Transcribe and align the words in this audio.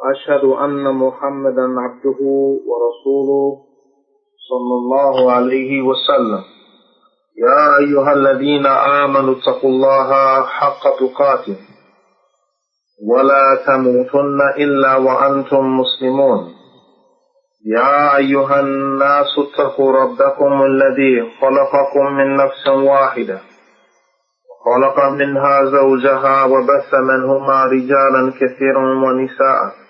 وأشهد 0.00 0.44
أن 0.44 0.94
محمدا 0.94 1.80
عبده 1.80 2.20
ورسوله 2.66 3.56
صلى 4.48 4.74
الله 4.74 5.32
عليه 5.32 5.82
وسلم. 5.82 6.42
يا 7.38 7.78
أيها 7.78 8.12
الذين 8.12 8.66
آمنوا 8.66 9.34
اتقوا 9.34 9.70
الله 9.70 10.42
حق 10.42 10.82
تقاته. 11.00 11.56
ولا 13.10 13.58
تموتن 13.66 14.40
إلا 14.58 14.96
وأنتم 14.96 15.64
مسلمون. 15.80 16.52
يا 17.66 18.16
أيها 18.16 18.60
الناس 18.60 19.38
اتقوا 19.38 19.92
ربكم 19.92 20.62
الذي 20.62 21.30
خلقكم 21.40 22.12
من 22.12 22.36
نفس 22.36 22.68
واحدة. 22.68 23.40
خلق 24.64 25.04
منها 25.08 25.64
زوجها 25.64 26.44
وبث 26.44 26.94
منهما 26.94 27.64
رجالا 27.64 28.32
كثيرا 28.40 28.84
ونساء. 29.04 29.89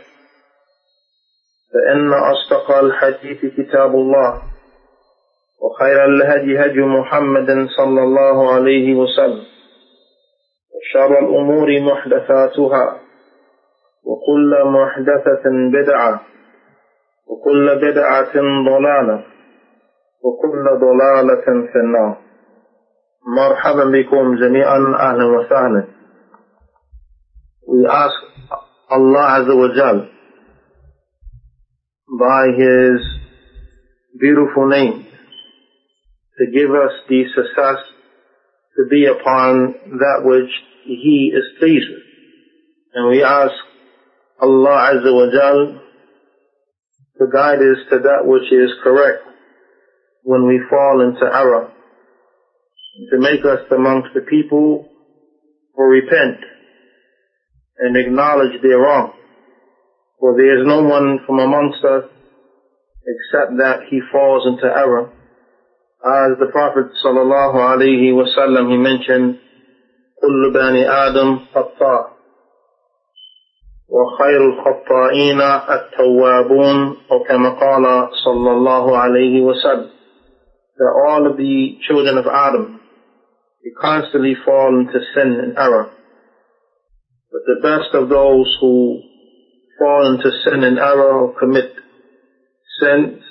فإن 1.73 2.13
أصدق 2.13 2.71
الحديث 2.77 3.45
كتاب 3.57 3.95
الله 3.95 4.41
وخير 5.61 6.05
الهدي 6.05 6.59
هدي 6.65 6.79
محمد 6.81 7.67
صلى 7.77 8.03
الله 8.03 8.53
عليه 8.53 8.95
وسلم 8.95 9.43
وشر 10.75 11.19
الأمور 11.19 11.79
محدثاتها 11.79 12.97
وكل 14.03 14.51
محدثة 14.65 15.43
بدعة 15.73 16.21
وكل 17.27 17.75
بدعة 17.75 18.33
ضلالة 18.65 19.23
وكل 20.23 20.63
ضلالة 20.79 21.45
في 21.71 21.75
النار. 21.75 22.17
مرحبا 23.37 23.85
بكم 23.85 24.35
جميعا 24.35 24.77
أهلا 24.99 25.25
وسهلا. 25.25 25.83
We 27.67 27.85
ask 27.87 28.17
Allah 28.89 29.25
Azza 29.39 29.55
wa 29.55 29.69
Jal 29.75 29.97
by 32.19 32.47
His 32.57 33.01
beautiful 34.19 34.67
name 34.67 35.07
to 36.37 36.51
give 36.51 36.69
us 36.71 36.91
the 37.07 37.23
success 37.35 37.77
to 38.77 38.89
be 38.89 39.05
upon 39.05 39.73
that 39.99 40.21
which 40.23 40.49
He 40.85 41.31
is 41.33 41.43
pleased 41.59 41.87
with. 41.89 42.03
And 42.93 43.09
we 43.09 43.23
ask 43.23 43.53
Allah 44.39 44.93
Azza 44.93 45.13
wa 45.13 45.31
Jal 45.31 45.81
to 47.19 47.25
guide 47.31 47.59
us 47.59 47.77
to 47.91 47.99
that 47.99 48.25
which 48.25 48.51
is 48.51 48.71
correct 48.83 49.23
when 50.23 50.47
we 50.47 50.59
fall 50.69 51.01
into 51.01 51.23
error. 51.23 51.71
To 53.11 53.17
make 53.19 53.45
us 53.45 53.59
amongst 53.71 54.09
the 54.13 54.21
people 54.21 54.89
who 55.75 55.83
repent 55.83 56.43
and 57.79 57.95
acknowledge 57.95 58.61
their 58.61 58.79
wrong. 58.79 59.13
For 60.20 60.36
there 60.36 60.60
is 60.60 60.66
no 60.66 60.82
one 60.82 61.20
from 61.26 61.40
amongst 61.40 61.84
us 61.84 62.04
except 63.06 63.58
that 63.58 63.86
he 63.90 64.00
falls 64.10 64.46
into 64.46 64.66
error. 64.66 65.12
As 66.04 66.38
the 66.38 66.50
Prophet 66.52 66.90
sallallahu 67.04 67.54
alaihi 67.54 68.12
wasallam 68.12 68.70
he 68.70 68.76
mentioned, 68.76 69.38
كل 70.20 70.52
بني 70.52 70.88
آدم 70.90 71.38
خطاء 71.54 72.16
وخير 73.88 74.40
الخطائين 74.50 75.40
التوابون 75.40 76.96
أو 77.12 77.24
كما 77.28 77.50
قال 77.50 78.08
صلى 78.24 78.50
الله 78.50 78.98
عليه 78.98 79.42
وسلم 79.42 79.90
that 80.78 80.92
all 81.08 81.26
of 81.26 81.36
the 81.36 81.78
children 81.86 82.18
of 82.18 82.26
Adam 82.26 82.80
they 83.64 83.70
constantly 83.80 84.34
fall 84.44 84.68
into 84.78 84.98
sin 85.14 85.40
and 85.42 85.58
error. 85.58 85.90
But 87.32 87.40
the 87.46 87.60
best 87.62 87.94
of 87.94 88.08
those 88.08 88.56
who 88.60 89.00
fall 89.80 90.14
into 90.14 90.30
sin 90.44 90.64
and 90.64 90.78
error 90.78 91.12
or 91.12 91.38
commit 91.38 91.72
sins, 92.80 93.22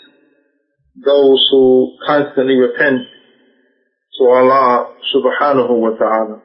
those 0.95 1.47
who 1.51 1.97
constantly 2.05 2.55
repent 2.55 3.01
to 4.17 4.23
Allah 4.23 4.93
subhanahu 5.13 5.79
wa 5.79 5.97
ta'ala. 5.97 6.41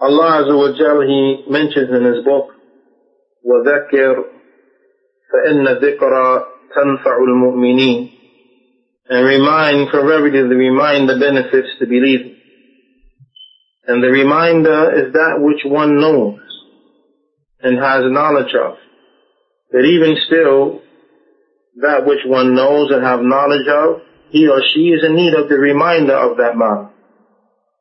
Allah 0.00 0.44
Azza 0.44 0.56
wa 0.56 0.76
Jal, 0.76 1.00
He 1.02 1.44
mentions 1.50 1.90
in 1.90 2.04
His 2.04 2.24
book, 2.24 2.50
وَذَكِّرْ 3.44 4.36
فَإِنَّ 5.32 5.80
ذِكْرَ 5.80 6.42
تَنْفَعُ 6.76 7.16
الْمُؤْمِنِينَ 7.28 8.12
And 9.08 9.26
remind, 9.26 9.90
for 9.90 10.02
verily 10.06 10.48
the 10.48 10.54
reminder 10.54 11.18
benefits 11.18 11.68
the 11.80 11.86
believer. 11.86 12.34
And 13.86 14.02
the 14.02 14.08
reminder 14.08 15.06
is 15.06 15.12
that 15.12 15.36
which 15.38 15.62
one 15.64 16.00
knows 16.00 16.40
and 17.62 17.78
has 17.78 18.02
knowledge 18.10 18.52
of. 18.54 18.76
That 19.70 19.84
even 19.84 20.16
still, 20.26 20.82
that 21.82 22.06
which 22.06 22.24
one 22.24 22.54
knows 22.54 22.90
and 22.90 23.04
have 23.04 23.20
knowledge 23.20 23.66
of, 23.68 24.00
he 24.30 24.48
or 24.48 24.60
she 24.74 24.90
is 24.90 25.04
in 25.04 25.14
need 25.14 25.34
of 25.34 25.48
the 25.48 25.56
reminder 25.56 26.14
of 26.14 26.36
that 26.38 26.56
matter. 26.56 26.90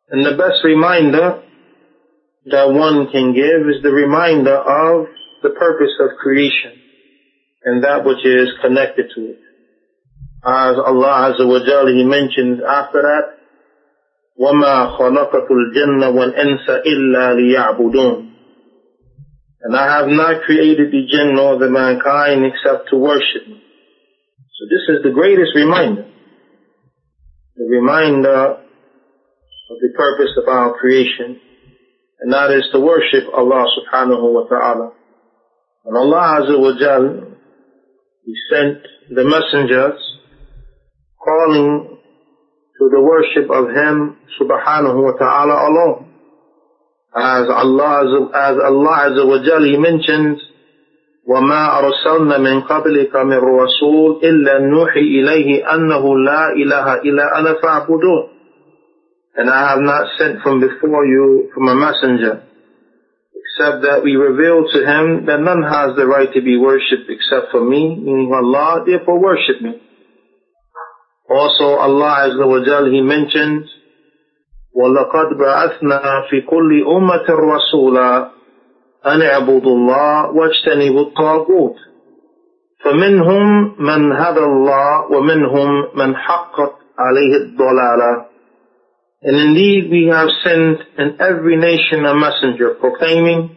And 0.10 0.26
the 0.26 0.38
best 0.38 0.64
reminder 0.64 1.42
that 2.46 2.70
one 2.70 3.10
can 3.12 3.34
give 3.34 3.68
is 3.70 3.82
the 3.82 3.92
reminder 3.92 4.56
of 4.56 5.08
the 5.42 5.50
purpose 5.50 5.94
of 6.00 6.18
creation 6.22 6.82
and 7.64 7.84
that 7.84 8.06
which 8.06 8.24
is 8.24 8.50
connected 8.62 9.10
to 9.16 9.22
it. 9.32 9.40
As 10.46 10.76
Allah 10.78 11.34
Azza 11.34 11.48
wa 11.48 11.60
Jalla, 11.66 11.90
He 11.90 12.04
mentions 12.04 12.62
after 12.62 13.02
that, 13.02 13.36
وَمَا 14.40 15.00
خَلَقَتُ 15.00 15.48
الْجَنَّ 15.50 16.04
وَالْإِنسَ 16.04 16.70
إِلَّا 16.86 17.34
لِيَعْبُدُونَ 17.34 18.29
and 19.63 19.77
I 19.77 19.99
have 19.99 20.09
not 20.09 20.43
created 20.43 20.91
the 20.91 21.07
jinn 21.11 21.35
nor 21.35 21.59
the 21.59 21.69
mankind 21.69 22.45
except 22.45 22.89
to 22.91 22.97
worship 22.97 23.47
me. 23.47 23.61
So 24.59 24.67
this 24.69 24.85
is 24.89 25.03
the 25.03 25.13
greatest 25.13 25.53
reminder. 25.55 26.07
The 27.57 27.67
reminder 27.67 28.57
of 29.71 29.77
the 29.81 29.93
purpose 29.95 30.33
of 30.37 30.49
our 30.49 30.73
creation. 30.79 31.41
And 32.21 32.33
that 32.33 32.51
is 32.51 32.65
to 32.73 32.81
worship 32.81 33.25
Allah 33.33 33.67
subhanahu 33.77 34.33
wa 34.33 34.49
ta'ala. 34.49 34.93
And 35.85 35.97
Allah 35.97 36.41
Azza 36.41 36.59
wa 36.59 36.73
Jal, 36.79 37.37
He 38.25 38.35
sent 38.51 38.83
the 39.11 39.25
messengers 39.25 40.01
calling 41.23 41.99
to 42.79 42.89
the 42.91 43.01
worship 43.01 43.51
of 43.51 43.69
Him 43.69 44.17
subhanahu 44.41 45.05
wa 45.05 45.13
ta'ala 45.19 45.69
alone 45.69 46.10
As 47.16 47.48
Allah, 47.48 48.28
as 48.34 48.56
Allah 48.60 48.96
Azza 49.08 49.24
wa 49.28 49.40
Jal, 49.46 49.64
He 49.64 49.78
mentions, 49.78 50.42
وما 51.28 51.80
أرسلنا 51.80 52.38
من 52.38 52.62
قبلك 52.62 53.16
من 53.16 53.38
رسول 53.38 54.20
إلا 54.24 54.60
نوحي 54.60 55.00
إليه 55.00 55.74
أنه 55.74 56.18
لا 56.20 56.54
إله 56.54 56.94
إلا 57.02 57.40
أنا 57.40 57.54
فاعبدون 57.54 58.30
And 59.38 59.50
I 59.50 59.70
have 59.72 59.80
not 59.82 60.08
sent 60.18 60.42
from 60.44 60.62
before 60.62 61.06
you 61.06 61.50
from 61.54 61.68
a 61.68 61.76
messenger 61.76 62.44
except 63.56 63.82
that 63.84 64.04
we 64.04 64.16
reveal 64.16 64.64
to 64.72 64.80
him 64.86 65.26
that 65.26 65.40
none 65.40 65.64
has 65.64 65.96
the 65.96 66.06
right 66.06 66.32
to 66.34 66.42
be 66.42 66.58
worshipped 66.58 67.10
except 67.10 67.52
for 67.52 67.64
me, 67.64 67.96
meaning 67.96 68.32
Allah, 68.34 68.84
therefore 68.86 69.20
worship 69.20 69.62
me. 69.62 69.82
Also 71.30 71.80
Allah 71.80 72.28
Azza 72.30 72.46
wa 72.48 72.64
Jal, 72.64 72.86
He 72.92 73.02
mentions, 73.02 73.70
وَلَقَدْ 74.75 75.39
بَعَثْنَا 75.39 76.03
فِي 76.31 76.41
كُلِّ 76.41 76.71
أُمَّةٍ 76.97 77.27
رَسُولًا 77.29 78.31
أَنِ 79.07 79.23
اعْبُدُوا 79.23 79.77
اللَّهَ 79.77 80.31
وَاجْتَنِبُوا 80.31 81.05
الطَّاغُوتَ 81.07 81.77
فمنهم 82.85 83.75
من 83.79 84.13
هدى 84.13 84.41
الله 84.41 85.13
ومنهم 85.13 85.85
من 85.95 86.17
حقت 86.17 86.73
عليه 86.99 87.37
الضلالة 87.37 88.31
And 89.23 89.37
indeed 89.37 89.91
we 89.91 90.07
have 90.11 90.31
sent 90.43 90.79
in 90.97 91.21
every 91.21 91.57
nation 91.57 92.07
a 92.07 92.15
messenger 92.15 92.77
proclaiming, 92.81 93.55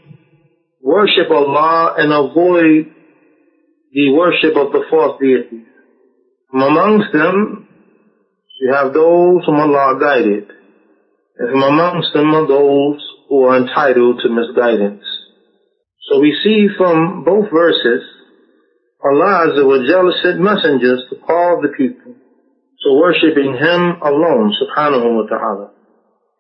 worship 0.82 1.32
Allah 1.32 1.96
and 1.98 2.12
avoid 2.12 2.92
the 3.94 4.10
worship 4.12 4.58
of 4.58 4.74
the 4.74 4.84
false 4.90 5.18
deities. 5.22 5.66
From 6.52 6.64
amongst 6.64 7.14
them, 7.14 7.70
you 8.60 8.74
have 8.74 8.94
those 8.94 9.46
whom 9.46 9.56
Allah 9.56 9.98
guided. 10.02 10.52
And 11.38 11.50
from 11.52 11.64
amongst 11.64 12.14
them 12.14 12.34
are 12.36 12.48
those 12.48 13.02
who 13.30 13.44
are 13.46 13.58
entitled 13.58 14.22
to 14.22 14.30
misguidance. 14.30 15.04
So 16.10 16.20
we 16.20 16.38
see 16.44 16.68
from 16.78 17.24
both 17.24 17.50
verses, 17.52 18.04
Allah 19.04 19.52
Jalla 19.56 20.22
sent 20.22 20.40
messengers 20.40 21.04
to 21.10 21.16
call 21.26 21.62
the 21.62 21.70
people 21.76 22.14
to 22.14 22.94
worshiping 23.00 23.54
Him 23.54 24.02
alone, 24.02 24.54
subhanahu 24.62 25.16
wa 25.16 25.28
ta'ala, 25.28 25.72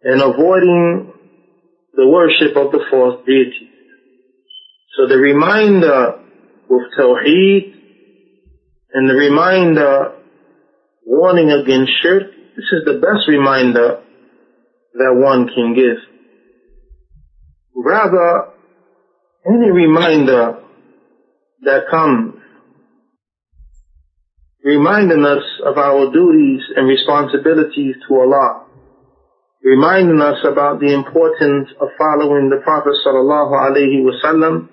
and 0.03 0.21
avoiding 0.21 1.13
the 1.93 2.07
worship 2.07 2.55
of 2.57 2.71
the 2.71 2.83
false 2.89 3.25
deities. 3.25 3.69
So 4.95 5.07
the 5.07 5.17
reminder 5.17 6.19
with 6.69 6.87
Tawheed 6.97 7.73
and 8.93 9.09
the 9.09 9.15
reminder 9.15 10.15
warning 11.05 11.51
against 11.51 11.91
shirk, 12.01 12.23
this 12.55 12.65
is 12.71 12.85
the 12.85 12.99
best 12.99 13.27
reminder 13.27 14.03
that 14.93 15.13
one 15.15 15.47
can 15.47 15.73
give. 15.75 15.97
Rather, 17.75 18.49
any 19.45 19.71
reminder 19.71 20.59
that 21.63 21.89
comes 21.89 22.35
reminding 24.63 25.25
us 25.25 25.43
of 25.65 25.77
our 25.77 26.11
duties 26.11 26.61
and 26.75 26.87
responsibilities 26.87 27.95
to 28.07 28.15
Allah, 28.15 28.65
reminding 29.61 30.21
us 30.21 30.39
about 30.49 30.79
the 30.79 30.93
importance 30.93 31.69
of 31.79 31.89
following 31.97 32.49
the 32.49 32.61
Prophet 32.63 32.93
sallallahu 33.05 33.51
alaihi 33.51 34.03
wasallam. 34.03 34.69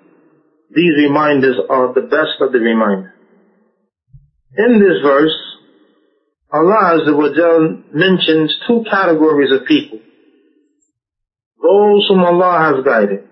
These 0.72 0.94
reminders 1.08 1.56
are 1.68 1.92
the 1.92 2.02
best 2.02 2.38
of 2.40 2.52
the 2.52 2.60
reminders. 2.60 3.12
In 4.56 4.78
this 4.78 5.02
verse, 5.02 5.34
Allah 6.52 6.98
Azza 6.98 7.16
wa 7.16 7.28
mentions 7.92 8.54
two 8.68 8.84
categories 8.88 9.50
of 9.52 9.66
people. 9.66 9.98
Those 11.62 12.06
whom 12.08 12.24
Allah 12.24 12.74
has 12.74 12.84
guided 12.84 13.24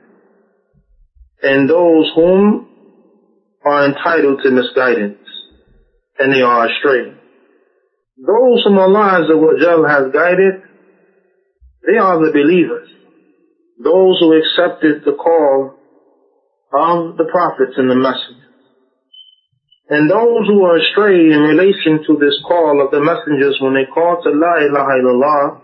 and 1.43 1.69
those 1.69 2.11
whom 2.15 2.69
are 3.65 3.87
entitled 3.87 4.41
to 4.43 4.51
misguidance 4.51 5.19
and 6.19 6.33
they 6.33 6.43
are 6.43 6.67
astray. 6.67 7.15
Those 8.19 8.65
whom 8.65 8.79
Allah 8.79 9.23
has 9.23 10.13
guided, 10.13 10.55
they 11.87 11.97
are 11.97 12.19
the 12.19 12.33
believers. 12.33 12.89
Those 13.83 14.19
who 14.21 14.35
accepted 14.37 15.05
the 15.05 15.13
call 15.13 15.79
of 16.73 17.17
the 17.17 17.25
prophets 17.31 17.75
and 17.77 17.89
the 17.89 17.95
messengers. 17.95 18.45
And 19.89 20.11
those 20.11 20.47
who 20.49 20.65
are 20.65 20.77
astray 20.77 21.33
in 21.33 21.41
relation 21.49 22.05
to 22.07 22.19
this 22.21 22.37
call 22.47 22.85
of 22.85 22.91
the 22.91 23.01
messengers 23.01 23.57
when 23.61 23.73
they 23.73 23.87
call 23.87 24.21
to 24.23 24.31
La 24.31 24.59
ilaha 24.61 24.93
illallah, 25.01 25.61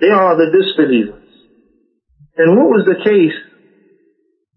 they 0.00 0.08
are 0.08 0.34
the 0.34 0.50
disbelievers. 0.50 1.21
And 2.37 2.57
what 2.57 2.69
was 2.69 2.85
the 2.85 3.03
case 3.03 3.37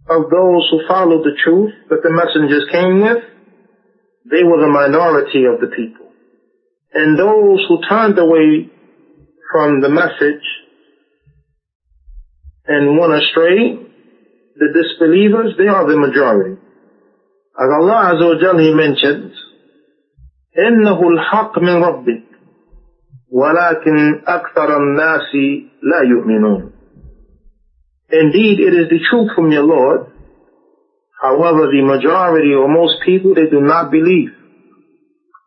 of 0.08 0.30
those 0.30 0.68
who 0.70 0.86
followed 0.88 1.24
the 1.24 1.36
truth 1.42 1.72
that 1.88 2.02
the 2.02 2.10
messengers 2.10 2.66
came 2.72 3.00
with, 3.00 3.22
they 4.30 4.44
were 4.44 4.60
the 4.60 4.68
minority 4.68 5.44
of 5.46 5.60
the 5.60 5.68
people. 5.74 6.12
And 6.92 7.18
those 7.18 7.64
who 7.68 7.80
turned 7.88 8.18
away 8.18 8.68
from 9.52 9.80
the 9.80 9.88
message 9.88 10.44
and 12.66 12.98
went 12.98 13.14
astray, 13.14 13.78
the 14.56 14.68
disbelievers, 14.74 15.54
they 15.56 15.68
are 15.68 15.86
the 15.88 15.96
majority. 15.96 16.60
As 17.58 17.68
Allah 17.80 18.14
Azza 18.14 18.26
wa 18.34 18.40
Jal, 18.40 18.58
He 18.58 18.74
mentions, 18.74 19.34
إِنَّهُ 20.58 21.00
الْحَقْ 21.00 21.58
مِنْ 21.58 21.82
رَبِّكَ 21.82 22.24
وَلَكِنْ 23.32 24.24
أَكْثَرَ 24.26 24.76
النَّاسِ 24.76 25.32
لَا 25.82 26.02
يُؤْمِنُونَ 26.02 26.73
Indeed, 28.11 28.59
it 28.59 28.73
is 28.73 28.89
the 28.89 28.99
truth 29.09 29.31
from 29.35 29.51
your 29.51 29.63
Lord. 29.63 30.11
However, 31.19 31.67
the 31.71 31.81
majority 31.81 32.53
or 32.53 32.67
most 32.67 33.01
people, 33.03 33.33
they 33.33 33.49
do 33.49 33.61
not 33.61 33.89
believe. 33.89 34.29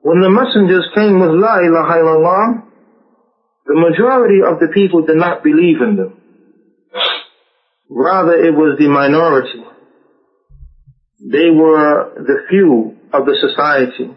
When 0.01 0.21
the 0.21 0.31
messengers 0.31 0.89
came 0.95 1.21
with 1.21 1.31
La 1.31 1.59
ilaha 1.59 1.95
illallah, 2.03 2.63
the 3.67 3.75
majority 3.75 4.41
of 4.43 4.59
the 4.59 4.69
people 4.75 5.03
did 5.03 5.17
not 5.17 5.45
believe 5.45 5.81
in 5.81 5.97
them. 5.97 6.21
Rather, 7.91 8.35
it 8.35 8.55
was 8.55 8.79
the 8.79 8.89
minority. 8.89 9.63
They 11.21 11.51
were 11.51 12.13
the 12.17 12.47
few 12.49 12.97
of 13.13 13.27
the 13.27 13.37
society, 13.41 14.11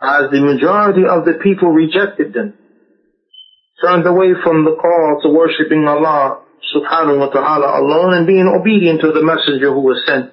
as 0.00 0.30
the 0.30 0.40
majority 0.40 1.06
of 1.08 1.24
the 1.24 1.38
people 1.42 1.70
rejected 1.70 2.34
them, 2.34 2.54
turned 3.80 4.06
away 4.06 4.32
from 4.44 4.64
the 4.64 4.76
call 4.76 5.20
to 5.22 5.28
worshipping 5.28 5.86
Allah 5.88 6.45
subhanahu 6.73 7.19
wa 7.19 7.29
ta'ala 7.29 7.79
alone 7.81 8.13
and 8.13 8.27
being 8.27 8.47
obedient 8.47 9.01
to 9.01 9.11
the 9.11 9.23
messenger 9.23 9.73
who 9.73 9.81
was 9.81 10.01
sent. 10.05 10.31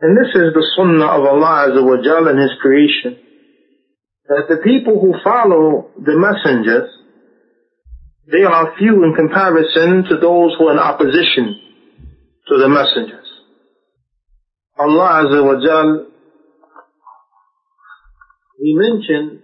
And 0.00 0.16
this 0.16 0.28
is 0.34 0.52
the 0.52 0.66
sunnah 0.76 1.06
of 1.06 1.24
Allah 1.24 1.70
Azza 1.70 1.82
wa 1.84 1.96
Jal 2.02 2.28
and 2.28 2.38
His 2.38 2.52
creation. 2.60 3.16
That 4.28 4.46
the 4.48 4.60
people 4.62 5.00
who 5.00 5.14
follow 5.22 5.90
the 5.96 6.18
messengers, 6.18 6.90
they 8.30 8.42
are 8.42 8.76
few 8.76 9.04
in 9.04 9.14
comparison 9.14 10.04
to 10.10 10.18
those 10.18 10.52
who 10.58 10.68
are 10.68 10.72
in 10.72 10.78
opposition 10.78 11.60
to 12.48 12.58
the 12.58 12.68
messengers. 12.68 13.26
Allah 14.78 15.24
Azza 15.24 15.40
wa 15.40 15.56
Jal, 15.64 16.06
He 18.58 18.74
mentioned, 18.74 19.40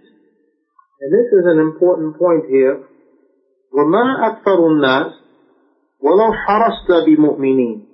and 1.01 1.09
this 1.11 1.29
is 1.31 1.45
an 1.45 1.59
important 1.59 2.17
point 2.19 2.45
here, 2.49 2.83
وَمَا 3.73 4.05
أَكْثَرُ 4.29 4.59
النَّاسِ 4.59 5.13
وَلَوْ 6.03 6.31
حَرَصْتَ 6.47 6.89
بِمُؤْمِنِينَ 7.07 7.85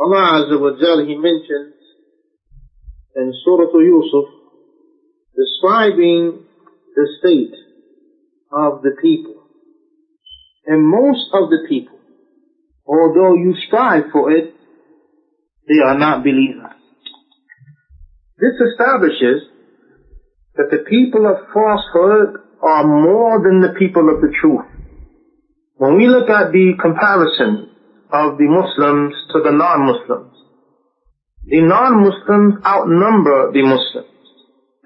Allah 0.00 0.42
Azza 0.42 0.60
wa 0.60 0.70
Jal, 0.80 1.04
He 1.06 1.14
mentions 1.14 1.74
in 3.14 3.32
Surah 3.44 3.70
Yusuf, 3.78 4.24
describing 5.36 6.44
the 6.96 7.06
state 7.20 7.54
of 8.50 8.82
the 8.82 8.96
people. 9.00 9.42
And 10.66 10.86
most 10.86 11.26
of 11.32 11.50
the 11.50 11.66
people, 11.68 11.98
although 12.86 13.34
you 13.34 13.54
strive 13.66 14.04
for 14.12 14.32
it, 14.32 14.54
they 15.68 15.78
are 15.84 15.98
not 15.98 16.24
believers. 16.24 16.72
This 18.38 18.58
establishes 18.70 19.48
that 20.56 20.68
the 20.70 20.84
people 20.88 21.26
of 21.26 21.46
falsehood 21.52 22.40
are 22.62 22.84
more 22.84 23.40
than 23.42 23.60
the 23.60 23.78
people 23.78 24.08
of 24.12 24.20
the 24.20 24.32
truth. 24.40 24.66
When 25.77 25.97
we 25.97 26.07
look 26.07 26.29
at 26.29 26.51
the 26.51 26.73
comparison 26.81 27.69
of 28.11 28.37
the 28.37 28.49
Muslims 28.49 29.13
to 29.33 29.41
the 29.43 29.51
non-Muslims, 29.51 30.33
the 31.45 31.61
non-Muslims 31.61 32.65
outnumber 32.65 33.51
the 33.53 33.61
Muslims. 33.61 34.17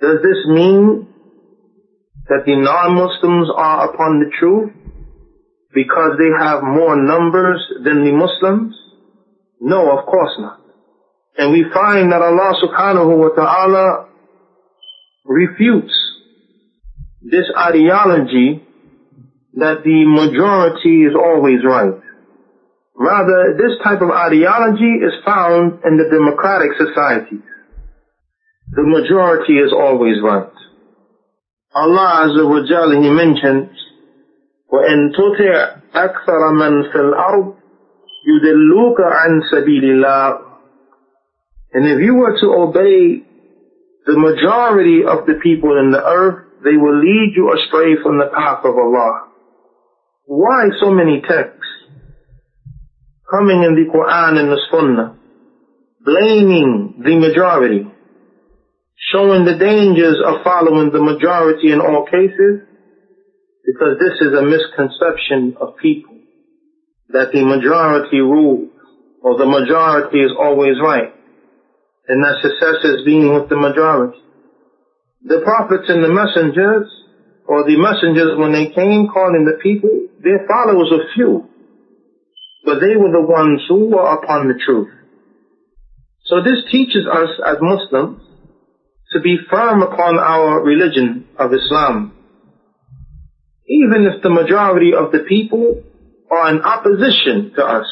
Does 0.01 0.17
this 0.21 0.45
mean 0.47 1.07
that 2.27 2.43
the 2.45 2.55
non-Muslims 2.55 3.49
are 3.55 3.93
upon 3.93 4.19
the 4.19 4.31
truth 4.37 4.71
because 5.73 6.19
they 6.19 6.29
have 6.43 6.61
more 6.61 6.95
numbers 6.95 7.63
than 7.83 8.03
the 8.03 8.11
Muslims? 8.11 8.75
No, 9.61 9.97
of 9.97 10.05
course 10.05 10.35
not. 10.39 10.59
And 11.37 11.53
we 11.53 11.65
find 11.73 12.11
that 12.11 12.21
Allah 12.21 12.51
subhanahu 12.61 13.17
wa 13.17 13.29
ta'ala 13.29 14.09
refutes 15.25 15.93
this 17.21 17.45
ideology 17.57 18.67
that 19.54 19.82
the 19.84 20.04
majority 20.04 21.04
is 21.08 21.14
always 21.16 21.64
right. 21.64 22.00
Rather, 22.98 23.56
this 23.56 23.76
type 23.84 24.00
of 24.00 24.10
ideology 24.10 25.00
is 25.04 25.12
found 25.24 25.80
in 25.84 25.96
the 25.96 26.08
democratic 26.08 26.72
societies. 26.76 27.44
The 28.72 28.82
majority 28.84 29.58
is 29.58 29.72
always 29.72 30.16
right. 30.22 30.52
Allah 31.74 32.28
Azza 32.28 32.44
wa 32.48 32.64
Jalla, 32.64 32.96
He 33.02 33.10
mentions, 33.10 33.68
وَإِن 34.72 35.12
تُطِعْ 35.12 35.76
أَكْثَرَ 35.94 36.42
مَنْ 36.56 36.92
فِي 36.92 36.98
الْأَرْضِ 37.00 37.54
يُدِلُّوكَ 38.26 39.00
عَنْ 39.00 39.40
سَبِيلِ 39.52 39.84
اللَّهِ 39.84 40.40
And 41.74 41.86
if 41.86 42.00
you 42.00 42.14
were 42.14 42.36
to 42.40 42.46
obey 42.46 43.22
the 44.06 44.18
majority 44.18 45.04
of 45.04 45.26
the 45.26 45.34
people 45.42 45.78
in 45.78 45.90
the 45.90 46.02
earth, 46.02 46.44
they 46.64 46.76
will 46.76 46.98
lead 46.98 47.32
you 47.36 47.52
astray 47.52 47.96
from 48.02 48.18
the 48.18 48.30
path 48.34 48.64
of 48.64 48.74
Allah. 48.76 49.28
Why 50.31 50.69
so 50.79 50.91
many 50.91 51.19
texts 51.19 51.59
coming 53.29 53.63
in 53.67 53.75
the 53.75 53.91
Quran 53.91 54.39
and 54.39 54.47
the 54.47 54.61
Sunnah 54.71 55.19
blaming 55.99 57.03
the 57.03 57.19
majority, 57.19 57.83
showing 59.11 59.43
the 59.43 59.59
dangers 59.59 60.23
of 60.25 60.41
following 60.41 60.93
the 60.93 61.03
majority 61.03 61.73
in 61.73 61.81
all 61.81 62.05
cases, 62.05 62.63
because 63.65 63.99
this 63.99 64.23
is 64.23 64.31
a 64.31 64.47
misconception 64.47 65.57
of 65.59 65.75
people, 65.81 66.15
that 67.09 67.33
the 67.33 67.43
majority 67.43 68.21
rules, 68.21 68.71
or 69.19 69.37
the 69.37 69.45
majority 69.45 70.19
is 70.19 70.31
always 70.39 70.79
right, 70.81 71.11
and 72.07 72.23
that 72.23 72.39
success 72.41 72.79
is 72.85 73.03
being 73.03 73.33
with 73.33 73.49
the 73.49 73.59
majority. 73.59 74.23
The 75.23 75.41
prophets 75.43 75.89
and 75.89 76.01
the 76.01 76.13
messengers, 76.15 76.87
or 77.43 77.67
the 77.67 77.75
messengers 77.75 78.39
when 78.39 78.53
they 78.53 78.71
came 78.71 79.11
calling 79.11 79.43
the 79.43 79.59
people, 79.61 80.07
their 80.22 80.46
followers 80.48 80.88
were 80.90 81.04
few. 81.14 81.48
But 82.64 82.80
they 82.80 82.96
were 82.96 83.12
the 83.12 83.26
ones 83.26 83.62
who 83.68 83.90
were 83.90 84.06
upon 84.06 84.48
the 84.48 84.58
truth. 84.64 84.88
So 86.24 86.42
this 86.42 86.64
teaches 86.70 87.06
us 87.06 87.30
as 87.46 87.56
Muslims 87.60 88.20
to 89.12 89.20
be 89.20 89.38
firm 89.48 89.82
upon 89.82 90.18
our 90.18 90.62
religion 90.62 91.28
of 91.38 91.52
Islam. 91.52 92.12
Even 93.68 94.06
if 94.06 94.22
the 94.22 94.30
majority 94.30 94.92
of 94.94 95.12
the 95.12 95.20
people 95.28 95.82
are 96.30 96.50
in 96.50 96.60
opposition 96.62 97.52
to 97.54 97.62
us. 97.64 97.86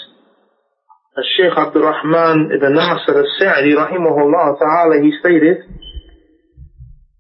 As 1.16 1.25
Shaykh 1.37 1.56
Abdul 1.56 1.83
Rahman 1.83 2.50
ibn 2.50 2.75
Nasir 2.75 3.14
al-Sa'di 3.14 3.75
rahimahullah 3.75 4.59
ta'ala, 4.59 5.02
he 5.02 5.12
stated, 5.21 5.59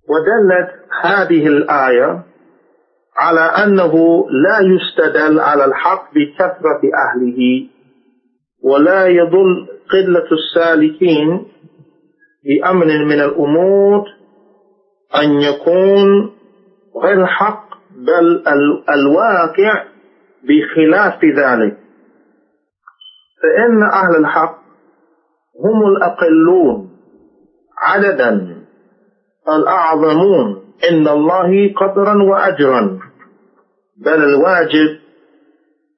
ودلت 0.08 0.70
هذه 1.02 1.46
الآية 1.46 2.24
على 3.19 3.39
أنه 3.41 3.93
لا 4.29 4.59
يستدل 4.61 5.39
على 5.39 5.65
الحق 5.65 6.13
بكثرة 6.13 6.81
أهله 7.05 7.67
ولا 8.63 9.07
يضل 9.07 9.67
قلة 9.91 10.27
السالكين 10.31 11.45
بأمر 12.45 12.85
من 12.85 13.21
الأمور 13.21 14.05
أن 15.15 15.41
يكون 15.41 16.31
غير 17.03 17.25
حق 17.25 17.69
بل 17.91 18.43
الواقع 18.89 19.83
بخلاف 20.43 21.25
ذلك. 21.25 21.77
فإن 23.43 23.83
أهل 23.83 24.15
الحق 24.19 24.59
هم 25.65 25.87
الأقلون 25.87 26.89
عددا 27.77 28.55
الأعظمون 29.49 30.61
عند 30.91 31.07
الله 31.07 31.73
قدرا 31.73 32.23
وأجرا. 32.23 33.08
بل 33.98 34.24
الواجب 34.24 34.98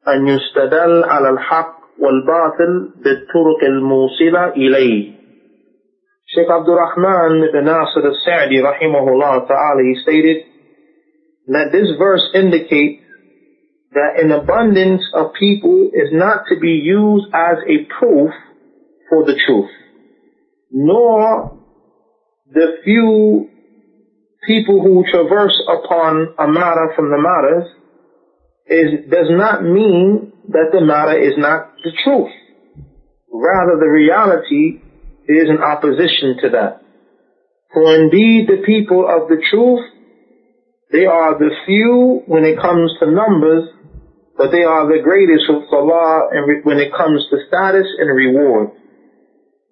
أن 0.09 0.29
يستدل 0.29 1.05
على 1.05 1.31
الحق 1.31 1.77
والباطل 1.99 2.91
بالطرق 3.05 3.65
الموصلة 3.65 4.49
إليه 4.49 5.17
Sheikh 6.29 6.51
Abdul 6.51 6.75
Rahman 6.75 7.45
ibn 7.49 7.65
Nasir 7.65 8.03
al-Sa'di 8.05 8.59
rahimahullah 8.59 9.47
ta'ala, 9.47 9.81
he 9.81 9.95
stated 10.03 10.43
that 11.47 11.71
this 11.71 11.87
verse 11.99 12.29
indicates 12.35 13.03
that 13.93 14.21
an 14.21 14.33
abundance 14.33 15.03
of 15.15 15.33
people 15.39 15.91
is 15.95 16.11
not 16.13 16.43
to 16.49 16.59
be 16.61 16.83
used 16.83 17.27
as 17.33 17.59
a 17.69 17.87
proof 17.99 18.31
for 19.09 19.25
the 19.25 19.39
truth, 19.47 19.71
nor 20.73 21.57
the 22.53 22.79
few 22.85 23.49
people 24.47 24.83
who 24.83 25.05
traverse 25.11 25.57
upon 25.69 26.35
a 26.39 26.49
matter 26.49 26.93
from 26.97 27.11
the 27.11 27.19
matters 27.19 27.71
is, 28.68 29.10
does 29.10 29.28
not 29.30 29.64
mean 29.64 30.32
that 30.50 30.70
the 30.72 30.82
matter 30.82 31.18
is 31.18 31.34
not 31.38 31.74
the 31.84 31.92
truth. 32.04 32.32
Rather, 33.32 33.80
the 33.80 33.90
reality 33.90 34.82
is 35.28 35.50
in 35.50 35.58
opposition 35.58 36.38
to 36.44 36.50
that. 36.50 36.82
For 37.74 37.96
indeed 37.96 38.48
the 38.48 38.64
people 38.66 39.08
of 39.08 39.30
the 39.30 39.42
truth, 39.50 39.80
they 40.92 41.06
are 41.06 41.40
the 41.40 41.52
few 41.66 42.24
when 42.28 42.44
it 42.44 42.60
comes 42.60 42.92
to 43.00 43.10
numbers, 43.10 43.70
but 44.38 44.52
they 44.52 44.64
are 44.64 44.88
the 44.88 45.02
greatest 45.02 45.46
with 45.48 45.72
Allah 45.72 46.30
when 46.64 46.80
it 46.80 46.92
comes 46.92 47.26
to 47.30 47.38
status 47.48 47.88
and 47.98 48.16
reward. 48.16 48.72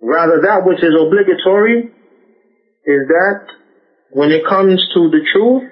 Rather, 0.01 0.39
that 0.43 0.63
which 0.63 0.79
is 0.79 0.95
obligatory 0.95 1.91
is 2.85 3.01
that 3.07 3.41
when 4.11 4.31
it 4.31 4.43
comes 4.47 4.79
to 4.93 5.09
the 5.09 5.19
truth, 5.33 5.63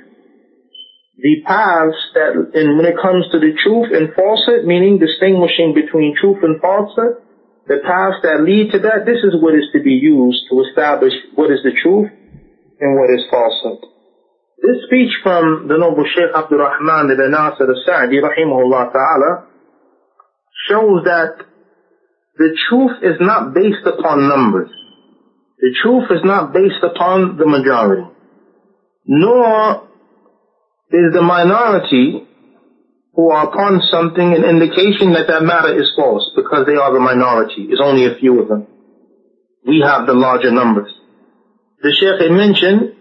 the 1.17 1.41
paths 1.45 1.97
that, 2.13 2.37
and 2.53 2.77
when 2.77 2.85
it 2.85 3.01
comes 3.01 3.25
to 3.33 3.41
the 3.41 3.57
truth 3.65 3.89
and 3.89 4.13
falsehood, 4.13 4.69
meaning 4.69 5.01
distinguishing 5.01 5.73
between 5.73 6.13
truth 6.13 6.45
and 6.45 6.61
falsehood, 6.61 7.25
the 7.65 7.81
paths 7.81 8.21
that 8.21 8.45
lead 8.45 8.71
to 8.71 8.79
that, 8.85 9.09
this 9.09 9.25
is 9.25 9.33
what 9.41 9.57
is 9.57 9.65
to 9.73 9.81
be 9.81 9.97
used 9.97 10.45
to 10.49 10.61
establish 10.69 11.13
what 11.33 11.49
is 11.49 11.59
the 11.65 11.73
truth 11.73 12.13
and 12.79 12.91
what 13.01 13.09
is 13.09 13.25
falsehood. 13.33 13.81
This 14.61 14.85
speech 14.85 15.09
from 15.23 15.67
the 15.67 15.77
noble 15.77 16.05
Sheikh 16.05 16.29
Abdul 16.33 16.61
Rahman 16.61 17.09
ibn 17.09 17.31
Nasir 17.33 17.65
al-Sa'di, 17.65 18.21
rahimahullah 18.21 18.93
ta'ala, 18.93 19.31
shows 20.69 21.01
that 21.05 21.33
the 22.37 22.53
truth 22.69 23.01
is 23.01 23.17
not 23.19 23.53
based 23.53 23.85
upon 23.85 24.29
numbers. 24.29 24.69
The 25.57 25.73
truth 25.81 26.11
is 26.11 26.21
not 26.23 26.53
based 26.53 26.83
upon 26.85 27.37
the 27.37 27.47
majority. 27.47 28.05
Nor 29.05 29.86
is 30.91 31.13
the 31.13 31.21
minority 31.21 32.27
who 33.13 33.29
are 33.31 33.49
upon 33.49 33.81
something 33.91 34.33
an 34.33 34.43
indication 34.43 35.13
that 35.13 35.27
that 35.27 35.43
matter 35.43 35.73
is 35.73 35.91
false 35.95 36.31
because 36.35 36.65
they 36.65 36.75
are 36.75 36.93
the 36.93 36.99
minority. 36.99 37.67
It's 37.69 37.81
only 37.83 38.05
a 38.05 38.15
few 38.15 38.39
of 38.41 38.47
them. 38.47 38.67
We 39.65 39.81
have 39.83 40.05
the 40.05 40.13
larger 40.13 40.51
numbers. 40.51 40.93
The 41.81 41.91
Sheikh 41.91 42.31
mentioned 42.31 42.95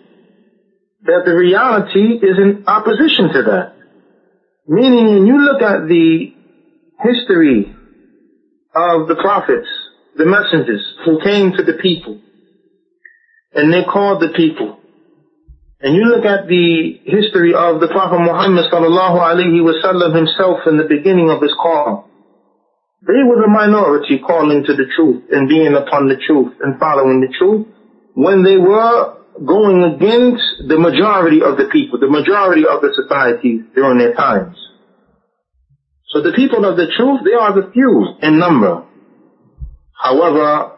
that 1.03 1.23
the 1.25 1.35
reality 1.35 2.17
is 2.17 2.37
in 2.39 2.65
opposition 2.67 3.29
to 3.33 3.43
that. 3.43 3.77
Meaning 4.67 5.07
when 5.07 5.27
you 5.27 5.39
look 5.39 5.63
at 5.63 5.87
the 5.87 6.35
history 7.05 7.73
of 8.75 9.09
the 9.09 9.15
prophets, 9.15 9.69
the 10.17 10.27
messengers 10.27 10.83
who 11.05 11.21
came 11.23 11.53
to 11.53 11.63
the 11.63 11.75
people, 11.75 12.21
and 13.55 13.73
they 13.73 13.85
called 13.85 14.23
the 14.23 14.33
people. 14.35 14.81
And 15.81 15.95
you 15.95 16.05
look 16.09 16.25
at 16.25 16.49
the 16.49 17.01
history 17.05 17.53
of 17.53 17.81
the 17.81 17.89
Prophet 17.89 18.21
Muhammad 18.21 18.65
sallallahu 18.73 19.21
alaihi 19.21 19.61
wasallam 19.61 20.17
himself 20.17 20.61
in 20.67 20.79
the 20.79 20.89
beginning 20.89 21.29
of 21.29 21.43
his 21.43 21.53
call. 21.53 22.09
They 23.03 23.23
were 23.23 23.43
the 23.43 23.49
minority 23.49 24.19
calling 24.19 24.65
to 24.65 24.73
the 24.75 24.87
truth 24.97 25.25
and 25.31 25.49
being 25.49 25.75
upon 25.75 26.09
the 26.09 26.17
truth 26.17 26.55
and 26.61 26.81
following 26.81 27.21
the 27.21 27.33
truth 27.39 27.67
when 28.15 28.43
they 28.43 28.57
were 28.57 29.21
going 29.45 29.85
against 29.85 30.43
the 30.67 30.79
majority 30.79 31.43
of 31.43 31.59
the 31.59 31.69
people, 31.71 32.01
the 32.01 32.09
majority 32.09 32.65
of 32.65 32.81
the 32.81 32.91
societies 32.97 33.63
during 33.75 33.99
their 33.99 34.15
times. 34.15 34.57
So 36.09 36.23
the 36.23 36.33
people 36.33 36.65
of 36.65 36.79
the 36.79 36.89
truth, 36.97 37.21
they 37.25 37.37
are 37.37 37.53
the 37.53 37.71
few 37.73 38.17
in 38.23 38.39
number. 38.39 38.85
However, 39.93 40.73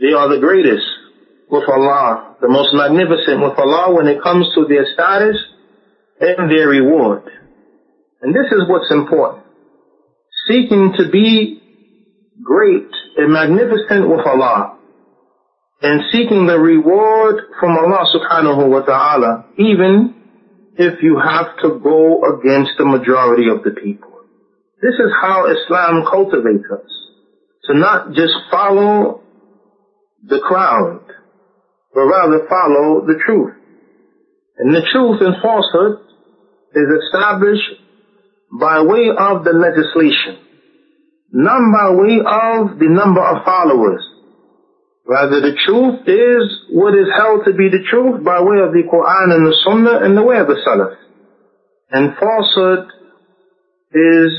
they 0.00 0.12
are 0.12 0.28
the 0.28 0.38
greatest 0.38 0.86
with 1.50 1.68
Allah, 1.68 2.25
the 2.40 2.48
most 2.48 2.74
magnificent 2.74 3.40
with 3.40 3.58
Allah 3.58 3.94
when 3.94 4.06
it 4.08 4.22
comes 4.22 4.46
to 4.54 4.66
their 4.68 4.86
status 4.92 5.36
and 6.20 6.50
their 6.50 6.68
reward. 6.68 7.24
And 8.22 8.34
this 8.34 8.50
is 8.52 8.68
what's 8.68 8.90
important. 8.90 9.44
Seeking 10.48 10.94
to 10.98 11.10
be 11.10 11.60
great 12.42 12.88
and 13.16 13.32
magnificent 13.32 14.08
with 14.08 14.26
Allah 14.26 14.78
and 15.82 16.02
seeking 16.12 16.46
the 16.46 16.58
reward 16.58 17.44
from 17.60 17.76
Allah 17.76 18.06
subhanahu 18.14 18.68
wa 18.68 18.80
ta'ala 18.80 19.46
even 19.58 20.14
if 20.78 21.02
you 21.02 21.18
have 21.18 21.56
to 21.62 21.80
go 21.82 22.36
against 22.36 22.72
the 22.78 22.84
majority 22.84 23.48
of 23.48 23.62
the 23.62 23.70
people. 23.70 24.12
This 24.82 24.94
is 24.94 25.10
how 25.20 25.46
Islam 25.46 26.04
cultivates 26.08 26.68
us. 26.70 26.90
To 27.64 27.78
not 27.78 28.12
just 28.12 28.34
follow 28.50 29.22
the 30.22 30.38
crowd, 30.38 31.05
but 31.96 32.04
rather 32.04 32.44
follow 32.44 33.08
the 33.08 33.16
truth. 33.24 33.56
And 34.60 34.68
the 34.76 34.84
truth 34.92 35.16
and 35.24 35.40
falsehood 35.40 36.04
is 36.76 36.88
established 36.92 37.72
by 38.52 38.84
way 38.84 39.08
of 39.08 39.48
the 39.48 39.56
legislation, 39.56 40.36
not 41.32 41.56
by 41.72 41.96
way 41.96 42.20
of 42.20 42.76
the 42.76 42.92
number 42.92 43.24
of 43.24 43.48
followers. 43.48 44.04
Rather, 45.08 45.40
the 45.40 45.56
truth 45.64 46.04
is 46.04 46.76
what 46.76 46.92
is 46.92 47.08
held 47.16 47.46
to 47.48 47.56
be 47.56 47.72
the 47.72 47.80
truth 47.88 48.22
by 48.22 48.44
way 48.44 48.60
of 48.60 48.76
the 48.76 48.84
Quran 48.84 49.32
and 49.32 49.46
the 49.46 49.56
Sunnah 49.64 50.04
and 50.04 50.18
the 50.18 50.22
way 50.22 50.36
of 50.36 50.48
the 50.48 50.60
Salaf. 50.68 51.00
And 51.92 52.12
falsehood 52.20 52.92
is 53.96 54.32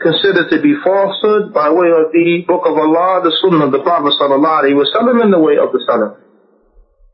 considered 0.00 0.48
to 0.56 0.62
be 0.62 0.72
falsehood 0.82 1.52
by 1.52 1.68
way 1.68 1.92
of 1.92 2.12
the 2.16 2.44
Book 2.48 2.64
of 2.64 2.78
Allah, 2.78 3.20
the 3.28 3.34
Sunnah 3.44 3.70
the 3.70 3.82
Prophet 3.82 4.14
sallallahu 4.16 4.64
alaihi 4.64 4.78
wasallam, 4.78 5.20
and 5.20 5.32
the 5.32 5.40
way 5.40 5.58
of 5.60 5.72
the 5.72 5.84
Salaf. 5.84 6.27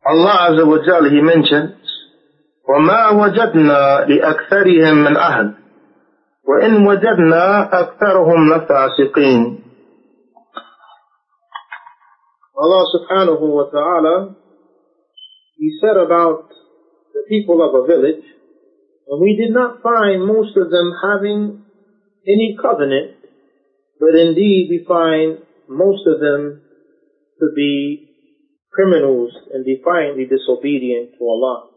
Allah 0.05 0.49
Azza 0.49 0.63
wa 0.65 0.79
Jal, 0.85 1.03
He 1.09 1.21
mentions, 1.21 1.75
وَمَا 2.69 3.11
وَجَدْنَا 3.19 4.05
لِأَكْثَرِهِمْ 4.09 4.95
مِنْ 5.05 5.15
أَهْلٍ 5.17 5.47
وَإِنْ 6.49 6.87
وَجَدْنَا 6.87 7.45
أَكْثَرَهُمْ 7.81 8.39
لَفَاسِقِينَ 8.53 9.41
Allah 12.59 12.83
subhanahu 12.91 13.45
wa 13.55 13.65
ta'ala, 13.71 14.35
He 15.57 15.79
said 15.79 15.95
about 15.95 16.49
the 17.13 17.23
people 17.29 17.63
of 17.63 17.71
a 17.83 17.87
village, 17.87 18.23
and 19.07 19.21
we 19.21 19.35
did 19.35 19.53
not 19.53 19.81
find 19.81 20.25
most 20.25 20.55
of 20.57 20.69
them 20.69 20.91
having 21.01 21.63
any 22.27 22.57
covenant, 22.61 23.15
but 23.99 24.13
indeed 24.15 24.67
we 24.69 24.85
find 24.87 25.39
most 25.67 26.05
of 26.05 26.19
them 26.19 26.61
to 27.39 27.45
be 27.55 28.09
criminals 28.74 29.32
and 29.52 29.64
defiantly 29.64 30.26
disobedient 30.26 31.12
to 31.18 31.24
Allah. 31.24 31.68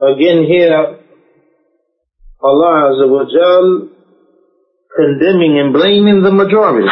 Again 0.00 0.44
here, 0.48 0.98
Allah 2.40 2.90
Azza 2.90 3.06
wa 3.08 3.24
Jal 3.28 3.88
condemning 4.96 5.58
and 5.60 5.72
blaming 5.72 6.22
the 6.22 6.32
majority. 6.32 6.88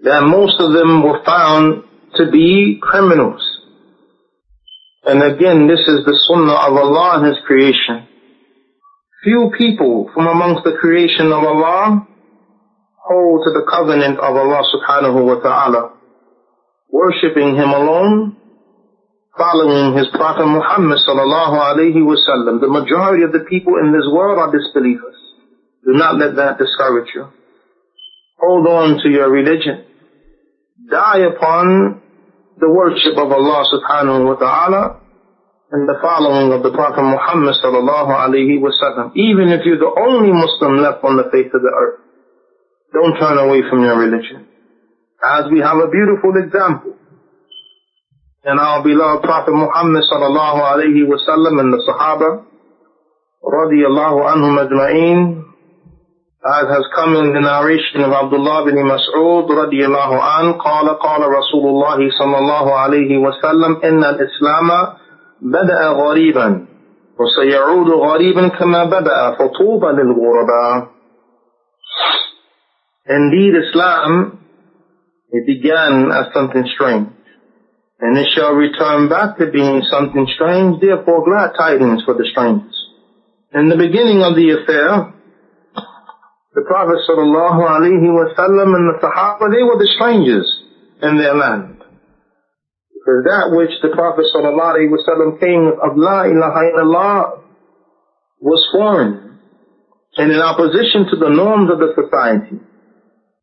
That 0.00 0.22
most 0.26 0.60
of 0.60 0.72
them 0.72 1.02
were 1.02 1.24
found 1.24 1.84
to 2.16 2.30
be 2.30 2.78
criminals. 2.82 3.42
And 5.04 5.22
again, 5.22 5.68
this 5.68 5.80
is 5.80 6.04
the 6.04 6.18
sunnah 6.28 6.58
of 6.66 6.74
Allah 6.74 7.18
and 7.18 7.26
His 7.26 7.36
creation. 7.46 8.08
Few 9.22 9.50
people 9.56 10.10
from 10.12 10.26
amongst 10.26 10.64
the 10.64 10.76
creation 10.78 11.26
of 11.26 11.42
Allah 11.44 12.06
hold 12.98 13.42
to 13.44 13.52
the 13.54 13.66
covenant 13.70 14.18
of 14.18 14.34
Allah 14.34 14.62
subhanahu 14.66 15.24
wa 15.24 15.38
ta'ala, 15.40 15.95
worshipping 16.90 17.56
Him 17.56 17.70
alone, 17.70 18.36
following 19.36 19.96
His 19.96 20.08
Prophet 20.12 20.46
Muhammad 20.46 20.98
sallallahu 21.06 21.56
alayhi 21.56 22.00
wasallam. 22.00 22.60
The 22.60 22.68
majority 22.68 23.24
of 23.24 23.32
the 23.32 23.44
people 23.48 23.76
in 23.76 23.92
this 23.92 24.06
world 24.10 24.38
are 24.38 24.52
disbelievers. 24.52 25.16
Do 25.84 25.92
not 25.92 26.18
let 26.18 26.36
that 26.36 26.58
discourage 26.58 27.10
you. 27.14 27.28
Hold 28.38 28.66
on 28.66 28.98
to 29.02 29.08
your 29.08 29.30
religion. 29.30 29.84
Die 30.90 31.20
upon 31.24 32.02
the 32.58 32.68
worship 32.68 33.16
of 33.16 33.30
Allah 33.30 33.64
subhanahu 33.68 34.26
wa 34.26 34.36
ta'ala 34.36 35.00
and 35.72 35.88
the 35.88 35.98
following 36.00 36.52
of 36.52 36.62
the 36.62 36.70
Prophet 36.70 37.02
Muhammad 37.02 37.54
sallallahu 37.62 38.10
alayhi 38.12 38.62
wasallam. 38.62 39.12
Even 39.16 39.48
if 39.50 39.66
you're 39.66 39.78
the 39.78 39.94
only 39.98 40.32
Muslim 40.32 40.78
left 40.78 41.02
on 41.04 41.16
the 41.16 41.28
face 41.32 41.50
of 41.52 41.60
the 41.60 41.72
earth. 41.74 42.00
Don't 42.92 43.18
turn 43.18 43.36
away 43.38 43.62
from 43.68 43.82
your 43.82 43.98
religion 43.98 44.46
As 45.23 45.45
we 45.51 45.59
have 45.59 45.77
a 45.77 45.87
beautiful 45.87 46.33
example 46.37 46.93
in 48.43 48.57
our 48.57 48.81
beloved 48.83 49.21
Prophet 49.23 49.51
Muhammad 49.53 50.03
sallallahu 50.11 50.59
alayhi 50.65 51.05
wasallam 51.05 51.59
and 51.61 51.71
the 51.73 51.81
Sahaba 51.85 52.41
radiyallahu 53.45 54.17
anhum 54.33 54.57
ajma'een 54.65 55.41
as 56.43 56.65
has 56.73 56.85
come 56.95 57.13
in 57.21 57.33
the 57.37 57.39
narration 57.39 58.01
of 58.01 58.09
Abdullah 58.11 58.65
bin 58.65 58.81
Mas'ud 58.81 59.45
radiallahu 59.45 60.17
an, 60.17 60.57
قال 60.57 60.89
قال 60.97 61.21
رسول 61.21 61.65
الله 61.69 61.97
صلى 62.17 62.37
الله 62.37 62.65
عليه 62.73 63.17
وسلم 63.21 63.77
إن 63.83 64.03
الإسلام 64.03 64.69
بدأ 65.41 65.87
غريبا 65.87 66.65
وسيعود 67.19 67.89
غريبا 67.89 68.47
كما 68.47 68.83
بدأ 68.85 69.31
فطوبى 69.37 69.87
للغرباء 69.87 70.87
Indeed 73.09 73.53
Islam, 73.57 74.37
it 75.30 75.46
began 75.46 76.10
as 76.12 76.32
something 76.34 76.64
strange. 76.74 77.08
And 77.98 78.18
it 78.18 78.28
shall 78.34 78.52
return 78.52 79.08
back 79.08 79.38
to 79.38 79.50
being 79.50 79.82
something 79.90 80.26
strange, 80.34 80.80
therefore 80.80 81.24
glad 81.24 81.56
tidings 81.56 82.04
for 82.04 82.14
the 82.14 82.28
strangers. 82.30 82.76
In 83.54 83.68
the 83.68 83.76
beginning 83.76 84.22
of 84.22 84.36
the 84.36 84.52
affair, 84.52 85.14
the 86.54 86.64
Prophet 86.66 87.00
sallallahu 87.08 87.60
alaihi 87.64 88.04
wasallam 88.04 88.76
and 88.76 88.94
the 88.94 88.98
Sahaba, 89.00 89.48
they 89.52 89.62
were 89.62 89.78
the 89.78 89.90
strangers 89.96 90.48
in 91.02 91.16
their 91.16 91.34
land. 91.34 91.78
Because 92.92 93.24
that 93.24 93.52
which 93.56 93.72
the 93.82 93.96
Prophet 93.96 94.24
sallallahu 94.34 94.76
alaihi 94.76 94.92
wasallam 94.92 95.40
came 95.40 95.72
of 95.80 95.96
La 95.96 96.24
ilaha 96.24 96.60
illallah 96.72 97.40
was 98.40 98.60
foreign 98.72 99.26
and 100.16 100.32
in 100.32 100.40
opposition 100.40 101.06
to 101.10 101.16
the 101.16 101.28
norms 101.28 101.70
of 101.70 101.78
the 101.78 101.92
society. 101.92 102.56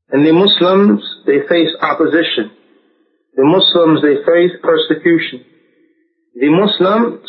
And 0.10 0.25
the 0.25 0.34
Muslims, 0.34 1.01
they 1.25 1.47
face 1.47 1.69
opposition. 1.81 2.51
The 3.36 3.43
Muslims, 3.43 4.01
they 4.01 4.21
face 4.23 4.51
persecution. 4.62 5.45
The 6.36 6.49
Muslims, 6.49 7.25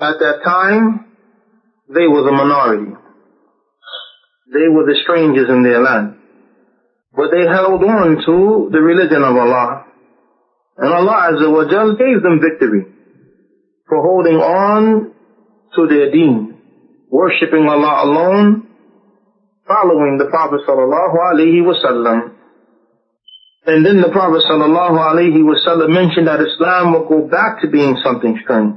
at 0.00 0.18
that 0.18 0.40
time, 0.44 1.06
they 1.88 2.06
were 2.06 2.22
the 2.24 2.32
minority. 2.32 2.92
They 4.52 4.68
were 4.68 4.86
the 4.86 4.98
strangers 5.02 5.48
in 5.48 5.62
their 5.62 5.80
land. 5.80 6.16
But 7.16 7.30
they 7.30 7.46
held 7.46 7.82
on 7.82 8.18
to 8.26 8.68
the 8.72 8.80
religion 8.80 9.22
of 9.22 9.36
Allah. 9.36 9.86
And 10.76 10.92
Allah 10.92 11.30
Azza 11.32 11.50
wa 11.50 11.64
Jal 11.70 11.96
gave 11.96 12.22
them 12.22 12.40
victory 12.42 12.84
for 13.88 14.02
holding 14.02 14.36
on 14.36 15.12
to 15.76 15.86
their 15.86 16.10
deen, 16.10 16.58
worshipping 17.10 17.68
Allah 17.68 18.04
alone, 18.04 18.66
following 19.66 20.18
the 20.18 20.26
Prophet 20.26 20.60
sallallahu 20.66 21.16
alaihi 21.32 21.62
wasallam. 21.62 22.33
And 23.66 23.84
then 23.84 24.00
the 24.02 24.10
Prophet 24.10 24.44
sallallahu 24.44 25.00
alaihi 25.00 25.40
wasallam 25.40 25.88
mentioned 25.88 26.28
that 26.28 26.40
Islam 26.40 26.92
will 26.92 27.08
go 27.08 27.26
back 27.26 27.62
to 27.62 27.68
being 27.68 27.96
something 28.04 28.38
strange. 28.44 28.76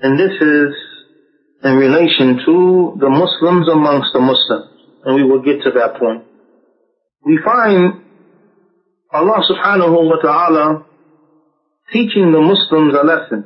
And 0.00 0.18
this 0.18 0.32
is 0.40 0.74
in 1.62 1.76
relation 1.76 2.40
to 2.46 2.96
the 3.00 3.10
Muslims 3.10 3.68
amongst 3.68 4.12
the 4.14 4.20
Muslims. 4.20 4.72
And 5.04 5.16
we 5.16 5.24
will 5.24 5.42
get 5.42 5.62
to 5.64 5.72
that 5.72 5.98
point. 5.98 6.24
We 7.24 7.38
find 7.44 8.00
Allah 9.12 9.44
subhanahu 9.44 10.08
wa 10.08 10.16
ta'ala 10.22 10.86
teaching 11.92 12.32
the 12.32 12.40
Muslims 12.40 12.94
a 12.94 13.04
lesson. 13.04 13.44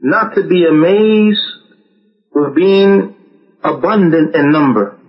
Not 0.00 0.34
to 0.34 0.46
be 0.46 0.66
amazed 0.66 1.40
with 2.34 2.54
being 2.54 3.14
abundant 3.64 4.34
in 4.34 4.50
number. 4.50 4.99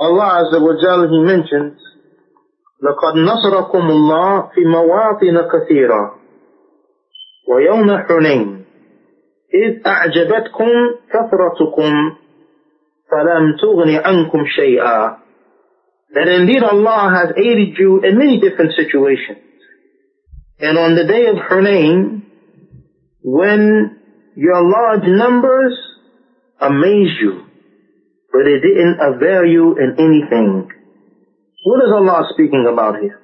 Allah 0.00 0.44
Azza 0.44 0.58
wa 0.60 0.74
Jalla, 0.82 1.08
He 1.08 1.20
mentions, 1.20 1.78
لقد 2.82 3.14
نصركم 3.16 3.90
الله 3.90 4.40
في 4.54 4.60
مواطن 4.64 5.48
كثيرة 5.52 6.14
ويوم 7.48 7.98
حنين 7.98 8.64
إذ 9.54 9.86
أعجبتكم 9.86 10.68
كثرتكم 11.12 11.92
فلم 13.10 13.56
تغن 13.62 13.90
عنكم 14.04 14.44
شيئا 14.46 15.16
that 16.12 16.26
indeed 16.28 16.62
Allah 16.62 17.10
has 17.14 17.36
aided 17.36 17.78
you 17.78 18.00
in 18.02 18.18
many 18.18 18.40
different 18.40 18.72
situations. 18.74 19.38
And 20.58 20.76
on 20.76 20.96
the 20.96 21.04
day 21.04 21.26
of 21.26 21.36
Hunayn, 21.36 22.22
when 23.22 23.96
your 24.34 24.60
large 24.62 25.06
numbers 25.06 25.74
amazed 26.60 27.20
you, 27.20 27.43
but 28.35 28.47
it 28.47 28.59
didn't 28.59 28.99
avail 28.99 29.45
you 29.45 29.77
in 29.79 29.95
anything. 29.97 30.67
What 31.63 31.79
is 31.87 31.91
Allah 31.95 32.27
speaking 32.33 32.67
about 32.71 32.99
here? 32.99 33.19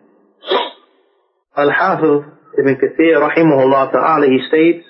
Al-Hafiz 1.58 2.32
Ibn 2.60 2.76
Kathir 2.80 3.19
rahimahullah 3.19 3.91
ta'ala, 3.91 4.26
he 4.28 4.39
states, 4.47 4.86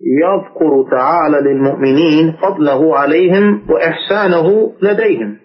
يذكر 0.00 0.90
تعالى 0.90 1.40
للمؤمنين 1.40 2.36
فضله 2.42 2.96
عليهم 2.96 3.70
وإحسانه 3.70 4.72
لديهم 4.82 5.36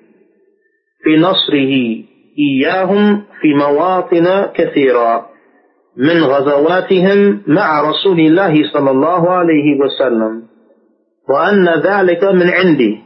في 1.04 1.17
نصره 1.17 2.04
إياهم 2.39 3.24
في 3.41 3.54
مواطن 3.54 4.45
كثيرة 4.54 5.30
من 5.98 6.24
غزواتهم 6.24 7.41
مع 7.48 7.82
رسول 7.89 8.19
الله 8.19 8.74
صلى 8.74 8.91
الله 8.91 9.30
عليه 9.30 9.80
وسلم 9.80 10.43
وأن 11.30 11.69
ذلك 11.69 12.24
من 12.24 12.50
عنده 12.50 13.05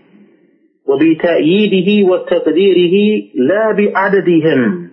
وبتأييده 0.90 2.10
وتقديره 2.10 2.96
لا 3.36 3.72
بعددهم 3.78 4.90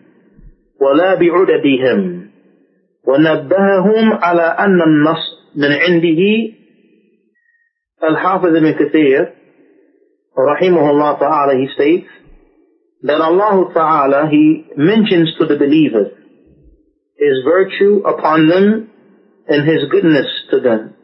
ولا 0.81 1.15
بعددهم 1.15 2.27
ونبههم 3.07 4.13
على 4.13 4.43
أن 4.43 4.83
النصر 4.83 5.37
من 5.57 5.73
عنده 5.73 6.23
الحافظ 8.05 8.57
ابن 8.57 8.71
كثير 8.71 9.33
رحمه 10.39 10.91
الله 10.91 11.19
ta'ala 11.19 11.55
he 11.57 11.67
states 11.75 12.09
that 13.03 13.21
Allah 13.21 13.73
ta'ala 13.73 14.29
he 14.31 14.67
mentions 14.77 15.33
to 15.39 15.47
the 15.47 15.57
believers 15.57 16.13
his 17.17 17.37
virtue 17.45 18.03
upon 18.05 18.49
them 18.49 18.91
and 19.49 19.67
his 19.67 19.89
goodness 19.91 20.27
to 20.51 20.61
them 20.61 20.95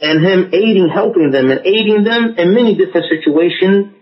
and 0.00 0.26
him 0.26 0.50
aiding 0.52 0.88
helping 0.92 1.30
them 1.30 1.50
and 1.50 1.60
aiding 1.64 2.02
them 2.02 2.34
in 2.38 2.54
many 2.54 2.74
different 2.74 3.06
situations 3.14 3.99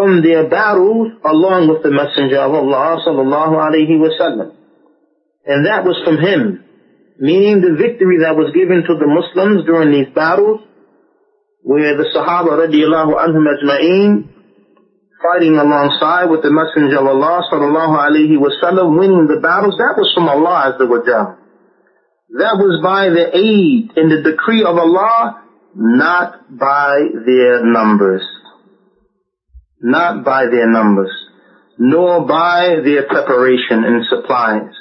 from 0.00 0.24
their 0.24 0.48
battles 0.48 1.12
along 1.28 1.68
with 1.68 1.84
the 1.84 1.92
messenger 1.92 2.40
of 2.40 2.56
Allah 2.56 3.04
sallallahu 3.04 3.60
alaihi 3.60 4.00
wasallam 4.00 4.56
and 5.44 5.66
that 5.68 5.84
was 5.84 6.00
from 6.08 6.16
him 6.16 6.64
meaning 7.20 7.60
the 7.60 7.76
victory 7.76 8.24
that 8.24 8.32
was 8.34 8.48
given 8.56 8.80
to 8.88 8.94
the 8.96 9.04
Muslims 9.04 9.68
during 9.68 9.92
these 9.92 10.08
battles, 10.16 10.64
where 11.60 11.92
the 12.00 12.08
Sahaba 12.16 12.56
radiallahu 12.56 13.12
anhum 13.12 13.44
ajma'een 13.44 14.24
fighting 15.20 15.60
alongside 15.60 16.32
with 16.32 16.40
the 16.40 16.48
Messenger 16.48 17.04
of 17.04 17.12
Allah 17.12 17.44
sallallahu 17.52 17.92
alaihi 17.92 18.40
wasallam, 18.40 18.96
winning 18.98 19.28
the 19.28 19.38
battles, 19.38 19.76
that 19.76 20.00
was 20.00 20.08
from 20.16 20.32
Allah 20.32 20.72
azza 20.72 20.88
wa 20.88 21.04
jalla. 21.04 21.36
That 22.40 22.56
was 22.56 22.80
by 22.80 23.12
the 23.12 23.28
aid 23.36 23.92
in 24.00 24.08
the 24.08 24.24
decree 24.24 24.64
of 24.64 24.80
Allah, 24.80 25.44
not 25.76 26.48
by 26.56 27.04
their 27.28 27.60
numbers 27.62 28.24
Not 29.81 30.23
by 30.23 30.45
their 30.45 30.69
numbers, 30.69 31.11
nor 31.77 32.25
by 32.25 32.77
their 32.83 33.03
preparation 33.07 33.83
and 33.83 34.05
supplies. 34.09 34.71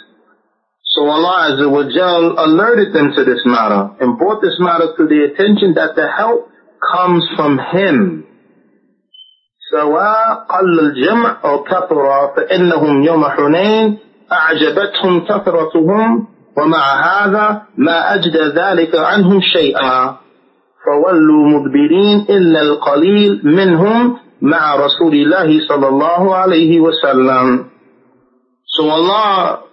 So 0.94 1.08
Allah 1.08 1.50
Azza 1.50 1.66
wa 1.70 1.82
Jal 1.90 2.38
alerted 2.38 2.94
them 2.94 3.12
to 3.16 3.24
this 3.24 3.42
matter 3.44 3.90
and 4.00 4.16
brought 4.16 4.40
this 4.40 4.54
matter 4.60 4.94
to 4.96 5.06
their 5.06 5.34
attention 5.34 5.74
that 5.74 5.96
the 5.96 6.06
help 6.06 6.48
comes 6.92 7.24
from 7.37 7.58
Him. 7.58 8.24
سواء 9.74 10.46
قل 10.48 10.80
الجمع 10.80 11.37
أو 11.44 11.62
كثر 11.62 12.32
فإنهم 12.37 13.02
يوم 13.02 13.24
حنين 13.24 13.98
أعجبتهم 14.32 15.24
كثرتهم 15.24 16.26
ومع 16.58 16.84
هذا 17.08 17.62
ما 17.76 18.14
أجد 18.14 18.37
ذلك 18.37 18.96
عنهم 18.96 19.40
شيئا 19.40 20.16
فولوا 20.84 21.48
مدبرين 21.48 22.26
إلا 22.30 22.62
القليل 22.62 23.40
منهم 23.44 24.16
مع 24.41 24.75
رسول 24.75 25.13
الله 25.13 25.67
صلى 25.67 25.88
الله 25.88 26.36
عليه 26.36 26.80
وسلم. 26.80 27.69
So 28.65 28.89
Allah 28.89 29.63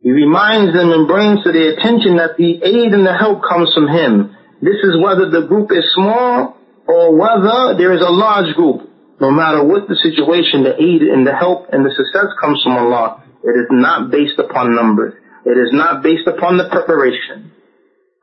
he 0.00 0.10
reminds 0.10 0.72
them 0.72 0.92
and 0.92 1.06
brings 1.06 1.44
to 1.44 1.52
their 1.52 1.76
attention 1.76 2.16
that 2.16 2.40
the 2.40 2.56
aid 2.64 2.92
and 2.96 3.04
the 3.04 3.12
help 3.12 3.44
comes 3.44 3.68
from 3.74 3.88
Him. 3.88 4.34
This 4.62 4.80
is 4.80 4.96
whether 4.96 5.28
the 5.28 5.46
group 5.46 5.70
is 5.72 5.84
small 5.94 6.56
or 6.88 7.16
whether 7.16 7.76
there 7.76 7.92
is 7.92 8.00
a 8.00 8.08
large 8.08 8.54
group. 8.56 8.88
No 9.20 9.30
matter 9.30 9.62
what 9.62 9.88
the 9.88 10.00
situation, 10.00 10.64
the 10.64 10.72
aid 10.72 11.02
and 11.04 11.26
the 11.26 11.36
help 11.36 11.68
and 11.70 11.84
the 11.84 11.92
success 11.92 12.32
comes 12.40 12.62
from 12.64 12.80
Allah. 12.80 13.22
It 13.44 13.52
is 13.52 13.68
not 13.70 14.10
based 14.10 14.38
upon 14.38 14.74
numbers. 14.74 15.12
It 15.44 15.56
is 15.56 15.68
not 15.72 16.02
based 16.02 16.26
upon 16.26 16.56
the 16.56 16.68
preparation. 16.72 17.52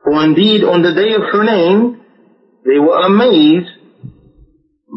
For 0.02 0.24
indeed, 0.24 0.64
on 0.64 0.82
the 0.82 0.94
day 0.94 1.14
of 1.14 1.22
Hunayn, 1.30 2.02
they 2.66 2.78
were 2.82 2.98
amazed 3.06 3.70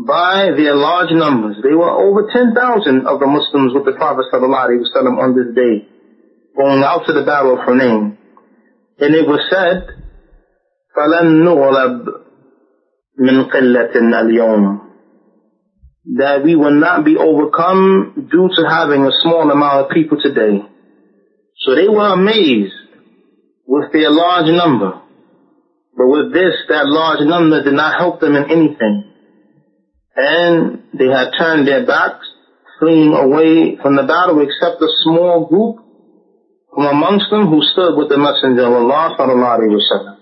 by 0.07 0.51
their 0.57 0.75
large 0.75 1.11
numbers. 1.13 1.57
They 1.63 1.75
were 1.75 1.91
over 1.91 2.29
10,000 2.33 3.07
of 3.07 3.21
the 3.21 3.27
Muslims 3.27 3.73
with 3.75 3.85
the 3.85 3.93
Prophet 3.93 4.27
ﷺ 4.33 5.19
on 5.19 5.35
this 5.35 5.55
day, 5.55 5.89
going 6.57 6.83
out 6.83 7.07
to 7.07 7.13
the 7.13 7.25
battle 7.25 7.55
of 7.55 7.67
Hunayn. 7.67 8.17
And 8.99 9.15
it 9.15 9.27
was 9.27 9.41
said, 9.51 9.89
فَلَن 10.97 11.45
نُغْلَبْ 11.45 12.09
مِنْ 13.21 13.51
قِلَّةٍ 13.51 13.97
الْيَوْمِ 13.97 14.87
that 16.15 16.45
we 16.45 16.55
will 16.55 16.79
not 16.79 17.05
be 17.05 17.17
overcome 17.17 18.29
due 18.31 18.49
to 18.55 18.63
having 18.69 19.03
a 19.03 19.11
small 19.23 19.51
amount 19.51 19.87
of 19.87 19.91
people 19.91 20.17
today. 20.23 20.63
So 21.59 21.75
they 21.75 21.89
were 21.89 22.15
amazed 22.15 22.75
with 23.67 23.91
their 23.93 24.11
large 24.11 24.47
number. 24.47 25.03
But 25.97 26.07
with 26.07 26.33
this, 26.33 26.55
that 26.69 26.87
large 26.87 27.27
number 27.27 27.65
did 27.65 27.75
not 27.75 27.99
help 27.99 28.21
them 28.21 28.37
in 28.37 28.45
anything. 28.45 29.10
And 30.16 30.84
they 30.94 31.08
had 31.08 31.32
turned 31.38 31.68
their 31.68 31.86
backs, 31.86 32.28
fleeing 32.80 33.14
away 33.14 33.78
from 33.82 33.96
the 33.96 34.04
battle 34.04 34.42
except 34.44 34.82
a 34.82 34.92
small 35.04 35.48
group 35.48 35.86
from 36.74 36.86
amongst 36.88 37.30
them 37.30 37.48
who 37.48 37.62
stood 37.76 37.96
with 38.00 38.10
the 38.10 38.18
Messenger 38.18 38.64
of 38.68 38.74
Allah 38.74 39.16
sallallahu 39.20 39.60
alayhi 39.60 39.76
wa 39.76 40.16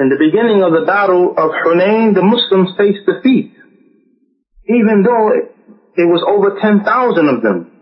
In 0.00 0.08
the 0.08 0.16
beginning 0.16 0.62
of 0.64 0.72
the 0.72 0.84
battle 0.84 1.36
of 1.36 1.50
Hunayn, 1.64 2.14
the 2.14 2.24
Muslims 2.24 2.72
faced 2.76 3.04
defeat. 3.04 3.52
Even 4.68 5.04
though 5.04 5.32
it 5.98 6.06
was 6.06 6.22
over 6.22 6.54
10,000 6.60 6.86
of 7.28 7.42
them. 7.42 7.74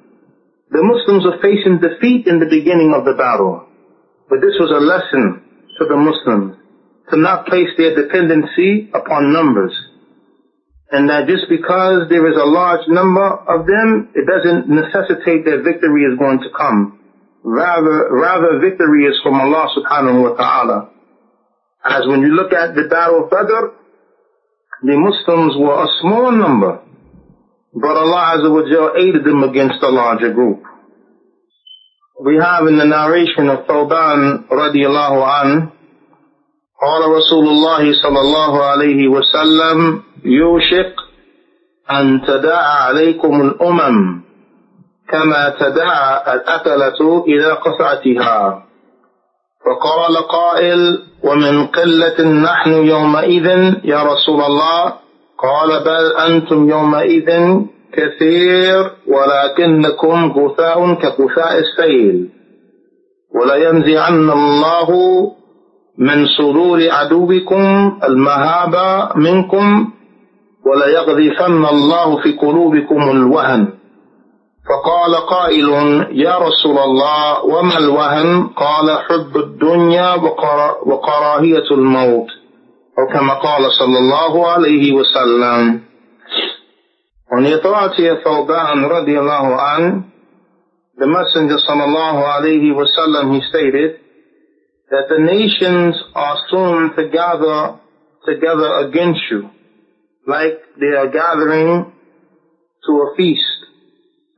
The 0.73 0.83
Muslims 0.83 1.23
were 1.29 1.39
facing 1.39 1.79
defeat 1.79 2.27
in 2.27 2.41
the 2.41 2.51
beginning 2.51 2.97
of 2.97 3.05
the 3.05 3.15
battle. 3.15 3.69
But 4.29 4.41
this 4.41 4.59
was 4.59 4.73
a 4.73 4.83
lesson 4.83 5.45
to 5.79 5.85
the 5.85 6.01
Muslims 6.01 6.57
to 7.11 7.17
not 7.21 7.47
place 7.47 7.71
their 7.79 7.95
dependency 7.95 8.91
upon 8.91 9.33
numbers 9.33 9.71
And 10.92 11.10
that 11.10 11.28
just 11.28 11.48
because 11.48 12.10
there 12.10 12.28
is 12.28 12.36
a 12.36 12.44
large 12.46 12.84
number 12.88 13.24
of 13.24 13.66
them, 13.66 14.12
it 14.14 14.28
doesn't 14.28 14.68
necessitate 14.68 15.46
that 15.48 15.64
victory 15.64 16.04
is 16.04 16.20
going 16.20 16.40
to 16.44 16.50
come. 16.52 17.00
Rather, 17.44 18.12
rather 18.12 18.60
victory 18.60 19.06
is 19.06 19.16
from 19.24 19.40
Allah 19.40 19.72
subhanahu 19.72 20.22
wa 20.22 20.34
ta'ala. 20.36 20.90
As 21.84 22.06
when 22.08 22.22
you 22.22 22.36
look 22.36 22.52
at 22.54 22.76
the 22.76 22.88
battle 22.90 23.24
of 23.24 23.32
Badr, 23.32 23.74
the 24.84 24.98
Muslims 25.00 25.56
were 25.58 25.80
a 25.82 25.88
small 26.02 26.32
number, 26.32 26.82
but 27.74 27.96
Allah 27.96 28.36
Azza 28.38 28.52
wa 28.52 28.68
Jal 28.68 28.94
aided 29.00 29.24
them 29.24 29.44
against 29.44 29.82
a 29.82 29.90
larger 29.90 30.34
group. 30.34 30.62
We 32.24 32.36
have 32.36 32.68
in 32.68 32.78
the 32.78 32.86
narration 32.86 33.50
of 33.50 33.66
Thawban 33.66 34.50
radiallahu 34.50 35.24
an, 35.24 35.72
قال 36.82 37.02
رسول 37.10 37.46
الله 37.48 37.94
صلى 37.94 38.20
الله 38.20 38.64
عليه 38.64 39.08
وسلم 39.08 40.04
يوشك 40.25 40.95
أن 41.91 42.23
تداعى 42.27 42.83
عليكم 42.89 43.41
الأمم 43.41 44.21
كما 45.09 45.49
تداعى 45.61 46.35
الأكلة 46.35 47.25
إلى 47.29 47.53
قصعتها. 47.53 48.63
فقال 49.67 50.17
قائل 50.17 51.03
ومن 51.25 51.67
قلة 51.67 52.29
نحن 52.43 52.73
يومئذ 52.73 53.47
يا 53.85 54.03
رسول 54.03 54.41
الله؟ 54.43 54.93
قال 55.39 55.85
بل 55.85 56.17
أنتم 56.29 56.71
يومئذ 56.71 57.31
كثير 57.93 58.91
ولكنكم 59.07 60.33
غثاء 60.33 60.95
كغثاء 60.95 61.59
السيل. 61.59 62.29
ولينزعن 63.35 64.31
الله 64.31 64.91
من 65.99 66.27
صدور 66.27 66.91
عدوكم 66.91 67.99
المهابة 68.05 69.09
منكم 69.17 69.93
وليقذفن 70.67 71.65
الله 71.67 72.23
في 72.23 72.33
قلوبكم 72.33 73.11
الوهن 73.11 73.69
فقال 74.69 75.15
قائل 75.15 75.69
يا 76.11 76.39
رسول 76.39 76.79
الله 76.79 77.45
وما 77.45 77.79
الوهن 77.79 78.47
قال 78.47 78.99
حب 78.99 79.37
الدنيا 79.37 80.15
وكراهية 80.87 81.71
الموت 81.71 82.29
أو 82.99 83.07
كما 83.13 83.35
قال 83.35 83.73
صلى 83.73 83.99
الله 83.99 84.47
عليه 84.47 84.93
وسلم 84.93 85.87
On 87.29 87.45
of 87.45 88.23
Thawban 88.23 88.87
radiallahu 88.89 89.59
an, 89.59 90.13
the 90.97 91.07
Messenger 91.09 91.59
sallallahu 91.59 92.23
alayhi 92.23 92.71
wasallam, 92.71 93.35
he 93.35 93.41
stated 93.51 93.99
that 94.91 95.09
the 95.09 95.19
nations 95.19 95.97
are 96.15 96.37
soon 96.49 96.95
to 96.95 97.09
gather 97.11 97.81
together 98.25 98.87
against 98.87 99.21
you, 99.31 99.51
like 100.27 100.59
they 100.79 100.93
are 100.95 101.09
gathering 101.09 101.93
to 102.87 102.93
a 102.93 103.17
feast. 103.17 103.43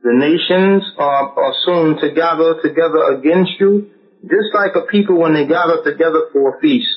The 0.01 0.13
nations 0.13 0.83
are, 0.97 1.33
are 1.37 1.53
soon 1.65 1.97
to 1.99 2.13
gather 2.13 2.61
together 2.61 3.19
against 3.19 3.51
you, 3.59 3.89
just 4.21 4.53
like 4.53 4.75
a 4.75 4.85
people 4.87 5.17
when 5.19 5.33
they 5.33 5.45
gather 5.45 5.83
together 5.83 6.29
for 6.31 6.55
a 6.55 6.61
feast. 6.61 6.87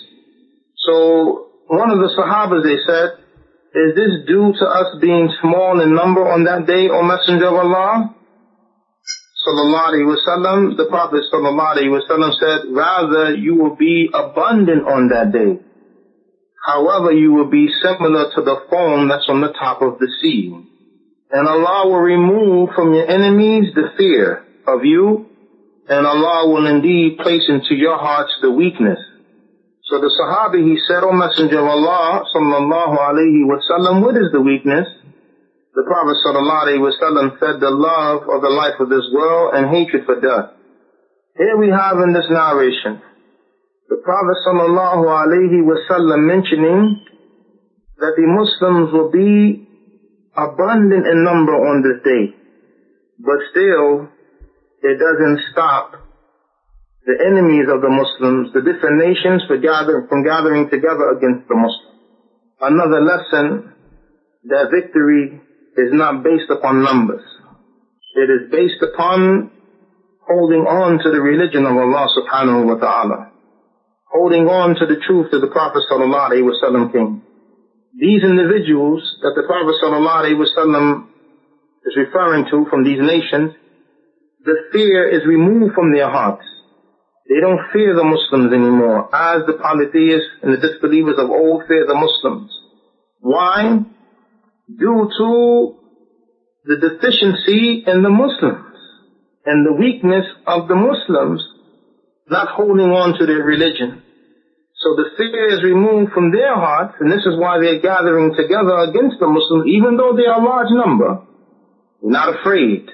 So 0.87 1.48
one 1.66 1.90
of 1.90 1.98
the 1.98 2.11
Sahabas, 2.14 2.62
they 2.62 2.78
said, 2.87 3.18
is 3.74 3.94
this 3.96 4.26
due 4.26 4.52
to 4.52 4.64
us 4.66 4.98
being 5.00 5.33
small 5.40 5.81
in 5.81 5.94
number 5.94 6.28
on 6.28 6.44
that 6.44 6.66
day, 6.66 6.88
O 6.92 7.02
Messenger 7.02 7.48
of 7.48 7.55
Allah? 7.55 8.14
Sallallahu 9.42 9.88
Alaihi 9.90 10.07
Wasallam, 10.07 10.76
the 10.76 10.87
Prophet 10.87 11.24
Sallallahu 11.33 11.76
Alaihi 11.76 11.90
Wasallam 11.90 12.33
said, 12.38 12.70
rather 12.70 13.35
you 13.35 13.57
will 13.57 13.74
be 13.74 14.09
abundant 14.12 14.87
on 14.87 15.09
that 15.09 15.33
day. 15.33 15.59
However, 16.62 17.11
you 17.12 17.33
will 17.33 17.51
be 17.51 17.68
similar 17.83 18.31
to 18.35 18.40
the 18.42 18.62
foam 18.70 19.09
that's 19.09 19.27
on 19.29 19.40
the 19.40 19.53
top 19.53 19.83
of 19.83 19.98
the 19.98 20.09
sea. 20.22 20.55
And 21.31 21.48
Allah 21.48 21.88
will 21.88 21.98
remove 22.01 22.70
from 22.77 22.94
your 22.94 23.09
enemies 23.09 23.75
the 23.75 23.90
fear 23.96 24.44
of 24.66 24.85
you, 24.85 25.27
and 25.88 26.07
Allah 26.07 26.46
will 26.48 26.66
indeed 26.66 27.18
place 27.18 27.42
into 27.48 27.75
your 27.75 27.98
hearts 27.98 28.31
the 28.42 28.51
weakness. 28.51 28.98
So 29.90 29.98
the 29.98 30.12
Sahabi, 30.22 30.62
he 30.62 30.79
said, 30.87 31.03
O 31.03 31.11
Messenger 31.11 31.59
of 31.59 31.66
Allah, 31.66 32.25
sallallahu 32.31 32.96
alayhi 32.96 33.42
wasallam, 33.42 34.01
what 34.01 34.14
is 34.16 34.31
the 34.33 34.40
weakness? 34.40 34.87
The 35.75 35.83
Prophet 35.83 36.16
sallallahu 36.25 36.64
alayhi 36.64 36.85
wasallam 36.85 37.40
said, 37.40 37.59
the 37.61 37.75
love 37.75 38.22
of 38.29 38.40
the 38.40 38.48
life 38.48 38.79
of 38.79 38.88
this 38.88 39.05
world 39.12 39.55
and 39.55 39.66
hatred 39.75 40.07
for 40.07 40.20
death. 40.20 40.55
Here 41.37 41.57
we 41.59 41.68
have 41.68 41.96
in 41.98 42.12
this 42.12 42.29
narration, 42.31 43.03
the 43.92 44.00
Prophet 44.00 44.40
sallallahu 44.48 45.05
alayhi 45.05 45.61
wasallam 45.61 46.24
mentioning 46.24 47.05
that 48.00 48.16
the 48.16 48.24
Muslims 48.24 48.88
will 48.88 49.12
be 49.12 49.68
abundant 50.33 51.05
in 51.05 51.20
number 51.22 51.52
on 51.52 51.85
this 51.85 52.00
day. 52.00 52.33
But 53.20 53.37
still, 53.52 54.09
it 54.81 54.96
doesn't 54.96 55.40
stop 55.52 55.92
the 57.05 57.20
enemies 57.20 57.68
of 57.68 57.85
the 57.85 57.92
Muslims, 57.92 58.55
the 58.57 58.64
different 58.64 58.96
nations 58.96 59.44
gather, 59.61 60.07
from 60.09 60.24
gathering 60.24 60.70
together 60.70 61.12
against 61.12 61.44
the 61.48 61.55
Muslims. 61.55 62.00
Another 62.64 63.05
lesson 63.05 63.76
that 64.48 64.72
victory 64.72 65.37
is 65.76 65.92
not 65.92 66.24
based 66.24 66.48
upon 66.48 66.83
numbers. 66.83 67.24
It 68.16 68.31
is 68.33 68.48
based 68.50 68.81
upon 68.81 69.50
holding 70.26 70.64
on 70.64 70.96
to 71.05 71.11
the 71.12 71.20
religion 71.20 71.66
of 71.66 71.76
Allah 71.76 72.09
subhanahu 72.09 72.72
wa 72.72 72.78
ta'ala. 72.81 73.32
Holding 74.12 74.44
on 74.44 74.77
to 74.77 74.85
the 74.85 75.01
truth 75.01 75.33
that 75.33 75.40
the 75.40 75.48
Prophet 75.48 75.83
sallallahu 75.90 76.31
alayhi 76.31 76.44
wa 76.44 76.53
sallam 76.61 76.92
came. 76.92 77.22
These 77.96 78.22
individuals 78.22 79.01
that 79.22 79.33
the 79.35 79.42
Prophet 79.48 79.72
sallallahu 79.81 80.20
alayhi 80.20 80.37
wa 80.37 80.48
sallam 80.53 81.09
is 81.88 81.96
referring 81.96 82.44
to 82.51 82.68
from 82.68 82.85
these 82.85 83.01
nations, 83.01 83.57
the 84.44 84.68
fear 84.70 85.09
is 85.09 85.27
removed 85.27 85.75
from 85.75 85.94
their 85.94 86.11
hearts. 86.11 86.44
They 87.29 87.40
don't 87.40 87.72
fear 87.72 87.94
the 87.96 88.05
Muslims 88.05 88.53
anymore, 88.53 89.09
as 89.14 89.46
the 89.46 89.55
polytheists 89.55 90.29
and 90.42 90.53
the 90.53 90.61
disbelievers 90.61 91.16
of 91.16 91.31
old 91.31 91.62
fear 91.66 91.87
the 91.87 91.94
Muslims. 91.94 92.53
Why? 93.20 93.81
Due 94.68 95.09
to 95.09 95.77
the 96.64 96.77
deficiency 96.77 97.85
in 97.87 98.03
the 98.03 98.11
Muslims 98.11 98.77
and 99.46 99.64
the 99.66 99.72
weakness 99.72 100.27
of 100.46 100.68
the 100.68 100.75
Muslims 100.75 101.42
not 102.33 102.49
holding 102.49 102.90
on 102.90 103.18
to 103.18 103.27
their 103.27 103.45
religion. 103.45 104.03
So 104.83 104.97
the 104.97 105.14
fear 105.16 105.55
is 105.55 105.62
removed 105.62 106.11
from 106.12 106.33
their 106.33 106.57
hearts, 106.57 106.97
and 106.99 107.07
this 107.07 107.23
is 107.23 107.38
why 107.38 107.61
they're 107.61 107.79
gathering 107.79 108.35
together 108.35 108.90
against 108.90 109.21
the 109.21 109.31
Muslims, 109.31 109.71
even 109.71 109.97
though 109.97 110.16
they 110.16 110.27
are 110.27 110.40
a 110.40 110.45
large 110.45 110.73
number. 110.75 111.23
They're 112.03 112.11
not 112.11 112.35
afraid. 112.40 112.90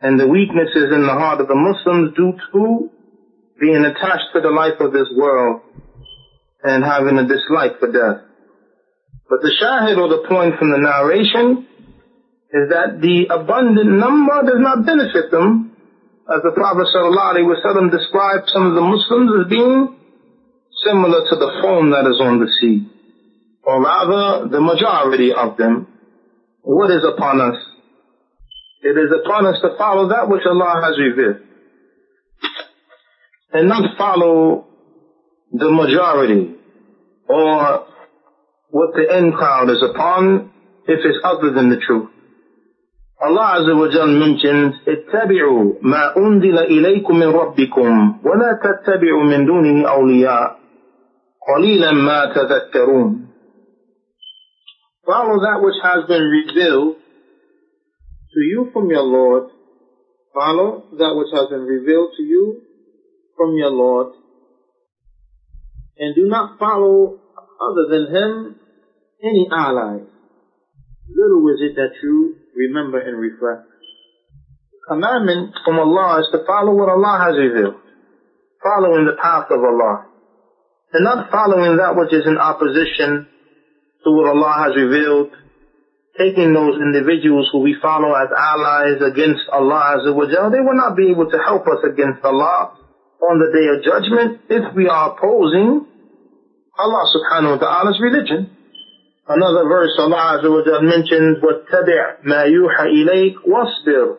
And 0.00 0.20
the 0.20 0.28
weaknesses 0.28 0.94
in 0.94 1.02
the 1.02 1.16
heart 1.18 1.40
of 1.40 1.48
the 1.48 1.58
Muslims 1.58 2.14
due 2.14 2.38
to 2.52 2.90
being 3.58 3.84
attached 3.84 4.30
to 4.34 4.40
the 4.40 4.50
life 4.54 4.78
of 4.78 4.92
this 4.92 5.08
world 5.16 5.62
and 6.62 6.84
having 6.84 7.18
a 7.18 7.26
dislike 7.26 7.80
for 7.80 7.90
death. 7.90 8.22
But 9.28 9.40
the 9.42 9.50
shahid 9.50 9.98
or 9.98 10.08
the 10.08 10.28
point 10.28 10.58
from 10.58 10.70
the 10.70 10.78
narration 10.78 11.66
is 12.52 12.70
that 12.70 13.00
the 13.00 13.34
abundant 13.34 13.90
number 13.90 14.42
does 14.46 14.60
not 14.60 14.86
benefit 14.86 15.30
them, 15.30 15.73
as 16.24 16.40
the 16.42 16.52
Prophet 16.52 16.88
ﷺ 16.88 17.90
described 17.90 18.48
some 18.48 18.66
of 18.66 18.74
the 18.74 18.80
Muslims 18.80 19.30
as 19.40 19.50
being 19.50 19.96
similar 20.86 21.20
to 21.28 21.36
the 21.36 21.50
foam 21.60 21.90
that 21.90 22.08
is 22.08 22.20
on 22.20 22.40
the 22.40 22.48
sea. 22.60 22.88
Or 23.62 23.82
rather, 23.82 24.48
the 24.48 24.60
majority 24.60 25.32
of 25.32 25.56
them. 25.56 25.86
What 26.62 26.90
is 26.90 27.04
upon 27.04 27.40
us? 27.40 27.56
It 28.82 28.96
is 28.96 29.12
upon 29.24 29.46
us 29.46 29.60
to 29.62 29.76
follow 29.76 30.08
that 30.08 30.28
which 30.28 30.42
Allah 30.46 30.80
has 30.82 30.98
revealed. 30.98 31.40
And 33.52 33.68
not 33.68 33.96
follow 33.96 34.66
the 35.52 35.70
majority 35.70 36.54
or 37.28 37.86
what 38.70 38.94
the 38.94 39.06
end 39.14 39.34
crowd 39.34 39.70
is 39.70 39.82
upon 39.82 40.50
if 40.88 41.00
it's 41.04 41.18
other 41.22 41.52
than 41.52 41.70
the 41.70 41.80
truth. 41.86 42.10
Azza 43.20 43.74
wa 43.74 43.88
Jal 43.88 44.08
mentions, 44.08 44.74
اتبعوا 44.88 45.72
ما 45.82 46.16
أنزل 46.16 46.58
إليكم 46.58 47.16
من 47.16 47.28
ربكم 47.28 48.20
ولا 48.24 48.60
تتبعوا 48.62 49.22
من 49.22 49.46
دونه 49.46 49.88
أولياء 49.88 50.58
قليلا 51.48 51.92
ما 51.92 52.34
تذكرون. 52.34 53.26
Follow 55.06 55.38
that 55.40 55.60
which 55.62 55.80
has 55.82 56.08
been 56.08 56.22
revealed 56.22 56.96
to 58.32 58.40
you 58.40 58.70
from 58.72 58.90
your 58.90 59.02
Lord. 59.02 59.44
Follow 60.34 60.84
that 60.98 61.14
which 61.14 61.28
has 61.32 61.48
been 61.50 61.66
revealed 61.66 62.10
to 62.16 62.22
you 62.22 62.62
from 63.36 63.54
your 63.54 63.70
Lord. 63.70 64.14
And 65.98 66.14
do 66.16 66.26
not 66.26 66.58
follow 66.58 67.20
other 67.60 67.84
than 67.90 68.14
Him 68.14 68.56
any 69.22 69.48
allies. 69.52 70.08
Little 71.08 71.48
is 71.54 71.60
it 71.60 71.76
that 71.76 71.92
you 72.02 72.36
remember 72.56 72.98
and 72.98 73.18
reflect. 73.18 73.68
Commandment 74.88 75.54
from 75.64 75.78
Allah 75.78 76.20
is 76.20 76.28
to 76.32 76.44
follow 76.46 76.74
what 76.74 76.88
Allah 76.88 77.16
has 77.28 77.34
revealed. 77.38 77.80
Following 78.62 79.06
the 79.06 79.16
path 79.20 79.48
of 79.50 79.60
Allah. 79.60 80.06
And 80.92 81.04
not 81.04 81.30
following 81.30 81.76
that 81.78 81.96
which 81.96 82.12
is 82.12 82.26
in 82.26 82.36
opposition 82.38 83.26
to 84.04 84.08
what 84.12 84.28
Allah 84.28 84.68
has 84.68 84.76
revealed. 84.76 85.32
Taking 86.18 86.52
those 86.54 86.78
individuals 86.78 87.48
who 87.50 87.60
we 87.60 87.74
follow 87.82 88.14
as 88.14 88.30
allies 88.30 89.02
against 89.02 89.42
Allah 89.50 89.98
Azza 89.98 90.14
wa 90.14 90.30
Jal, 90.30 90.50
they 90.52 90.60
will 90.60 90.78
not 90.78 90.96
be 90.96 91.10
able 91.10 91.28
to 91.28 91.38
help 91.38 91.66
us 91.66 91.82
against 91.82 92.22
Allah 92.22 92.78
on 93.18 93.40
the 93.40 93.50
day 93.50 93.66
of 93.72 93.82
judgment 93.82 94.42
if 94.48 94.74
we 94.76 94.86
are 94.86 95.16
opposing 95.16 95.86
Allah 96.78 97.04
subhanahu 97.10 97.58
wa 97.58 97.60
ta'ala's 97.62 97.98
religion. 97.98 98.50
Another 99.29 99.69
verse 99.69 99.93
Allah 99.99 100.41
Azza 100.41 100.49
wa 100.49 100.63
Jal 100.65 100.81
mentions, 100.81 101.37
وَاتَّبِعْ 101.37 102.25
مَا 102.25 102.43
يُوحَى 102.49 102.85
إِلَيْكَ 102.89 103.45
وَاصْبِرْ 103.45 104.17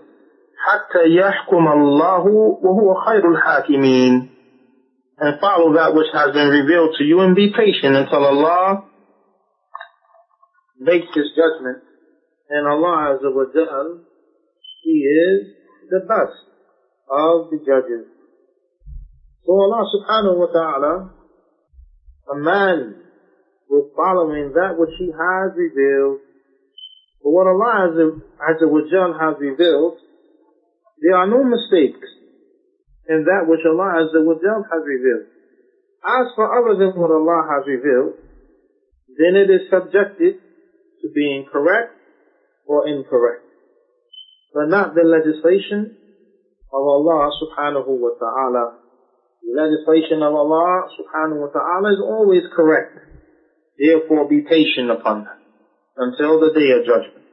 حَتَّى 0.60 1.04
يَحْكُمَ 1.18 1.64
اللَّهُ 1.68 2.24
وَهُوَ 2.62 2.94
خَيْرُ 3.06 3.24
الْحَاكِمِينَ 3.26 4.28
And 5.18 5.40
follow 5.40 5.74
that 5.74 5.94
which 5.94 6.06
has 6.14 6.32
been 6.32 6.48
revealed 6.48 6.94
to 6.98 7.04
you 7.04 7.20
and 7.20 7.34
be 7.34 7.50
patient 7.50 7.96
until 7.96 8.24
Allah 8.24 8.84
makes 10.78 11.08
His 11.14 11.26
judgment. 11.34 11.82
And 12.48 12.66
Allah 12.66 13.18
Azza 13.18 13.34
wa 13.34 13.44
Jal, 13.52 14.00
He 14.82 14.92
is 14.92 15.56
the 15.90 16.00
best 16.06 16.38
of 17.10 17.50
the 17.50 17.58
judges. 17.66 18.06
So 19.44 19.52
Allah 19.52 19.82
subhanahu 19.90 20.38
wa 20.38 20.46
ta'ala 20.46 21.10
commands 22.30 23.03
with 23.69 23.93
following 23.95 24.53
that 24.53 24.77
which 24.77 24.93
He 24.97 25.11
has 25.11 25.51
revealed. 25.55 26.19
But 27.23 27.31
what 27.31 27.47
Allah 27.47 27.89
Azza 28.37 28.67
wa 28.69 28.81
Jal 28.89 29.17
has 29.17 29.35
revealed, 29.39 29.97
there 31.01 31.17
are 31.17 31.27
no 31.27 31.43
mistakes 31.43 32.07
in 33.09 33.25
that 33.25 33.45
which 33.47 33.65
Allah 33.65 34.05
Azza 34.05 34.23
wa 34.23 34.35
Jal 34.41 34.61
has 34.71 34.81
revealed. 34.85 35.27
As 36.05 36.27
for 36.35 36.45
other 36.45 36.77
than 36.77 36.93
what 36.99 37.09
Allah 37.09 37.41
has 37.49 37.65
revealed, 37.65 38.13
then 39.17 39.35
it 39.35 39.49
is 39.49 39.69
subjected 39.69 40.37
to 41.01 41.07
being 41.13 41.45
correct 41.51 41.93
or 42.65 42.87
incorrect. 42.87 43.41
But 44.53 44.69
not 44.69 44.95
the 44.95 45.03
legislation 45.03 45.97
of 46.71 46.83
Allah 46.83 47.31
subhanahu 47.41 47.87
wa 47.87 48.13
ta'ala. 48.19 48.77
The 49.43 49.53
legislation 49.53 50.21
of 50.21 50.33
Allah 50.33 50.89
subhanahu 50.97 51.41
wa 51.41 51.51
ta'ala 51.53 51.93
is 51.93 52.01
always 52.01 52.43
correct. 52.55 53.14
Therefore 53.78 54.28
be 54.28 54.42
patient 54.42 54.90
upon 54.90 55.24
them 55.24 55.38
until 55.96 56.40
the 56.40 56.52
day 56.52 56.70
of 56.72 56.84
judgment. 56.84 57.24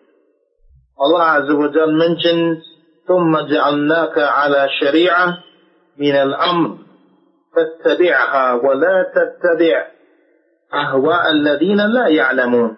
Allah 1.00 1.42
Azza 1.42 1.58
wa 1.58 1.68
Jal 1.74 1.92
mentions, 1.92 2.64
ثم 3.08 3.38
جعلناك 3.38 4.18
على 4.18 4.68
شريعة 4.82 5.44
من 5.98 6.12
الأمر 6.16 6.78
فاتبعها 7.56 8.54
ولا 8.54 9.06
تتبع 9.16 9.88
أهواء 10.74 11.32
الذين 11.32 11.78
لا 11.78 12.08
يعلمون. 12.08 12.78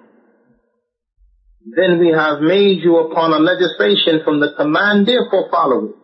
Then 1.76 2.00
we 2.00 2.10
have 2.10 2.42
made 2.42 2.80
you 2.84 2.98
upon 2.98 3.34
a 3.34 3.40
legislation 3.40 4.22
from 4.24 4.40
the 4.40 4.54
command, 4.56 5.08
therefore 5.08 5.50
follow 5.52 5.86
it. 5.86 5.96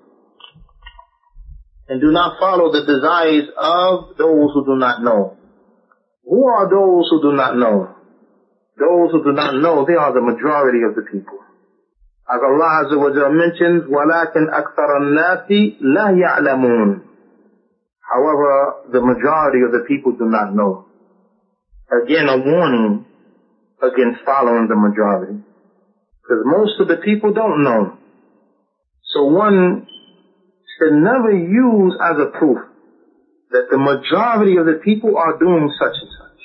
And 1.87 2.01
do 2.01 2.11
not 2.11 2.39
follow 2.39 2.71
the 2.71 2.85
desires 2.85 3.49
of 3.57 4.17
those 4.17 4.49
who 4.53 4.65
do 4.65 4.75
not 4.75 5.03
know. 5.03 5.37
Who 6.29 6.45
are 6.45 6.69
those 6.69 7.07
who 7.11 7.21
do 7.21 7.31
not 7.37 7.55
know? 7.57 7.95
Those 8.77 9.11
who 9.11 9.23
do 9.23 9.31
not 9.31 9.55
know, 9.55 9.85
they 9.85 9.93
are 9.93 10.11
the 10.13 10.21
majority 10.21 10.81
of 10.83 10.95
the 10.95 11.05
people. 11.09 11.39
As 12.27 12.41
Allah 12.41 12.83
Azza 12.83 12.97
wa 12.97 13.09
Jalla 13.13 13.31
mentions, 13.31 13.83
وَلَكِنْ 13.85 14.49
أَكْثَرَ 14.49 14.89
النَّاسِ 15.01 15.47
لَا 15.81 16.09
يَعْلَمُونَ 16.17 17.01
However, 18.01 18.89
the 18.91 19.01
majority 19.01 19.61
of 19.65 19.71
the 19.71 19.85
people 19.87 20.13
do 20.13 20.25
not 20.25 20.53
know. 20.53 20.85
Again, 22.03 22.27
a 22.27 22.37
warning 22.37 23.05
against 23.81 24.25
following 24.25 24.67
the 24.67 24.75
majority. 24.75 25.43
Because 26.21 26.43
most 26.45 26.79
of 26.79 26.87
the 26.87 26.97
people 26.97 27.33
don't 27.33 27.63
know. 27.63 27.97
So 29.13 29.25
one 29.25 29.87
should 30.77 30.93
never 30.93 31.31
use 31.31 31.95
as 32.01 32.17
a 32.19 32.37
proof 32.37 32.57
that 33.50 33.66
the 33.70 33.78
majority 33.78 34.56
of 34.56 34.66
the 34.66 34.78
people 34.82 35.18
are 35.18 35.38
doing 35.38 35.70
such 35.78 35.94
and 35.98 36.10
such. 36.14 36.40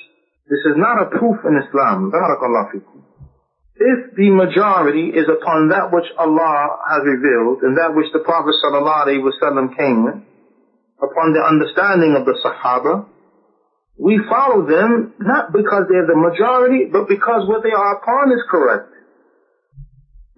This 0.50 0.62
is 0.70 0.76
not 0.78 1.02
a 1.02 1.10
proof 1.10 1.38
in 1.46 1.54
Islam. 1.58 2.10
Barakallah. 2.10 2.82
If 3.76 4.16
the 4.16 4.30
majority 4.30 5.10
is 5.10 5.28
upon 5.28 5.68
that 5.68 5.92
which 5.92 6.06
Allah 6.18 6.80
has 6.88 7.02
revealed 7.04 7.62
and 7.62 7.76
that 7.76 7.94
which 7.94 8.10
the 8.12 8.20
Prophet 8.20 8.54
ﷺ 8.64 9.76
came 9.76 10.04
with, 10.04 10.18
upon 10.96 11.32
the 11.34 11.44
understanding 11.44 12.16
of 12.16 12.24
the 12.24 12.34
Sahaba, 12.40 13.06
we 13.98 14.20
follow 14.28 14.66
them 14.66 15.14
not 15.20 15.52
because 15.52 15.84
they're 15.88 16.06
the 16.06 16.16
majority, 16.16 16.88
but 16.90 17.08
because 17.08 17.48
what 17.48 17.62
they 17.62 17.72
are 17.72 17.96
upon 17.96 18.32
is 18.32 18.42
correct. 18.50 18.92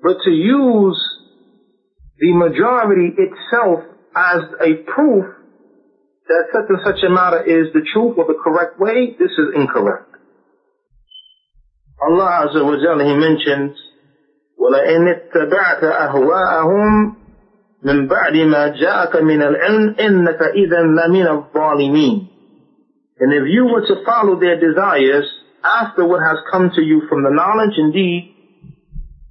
But 0.02 0.18
to 0.24 0.30
use 0.30 0.98
the 2.18 2.32
majority 2.34 3.14
itself 3.16 3.84
as 4.14 4.42
a 4.60 4.82
proof 4.82 5.26
that 6.27 6.45
such 6.53 6.69
and 6.69 6.79
such 6.85 7.03
a 7.03 7.09
matter 7.09 7.43
is 7.43 7.73
the 7.73 7.81
truth 7.93 8.17
or 8.17 8.25
the 8.25 8.39
correct 8.41 8.79
way, 8.79 9.15
this 9.19 9.31
is 9.31 9.55
incorrect. 9.55 10.09
Allah 12.01 12.47
Azza 12.47 12.63
wa 12.63 12.75
Jalla, 12.75 13.03
He 13.05 13.15
mentions, 13.15 13.77
ولئن 14.59 15.07
اتبعت 15.07 15.83
أهواءهم 15.83 17.15
من 17.83 18.07
بعد 18.07 18.35
ما 18.37 18.67
جاءك 18.67 19.15
من 19.15 19.41
العلم 19.41 19.95
إنك 19.99 20.41
إذا 20.41 20.81
لمن 20.81 21.27
الظالمين 21.27 22.27
And 23.19 23.31
if 23.33 23.43
you 23.47 23.65
were 23.65 23.85
to 23.87 24.03
follow 24.05 24.39
their 24.39 24.59
desires 24.59 25.25
after 25.63 26.05
what 26.05 26.19
has 26.21 26.37
come 26.51 26.71
to 26.75 26.81
you 26.81 27.03
from 27.07 27.23
the 27.23 27.29
knowledge, 27.29 27.77
indeed, 27.77 28.33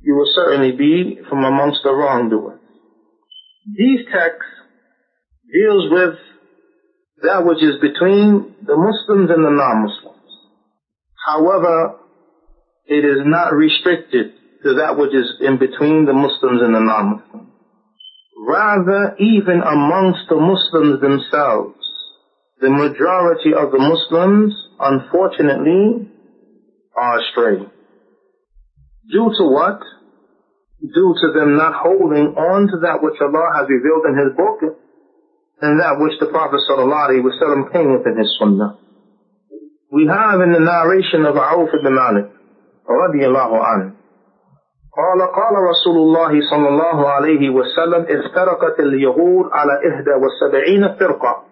you 0.00 0.14
will 0.14 0.30
certainly 0.34 0.72
be 0.72 1.18
from 1.28 1.44
amongst 1.44 1.80
the 1.82 1.92
wrongdoers. 1.92 2.60
These 3.76 4.06
texts 4.12 4.52
deals 5.52 5.90
with 5.90 6.14
that 7.23 7.45
which 7.45 7.63
is 7.63 7.81
between 7.81 8.55
the 8.61 8.77
Muslims 8.77 9.31
and 9.31 9.43
the 9.43 9.49
non-Muslims. 9.49 10.29
However, 11.25 11.99
it 12.85 13.03
is 13.03 13.25
not 13.25 13.53
restricted 13.53 14.33
to 14.63 14.75
that 14.75 14.97
which 14.97 15.13
is 15.13 15.27
in 15.41 15.57
between 15.57 16.05
the 16.05 16.13
Muslims 16.13 16.61
and 16.61 16.75
the 16.75 16.79
non-Muslims. 16.79 17.51
Rather, 18.47 19.15
even 19.19 19.61
amongst 19.65 20.29
the 20.29 20.37
Muslims 20.37 21.01
themselves, 21.01 21.75
the 22.61 22.69
majority 22.69 23.53
of 23.53 23.71
the 23.71 23.81
Muslims, 23.81 24.53
unfortunately, 24.79 26.09
are 26.95 27.19
astray. 27.19 27.65
Due 29.11 29.31
to 29.37 29.43
what? 29.43 29.79
Due 30.81 31.15
to 31.21 31.33
them 31.33 31.57
not 31.57 31.73
holding 31.73 32.37
on 32.37 32.67
to 32.67 32.77
that 32.85 33.01
which 33.01 33.19
Allah 33.21 33.51
has 33.57 33.67
revealed 33.69 34.05
in 34.05 34.15
His 34.17 34.37
book 34.37 34.86
and 35.61 35.79
that 35.79 35.97
which 35.99 36.19
the 36.19 36.27
Prophet 36.27 36.59
ﷺ 36.69 37.73
came 37.73 37.91
with 37.93 38.05
in 38.05 38.17
his 38.17 38.29
Sunnah. 38.39 38.77
We 39.91 40.05
have 40.05 40.41
in 40.41 40.53
the 40.53 40.59
narration 40.59 41.25
of 41.25 41.37
Auf 41.37 41.69
ibn 41.73 41.93
Malik, 41.93 42.27
الله 42.87 43.51
عنه, 43.63 43.91
قال 44.97 45.21
قال 45.21 45.55
رسول 45.71 45.97
الله 45.97 46.31
صلى 46.51 46.67
الله 46.69 47.09
عليه 47.09 47.49
وسلم 47.49 48.05
افترقت 48.09 48.79
اليهود 48.79 49.45
على 49.53 49.73
إحدى 49.89 50.13
وسبعين 50.23 50.95
فرقة 50.99 51.43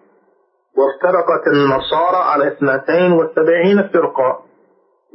وافترقت 0.78 1.48
النصارى 1.48 2.18
على 2.18 2.48
اثنتين 2.48 3.12
وسبعين 3.14 3.90
فرقة 3.94 4.40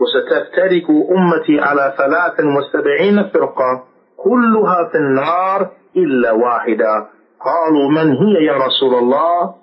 وستفترق 0.00 0.90
أمتي 0.90 1.60
على 1.60 1.94
ثلاث 1.98 2.40
وسبعين 2.40 3.30
فرقة 3.30 3.84
كلها 4.16 4.88
في 4.92 4.98
النار 4.98 5.70
إلا 5.96 6.32
واحدة 6.32 7.06
قالوا 7.44 7.90
من 7.90 8.12
هي 8.16 8.44
يا 8.44 8.52
رسول 8.52 8.94
الله 8.94 9.54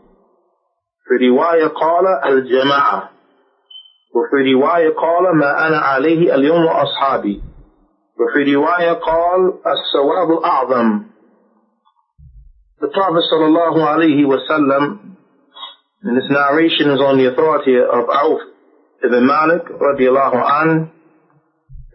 في 1.07 1.27
رواية 1.29 1.67
قال 1.67 2.07
الجماعة 2.07 3.09
وفي 4.15 4.53
رواية 4.53 4.89
قال 4.95 5.35
ما 5.37 5.67
أنا 5.67 5.77
عليه 5.77 6.35
اليوم 6.35 6.65
وأصحابي 6.65 7.41
وفي 8.19 8.55
رواية 8.55 8.91
قال 8.93 9.53
السواب 9.67 10.37
الأعظم 10.37 11.01
The 12.79 12.87
Prophet 12.93 13.23
sallallahu 13.33 13.81
alayhi 13.81 14.21
wasallam 14.25 15.17
in 16.05 16.13
this 16.15 16.29
narration 16.29 16.91
is 16.91 17.01
on 17.01 17.17
the 17.17 17.25
authority 17.33 17.73
of 17.77 18.05
Auf 18.09 18.39
ibn 19.03 19.25
Malik 19.25 19.65
radiallahu 19.65 20.37
an 20.61 20.91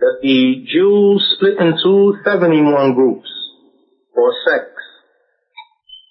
that 0.00 0.16
the 0.22 0.64
Jews 0.66 1.22
split 1.36 1.58
into 1.60 2.14
71 2.24 2.94
groups 2.94 3.30
or 4.16 4.32
sects 4.44 4.71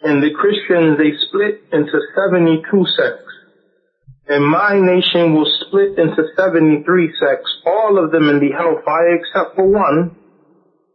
and 0.03 0.21
the 0.21 0.31
Christians 0.33 0.97
they 0.97 1.13
split 1.27 1.61
into 1.71 1.99
72 2.15 2.85
sects 2.97 3.31
and 4.31 4.47
my 4.47 4.79
nation 4.79 5.33
will 5.33 5.49
split 5.67 5.97
into 5.97 6.23
73 6.37 7.13
sects, 7.19 7.51
all 7.65 8.01
of 8.01 8.11
them 8.11 8.29
in 8.29 8.39
the 8.39 8.51
hellfire 8.55 9.15
except 9.15 9.55
for 9.55 9.67
one. 9.67 10.15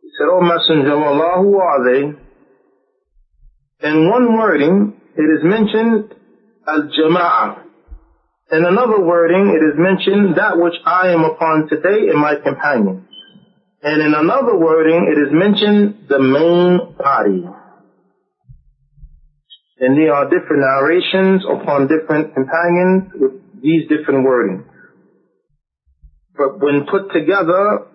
He 0.01 0.09
said, 0.17 0.29
O 0.31 0.41
Messenger 0.41 0.95
of 0.95 1.03
Allah, 1.03 1.43
who 1.43 1.59
are 1.59 1.85
they? 1.85 2.03
In 3.89 4.09
one 4.09 4.39
wording, 4.39 4.99
it 5.17 5.23
is 5.23 5.45
mentioned 5.45 6.15
al-jama'ah. 6.67 7.63
In 8.53 8.65
another 8.65 9.01
wording, 9.01 9.49
it 9.49 9.63
is 9.63 9.75
mentioned 9.77 10.39
that 10.39 10.57
which 10.57 10.77
I 10.87 11.09
am 11.09 11.25
upon 11.25 11.69
today 11.69 12.09
and 12.09 12.19
my 12.19 12.37
companions. 12.37 13.05
And 13.83 14.01
in 14.01 14.15
another 14.15 14.57
wording, 14.57 15.13
it 15.13 15.19
is 15.19 15.29
mentioned 15.31 16.07
the 16.09 16.21
main 16.21 16.95
body. 16.97 17.45
And 19.79 19.97
there 19.99 20.15
are 20.15 20.25
different 20.25 20.63
narrations 20.63 21.45
upon 21.45 21.89
different 21.89 22.33
companions 22.35 23.13
with 23.15 23.33
these 23.61 23.89
different 23.89 24.25
wording. 24.25 24.65
But 26.37 26.61
when 26.61 26.87
put 26.91 27.13
together, 27.13 27.87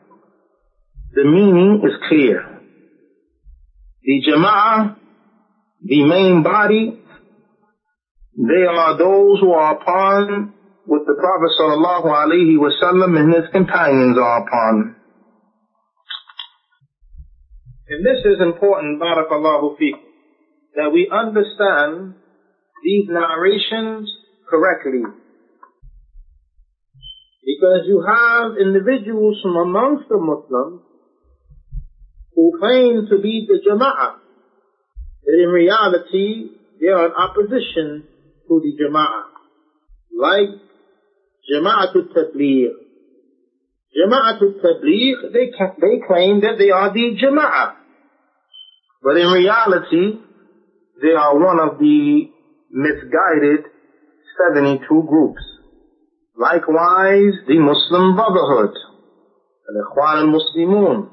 the 1.13 1.23
meaning 1.23 1.81
is 1.83 1.93
clear. 2.07 2.59
The 4.03 4.21
jama'ah, 4.29 4.95
the 5.83 6.05
main 6.05 6.43
body, 6.43 6.99
they 8.37 8.65
are 8.69 8.97
those 8.97 9.39
who 9.39 9.51
are 9.51 9.75
upon 9.75 10.53
what 10.85 11.01
the 11.05 11.13
Prophet 11.13 11.51
sallallahu 11.59 12.05
alaihi 12.05 12.57
wasallam 12.57 13.19
and 13.19 13.33
his 13.33 13.45
companions 13.51 14.17
are 14.17 14.45
upon. 14.45 14.95
And 17.89 18.05
this 18.05 18.23
is 18.25 18.39
important, 18.41 19.01
barakallahu 19.01 19.77
fik 19.77 20.10
that 20.75 20.91
we 20.91 21.09
understand 21.11 22.15
these 22.83 23.05
narrations 23.07 24.09
correctly. 24.49 25.03
Because 27.43 27.81
you 27.85 28.03
have 28.05 28.57
individuals 28.59 29.37
from 29.41 29.57
amongst 29.57 30.07
the 30.09 30.17
Muslims 30.17 30.81
who 32.35 32.51
claim 32.59 33.05
to 33.09 33.17
be 33.17 33.45
the 33.47 33.59
Jama'ah, 33.67 34.13
but 35.25 35.33
in 35.33 35.49
reality 35.49 36.49
they 36.79 36.87
are 36.87 37.05
in 37.05 37.11
opposition 37.11 38.07
to 38.47 38.61
the 38.61 38.73
Jama'ah. 38.81 39.23
Like 40.17 40.49
Jama'atul 41.51 42.13
Tabligh. 42.15 42.71
Jama'atul 43.97 44.61
Tabligh, 44.63 45.33
they, 45.33 45.51
they 45.79 45.99
claim 46.07 46.41
that 46.41 46.55
they 46.57 46.69
are 46.69 46.91
the 46.91 47.11
Jama'ah. 47.21 47.71
But 49.03 49.17
in 49.17 49.27
reality, 49.27 50.19
they 51.01 51.13
are 51.17 51.37
one 51.37 51.59
of 51.59 51.79
the 51.79 52.29
misguided 52.69 53.65
72 54.49 54.87
groups. 55.07 55.41
Likewise, 56.37 57.33
the 57.47 57.59
Muslim 57.59 58.15
Brotherhood, 58.15 58.75
Al-Ikhwan 59.69 60.17
al-Muslimun, 60.25 61.09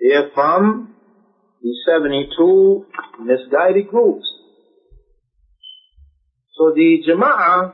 they 0.00 0.14
are 0.14 0.30
from 0.34 0.94
the 1.62 1.74
72 1.86 2.86
misguided 3.20 3.88
groups. 3.88 4.24
So 6.56 6.72
the 6.74 6.98
Jama'ah, 7.08 7.72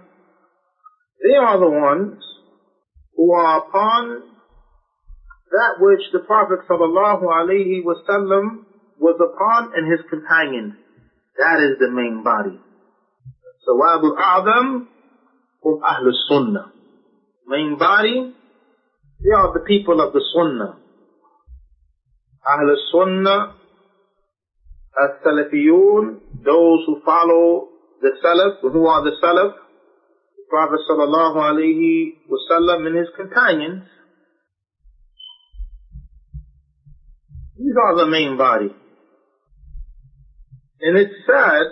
they 1.23 1.37
are 1.37 1.59
the 1.59 1.71
ones 1.71 2.23
who 3.17 3.33
are 3.33 3.59
upon 3.59 4.23
that 5.51 5.75
which 5.79 6.03
the 6.13 6.19
Prophet 6.21 6.61
sallallahu 6.69 7.23
alaihi 7.23 7.83
wasallam 7.85 8.65
was 8.99 9.17
upon 9.21 9.73
and 9.77 9.91
his 9.91 10.01
companions. 10.11 10.75
That 11.37 11.59
is 11.61 11.79
the 11.79 11.91
main 11.91 12.23
body. 12.23 12.61
Sawad 13.67 14.05
al-A'zam 14.05 14.87
from 15.63 15.81
Ahl 15.83 16.13
Sunnah. 16.29 16.71
Main 17.47 17.77
body, 17.79 18.33
they 19.23 19.31
are 19.31 19.53
the 19.53 19.65
people 19.67 20.01
of 20.01 20.13
the 20.13 20.23
Sunnah. 20.35 20.77
Ahl 22.47 22.77
Sunnah, 22.93 23.57
As-Salafiyun, 25.03 26.21
those 26.45 26.81
who 26.87 27.01
follow 27.05 27.69
the 28.01 28.11
Salaf, 28.23 28.61
who 28.61 28.87
are 28.87 29.03
the 29.03 29.13
Salaf, 29.23 29.55
the 30.37 30.45
Prophet 30.49 30.81
sallallahu 30.89 31.37
alaihi 31.37 32.15
wasallam 32.31 32.87
and 32.87 32.97
his 32.97 33.09
companions. 33.17 33.83
These 37.57 37.75
are 37.83 37.97
the 37.97 38.07
main 38.07 38.37
body. 38.37 38.75
And 40.81 40.99
it's 40.99 41.15
sad 41.27 41.67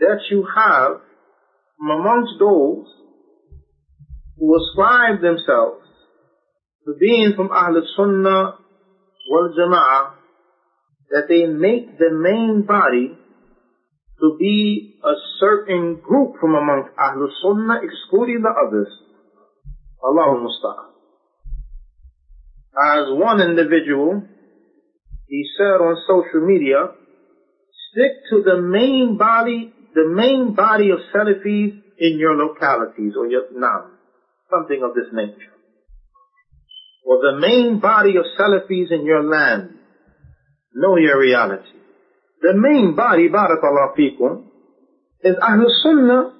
that 0.00 0.18
you 0.30 0.46
have 0.54 1.00
amongst 1.80 2.32
those 2.38 2.86
who 4.38 4.56
ascribe 4.56 5.20
themselves 5.20 5.84
to 6.84 6.94
being 6.98 7.32
from 7.34 7.50
Ahl 7.50 7.82
Sunnah 7.96 8.56
wal 9.28 9.54
Jama'ah 9.58 10.12
that 11.10 11.26
they 11.28 11.46
make 11.46 11.98
the 11.98 12.10
main 12.10 12.64
body 12.66 13.16
to 14.20 14.36
be 14.38 14.98
a 15.04 15.14
certain 15.40 16.00
group 16.00 16.34
from 16.40 16.54
amongst 16.54 16.90
Ahl 16.98 17.28
Sunnah 17.42 17.80
excluding 17.82 18.42
the 18.42 18.50
others. 18.50 18.88
Allahu 20.02 20.46
Musta'an. 20.46 20.92
As 22.78 23.04
one 23.08 23.40
individual, 23.40 24.22
he 25.28 25.44
said 25.56 25.80
on 25.80 25.96
social 26.06 26.46
media, 26.46 26.92
stick 27.96 28.28
to 28.28 28.42
the 28.44 28.60
main 28.60 29.16
body, 29.16 29.72
the 29.94 30.04
main 30.04 30.54
body 30.54 30.90
of 30.90 30.98
Salafis 31.14 31.80
in 31.98 32.18
your 32.18 32.36
localities 32.36 33.14
or 33.16 33.26
your 33.26 33.44
now, 33.54 33.86
something 34.50 34.82
of 34.84 34.94
this 34.94 35.06
nature. 35.12 35.52
Or 37.04 37.18
the 37.22 37.38
main 37.40 37.80
body 37.80 38.16
of 38.16 38.24
Salafis 38.38 38.90
in 38.90 39.06
your 39.06 39.22
land. 39.22 39.78
Know 40.74 40.96
your 40.96 41.18
reality. 41.18 41.64
The 42.42 42.52
main 42.52 42.94
body, 42.94 43.30
barakallah 43.30 43.96
fikum, 43.96 44.44
is 45.22 45.36
Ahlul 45.36 45.70
Sunnah, 45.82 46.34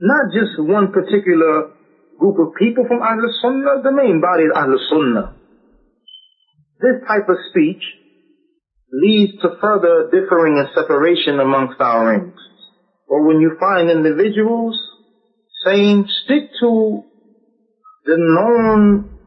not 0.00 0.32
just 0.32 0.60
one 0.60 0.92
particular 0.92 1.72
group 2.20 2.38
of 2.38 2.54
people 2.56 2.84
from 2.86 3.00
Ahlul 3.00 3.32
Sunnah, 3.42 3.82
the 3.82 3.90
main 3.90 4.20
body 4.20 4.44
is 4.44 4.52
Ahlul 4.54 4.78
Sunnah. 4.88 5.34
This 6.80 7.02
type 7.08 7.28
of 7.28 7.36
speech 7.50 7.82
leads 8.92 9.40
to 9.42 9.56
further 9.60 10.08
differing 10.10 10.58
and 10.58 10.68
separation 10.74 11.40
amongst 11.40 11.80
our 11.80 12.08
ranks. 12.10 12.42
Or 13.06 13.26
when 13.26 13.40
you 13.40 13.56
find 13.58 13.90
individuals 13.90 14.78
saying, 15.64 16.06
stick 16.24 16.50
to 16.60 17.04
the 18.04 18.16
known 18.16 19.18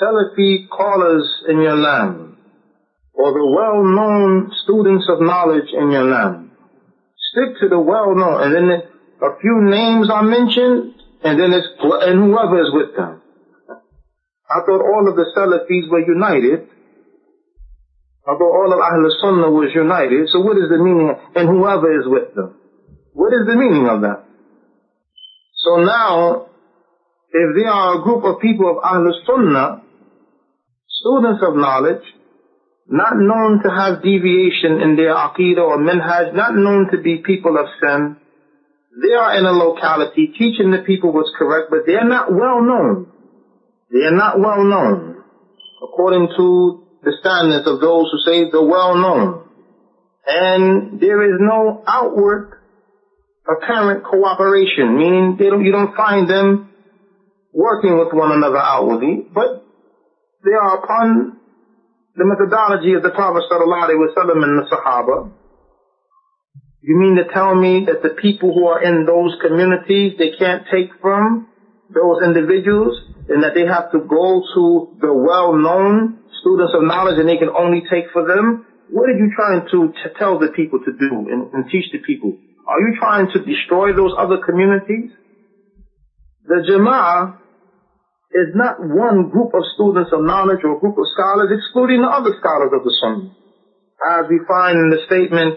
Salafi 0.00 0.68
callers 0.68 1.28
in 1.48 1.60
your 1.60 1.76
land, 1.76 2.36
or 3.12 3.32
the 3.32 3.46
well-known 3.46 4.50
students 4.64 5.06
of 5.08 5.20
knowledge 5.20 5.68
in 5.72 5.90
your 5.90 6.04
land. 6.04 6.50
Stick 7.32 7.60
to 7.60 7.68
the 7.68 7.78
well-known, 7.78 8.42
and 8.42 8.54
then 8.54 8.82
a 9.22 9.40
few 9.40 9.60
names 9.62 10.10
are 10.10 10.22
mentioned, 10.22 10.94
and 11.22 11.38
then 11.38 11.52
it's, 11.52 11.68
and 11.80 12.18
whoever 12.18 12.62
is 12.62 12.72
with 12.72 12.96
them. 12.96 13.22
I 14.50 14.60
thought 14.66 14.82
all 14.82 15.08
of 15.08 15.16
the 15.16 15.26
Salafis 15.36 15.88
were 15.88 16.00
united. 16.00 16.68
I 18.22 18.38
thought 18.38 18.54
all 18.54 18.70
of 18.70 18.78
Ahl 18.78 19.02
Sunnah 19.20 19.50
was 19.50 19.74
united. 19.74 20.28
So 20.30 20.40
what 20.40 20.56
is 20.56 20.70
the 20.70 20.78
meaning? 20.78 21.10
And 21.34 21.48
whoever 21.48 21.90
is 21.98 22.06
with 22.06 22.34
them. 22.34 22.54
What 23.12 23.34
is 23.34 23.46
the 23.46 23.56
meaning 23.56 23.88
of 23.88 24.02
that? 24.02 24.22
So 25.58 25.82
now, 25.82 26.46
if 27.32 27.48
there 27.56 27.70
are 27.70 27.98
a 27.98 28.02
group 28.02 28.22
of 28.24 28.40
people 28.40 28.70
of 28.70 28.78
Ahl 28.78 29.10
Sunnah, 29.26 29.82
students 30.86 31.42
of 31.42 31.56
knowledge, 31.56 32.02
not 32.86 33.14
known 33.16 33.60
to 33.64 33.70
have 33.70 34.02
deviation 34.02 34.80
in 34.80 34.94
their 34.94 35.14
aqidah 35.14 35.58
or 35.58 35.78
minhaj, 35.78 36.34
not 36.34 36.54
known 36.54 36.90
to 36.92 36.98
be 36.98 37.22
people 37.26 37.58
of 37.58 37.66
sin, 37.80 38.16
they 39.02 39.14
are 39.14 39.38
in 39.38 39.46
a 39.46 39.52
locality 39.52 40.30
teaching 40.38 40.70
the 40.70 40.84
people 40.86 41.12
what's 41.12 41.32
correct, 41.36 41.70
but 41.70 41.80
they're 41.86 42.06
not 42.06 42.30
well 42.30 42.62
known. 42.62 43.06
They 43.90 44.06
are 44.06 44.16
not 44.16 44.38
well 44.38 44.62
known, 44.62 45.24
according 45.82 46.28
to 46.36 46.81
the 47.02 47.12
standards 47.20 47.66
of 47.66 47.80
those 47.80 48.06
who 48.10 48.18
say 48.24 48.50
the 48.50 48.62
well 48.62 48.94
known. 48.96 49.48
And 50.26 51.00
there 51.00 51.22
is 51.22 51.38
no 51.40 51.82
outward 51.86 52.58
apparent 53.46 54.04
cooperation, 54.04 54.96
meaning 54.96 55.36
don't, 55.36 55.64
you 55.64 55.72
don't 55.72 55.96
find 55.96 56.30
them 56.30 56.70
working 57.52 57.98
with 57.98 58.12
one 58.12 58.30
another 58.32 58.58
outwardly, 58.58 59.26
but 59.34 59.66
they 60.44 60.52
are 60.52 60.78
upon 60.78 61.38
the 62.14 62.24
methodology 62.24 62.92
of 62.94 63.02
the 63.02 63.10
Prophet 63.10 63.42
sallallahu 63.50 63.88
alaihi 63.88 64.06
wasallam 64.06 64.44
and 64.44 64.58
the 64.58 64.66
Sahaba. 64.70 65.32
You 66.82 66.96
mean 66.98 67.16
to 67.16 67.32
tell 67.32 67.54
me 67.54 67.84
that 67.86 68.02
the 68.02 68.10
people 68.20 68.52
who 68.54 68.66
are 68.66 68.82
in 68.82 69.06
those 69.06 69.36
communities, 69.40 70.14
they 70.18 70.30
can't 70.38 70.64
take 70.70 70.90
from 71.00 71.48
those 71.94 72.22
individuals 72.24 72.98
and 73.28 73.42
that 73.44 73.54
they 73.54 73.66
have 73.66 73.92
to 73.92 74.00
go 74.00 74.42
to 74.54 74.96
the 75.00 75.12
well-known 75.12 76.18
students 76.42 76.74
of 76.74 76.82
knowledge 76.82 77.16
and 77.16 77.28
they 77.30 77.38
can 77.38 77.48
only 77.48 77.86
take 77.86 78.10
for 78.12 78.26
them? 78.26 78.66
What 78.90 79.08
are 79.08 79.16
you 79.16 79.32
trying 79.32 79.64
to, 79.72 79.94
tell 80.18 80.38
the 80.38 80.52
people 80.52 80.82
to 80.84 80.92
do 80.92 81.30
and, 81.30 81.48
and 81.54 81.64
teach 81.70 81.86
the 81.94 82.02
people? 82.04 82.36
Are 82.68 82.80
you 82.82 82.98
trying 82.98 83.30
to 83.32 83.38
destroy 83.40 83.94
those 83.94 84.12
other 84.18 84.36
communities? 84.36 85.10
The 86.44 86.60
Jama'ah 86.68 87.38
is 88.34 88.52
not 88.54 88.80
one 88.80 89.30
group 89.30 89.54
of 89.54 89.62
students 89.74 90.10
of 90.12 90.24
knowledge 90.24 90.60
or 90.64 90.78
group 90.80 90.98
of 90.98 91.06
scholars 91.14 91.48
excluding 91.52 92.02
the 92.02 92.08
other 92.08 92.34
scholars 92.40 92.72
of 92.72 92.82
the 92.82 92.94
Sunnah. 93.00 93.30
As 94.02 94.26
we 94.28 94.40
find 94.48 94.76
in 94.76 94.90
the 94.90 95.00
statement 95.06 95.56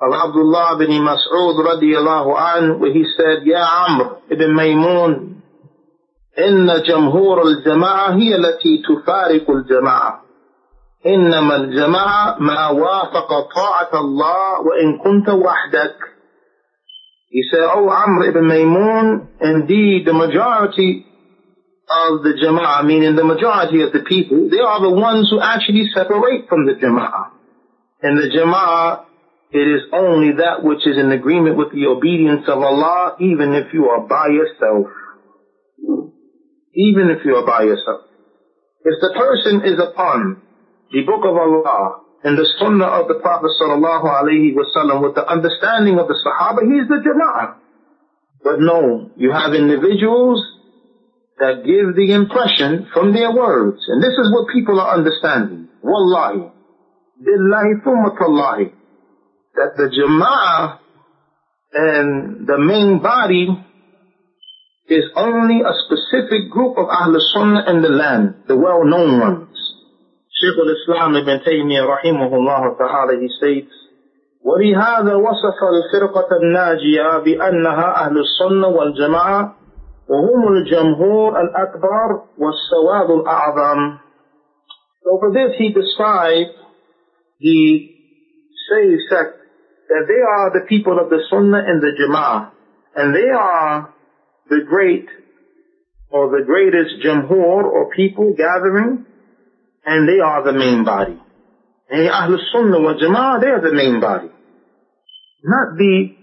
of 0.00 0.12
Abdullah 0.12 0.76
bin 0.78 0.92
Mas'ud 1.02 1.56
radiallahu 1.60 2.30
an, 2.36 2.80
where 2.80 2.92
he 2.92 3.04
said, 3.16 3.44
Ya 3.44 3.60
Amr 3.60 4.20
ibn 4.30 4.56
Maymun, 4.56 5.39
إن 6.39 6.81
جمهور 6.87 7.41
الجماعة 7.47 8.11
هي 8.15 8.35
التي 8.35 8.81
تفارق 8.87 9.49
الجماعة 9.49 10.21
إنما 11.05 11.55
الجماعة 11.55 12.37
ما 12.39 12.67
وافق 12.69 13.29
طاعة 13.55 14.01
الله 14.01 14.59
وإن 14.61 14.97
كنت 14.97 15.29
وحدك 15.29 15.95
He 17.29 17.43
said, 17.51 17.63
Oh 17.67 17.89
Amr 17.89 18.29
ibn 18.29 18.43
Maymun, 18.47 19.27
indeed 19.41 20.05
the 20.05 20.13
majority 20.13 21.05
of 21.89 22.23
the 22.23 22.33
Jama'ah, 22.41 22.85
meaning 22.85 23.15
the 23.15 23.25
majority 23.25 23.81
of 23.81 23.91
the 23.91 23.99
people, 24.07 24.47
they 24.49 24.59
are 24.59 24.79
the 24.81 24.95
ones 24.95 25.27
who 25.29 25.41
actually 25.41 25.83
separate 25.93 26.47
from 26.47 26.65
the 26.65 26.73
Jama'ah. 26.73 27.31
And 28.03 28.17
the 28.17 28.29
Jama'ah, 28.31 29.05
it 29.51 29.67
is 29.67 29.81
only 29.91 30.37
that 30.37 30.63
which 30.63 30.87
is 30.87 30.97
in 30.97 31.11
agreement 31.11 31.57
with 31.57 31.73
the 31.73 31.87
obedience 31.87 32.45
of 32.47 32.59
Allah, 32.59 33.17
even 33.19 33.53
if 33.53 33.73
you 33.73 33.87
are 33.89 34.07
by 34.07 34.27
yourself. 34.31 34.87
Even 36.74 37.10
if 37.10 37.24
you 37.24 37.34
are 37.36 37.46
by 37.46 37.64
yourself. 37.64 38.06
If 38.84 38.96
the 39.00 39.12
person 39.12 39.62
is 39.64 39.78
upon 39.78 40.42
the 40.92 41.02
book 41.02 41.24
of 41.24 41.36
Allah 41.36 42.00
and 42.24 42.38
the 42.38 42.46
sunnah 42.58 42.86
of 42.86 43.08
the 43.08 43.20
Prophet 43.20 43.50
sallallahu 43.60 44.04
alaihi 44.04 44.54
wasallam 44.54 45.02
with 45.02 45.14
the 45.14 45.26
understanding 45.26 45.98
of 45.98 46.08
the 46.08 46.16
Sahaba, 46.24 46.62
he 46.64 46.78
is 46.78 46.88
the 46.88 47.02
Jama'ah. 47.02 47.56
But 48.42 48.60
no, 48.60 49.10
you 49.16 49.32
have 49.32 49.52
individuals 49.52 50.40
that 51.38 51.64
give 51.64 51.96
the 51.96 52.12
impression 52.12 52.88
from 52.92 53.12
their 53.12 53.32
words. 53.32 53.80
And 53.88 54.02
this 54.02 54.12
is 54.12 54.32
what 54.32 54.52
people 54.52 54.78
are 54.80 54.94
understanding. 54.94 55.68
Wallahi. 55.82 56.52
Billahi 57.20 57.82
thumatallahi. 57.84 58.72
That 59.54 59.76
the 59.76 59.88
jama'ah 59.88 60.78
and 61.72 62.46
the 62.46 62.58
main 62.58 63.00
body 63.02 63.48
is 64.89 65.05
only 65.15 65.61
a 65.65 65.73
specific 65.85 66.51
group 66.51 66.77
of 66.77 66.85
Ahl 66.89 67.15
Sunnah 67.33 67.65
in 67.69 67.81
the 67.81 67.89
land, 67.89 68.45
the 68.47 68.55
well-known 68.55 69.19
ones. 69.19 69.57
Shaykh 70.29 70.57
al-Islam 70.61 71.15
ibn 71.15 71.41
Taymiyyah 71.41 71.89
rahimahullah 71.89 72.77
ta'ala, 72.77 73.19
he 73.19 73.29
states, 73.37 73.71
ولهذا 74.45 75.15
وصف 75.15 75.59
الفرقة 75.63 76.37
الناجية 76.41 77.17
بأنها 77.17 78.05
أهل 78.05 78.17
السنة 78.19 78.67
والجماعة 78.67 79.55
وهم 80.09 80.53
الجمهور 80.53 81.41
الأكبر 81.41 82.21
والسواد 82.37 83.09
الأعظم. 83.09 83.99
So 85.03 85.17
for 85.19 85.33
this 85.33 85.57
he 85.57 85.73
described 85.73 86.51
the 87.39 87.89
Shaykh 88.69 88.99
sect 89.09 89.37
that 89.89 90.05
they 90.07 90.21
are 90.21 90.53
the 90.53 90.65
people 90.69 90.99
of 90.99 91.09
the 91.09 91.21
Sunnah 91.29 91.63
and 91.65 91.81
the 91.81 91.93
Jama'ah. 91.97 92.51
And 92.95 93.15
they 93.15 93.29
are 93.29 93.93
the 94.50 94.60
great 94.68 95.06
or 96.10 96.28
the 96.36 96.44
greatest 96.44 97.02
jamhur 97.04 97.64
or 97.64 97.90
people 97.94 98.34
gathering 98.36 99.06
and 99.86 100.08
they 100.08 100.20
are 100.20 100.44
the 100.44 100.52
main 100.52 100.84
body. 100.84 101.18
And 101.88 102.08
Ahl 102.08 102.36
Sunnah 102.52 102.80
wa 102.80 102.94
Jama'ah, 102.94 103.40
they're 103.40 103.60
the 103.60 103.74
main 103.74 104.00
body. 104.00 104.28
Not 105.42 105.76
the, 105.78 106.14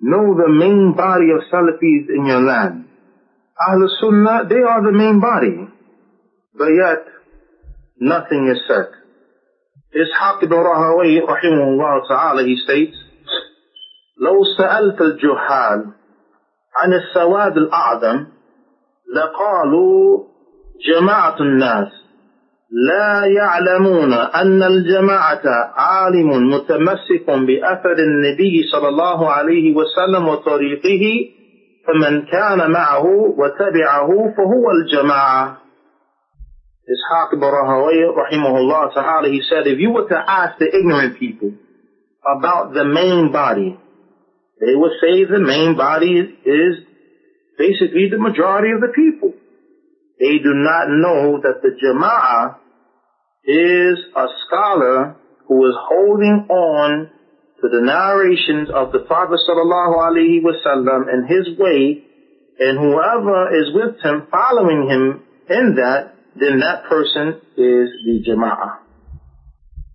no, 0.00 0.34
the 0.36 0.52
main 0.52 0.94
body 0.96 1.30
of 1.30 1.40
Salafis 1.50 2.08
in 2.08 2.26
your 2.26 2.42
land. 2.42 2.84
Ahl 3.68 3.88
Sunnah, 4.00 4.48
they 4.48 4.62
are 4.62 4.82
the 4.82 4.92
main 4.92 5.20
body. 5.20 5.72
But 6.58 6.68
yet, 6.68 7.04
nothing 7.98 8.48
is 8.54 8.60
said. 8.68 8.90
Ishaq 9.94 10.42
ibn 10.42 10.58
Rahawayh, 10.58 11.20
rahimahullah 11.26 12.08
ta'ala, 12.08 12.44
he 12.44 12.56
states, 12.64 12.96
لو 14.20 14.44
سألت 14.58 15.00
الجهال 15.00 15.92
عن 16.82 16.92
السواد 16.92 17.56
الأعظم 17.56 18.26
لقالوا 19.14 20.24
جماعة 20.88 21.36
الناس 21.40 21.88
لا 22.70 23.24
يعلمون 23.26 24.12
أن 24.12 24.62
الجماعة 24.62 25.42
عالم 25.74 26.50
متمسك 26.54 27.26
بأثر 27.30 27.96
النبي 27.98 28.62
صلى 28.72 28.88
الله 28.88 29.30
عليه 29.30 29.74
وسلم 29.76 30.28
وطريقه 30.28 31.04
فمن 31.86 32.22
كان 32.26 32.70
معه 32.70 33.04
وتبعه 33.38 34.08
فهو 34.36 34.70
الجماعة. 34.70 35.56
Ishaq 36.86 37.34
ibn 37.34 37.42
Rahawayh, 37.42 38.14
rahimahullah 38.14 38.94
ta'ala, 38.94 39.28
he 39.28 39.42
said, 39.50 39.66
if 39.66 39.78
you 39.80 39.90
were 39.90 40.06
to 40.08 40.14
ask 40.14 40.56
the 40.58 40.70
ignorant 40.70 41.18
people 41.18 41.50
about 42.22 42.74
the 42.74 42.84
main 42.84 43.32
body, 43.32 43.76
they 44.60 44.74
would 44.74 44.92
say 45.00 45.24
the 45.24 45.40
main 45.40 45.76
body 45.76 46.16
is 46.44 46.72
basically 47.58 48.08
the 48.10 48.18
majority 48.18 48.72
of 48.72 48.80
the 48.80 48.92
people. 48.94 49.32
They 50.18 50.38
do 50.38 50.52
not 50.54 50.88
know 50.88 51.40
that 51.42 51.60
the 51.60 51.76
Jama'ah 51.76 52.56
is 53.44 53.98
a 54.16 54.26
scholar 54.46 55.16
who 55.46 55.66
is 55.68 55.74
holding 55.76 56.46
on 56.48 57.10
to 57.60 57.68
the 57.68 57.80
narrations 57.84 58.68
of 58.72 58.92
the 58.92 59.00
Prophet 59.00 59.40
sallallahu 59.48 59.96
alaihi 59.96 60.40
wasallam 60.40 61.08
and 61.12 61.28
his 61.28 61.58
way, 61.58 62.02
and 62.58 62.78
whoever 62.78 63.52
is 63.56 63.72
with 63.74 64.00
him, 64.02 64.26
following 64.30 64.88
him 64.88 65.22
in 65.48 65.76
that, 65.76 66.16
then 66.34 66.60
that 66.60 66.84
person 66.88 67.40
is 67.56 67.88
the 68.04 68.24
jama'ah. 68.28 68.80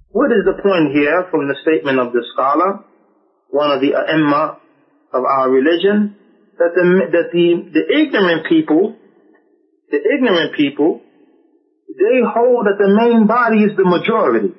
What 0.09 0.31
is 0.31 0.45
the 0.45 0.61
point 0.61 0.93
here 0.93 1.27
from 1.31 1.47
the 1.47 1.55
statement 1.61 1.99
of 1.99 2.13
the 2.13 2.23
scholar, 2.33 2.83
one 3.51 3.71
of 3.71 3.81
the 3.81 3.93
ai 3.93 4.55
of 5.13 5.23
our 5.23 5.51
religion, 5.51 6.15
that 6.57 6.71
the, 6.73 6.83
that 7.11 7.27
the, 7.31 7.47
the 7.71 7.83
ignorant 7.99 8.47
people, 8.47 8.95
the 9.91 9.99
ignorant 9.99 10.55
people, 10.55 11.01
they 11.91 12.23
hold 12.23 12.65
that 12.65 12.79
the 12.79 12.87
main 12.87 13.27
body 13.27 13.67
is 13.67 13.75
the 13.75 13.83
majority. 13.83 14.55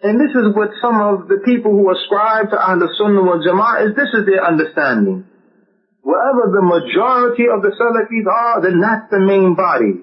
And 0.00 0.16
this 0.20 0.30
is 0.30 0.54
what 0.54 0.70
some 0.80 0.96
of 1.00 1.28
the 1.28 1.42
people 1.44 1.72
who 1.72 1.90
ascribe 1.90 2.48
to 2.50 2.56
Ahl 2.56 2.80
Sunnah 2.96 3.22
wal 3.22 3.42
Jama'ah 3.42 3.90
is 3.90 3.96
this 3.96 4.08
is 4.14 4.24
their 4.24 4.40
understanding. 4.46 5.26
Wherever 6.00 6.48
the 6.48 6.62
majority 6.64 7.44
of 7.50 7.60
the 7.60 7.74
Salafis 7.76 8.24
are, 8.24 8.62
then 8.62 8.80
that's 8.80 9.10
the 9.10 9.20
main 9.20 9.54
body. 9.54 10.00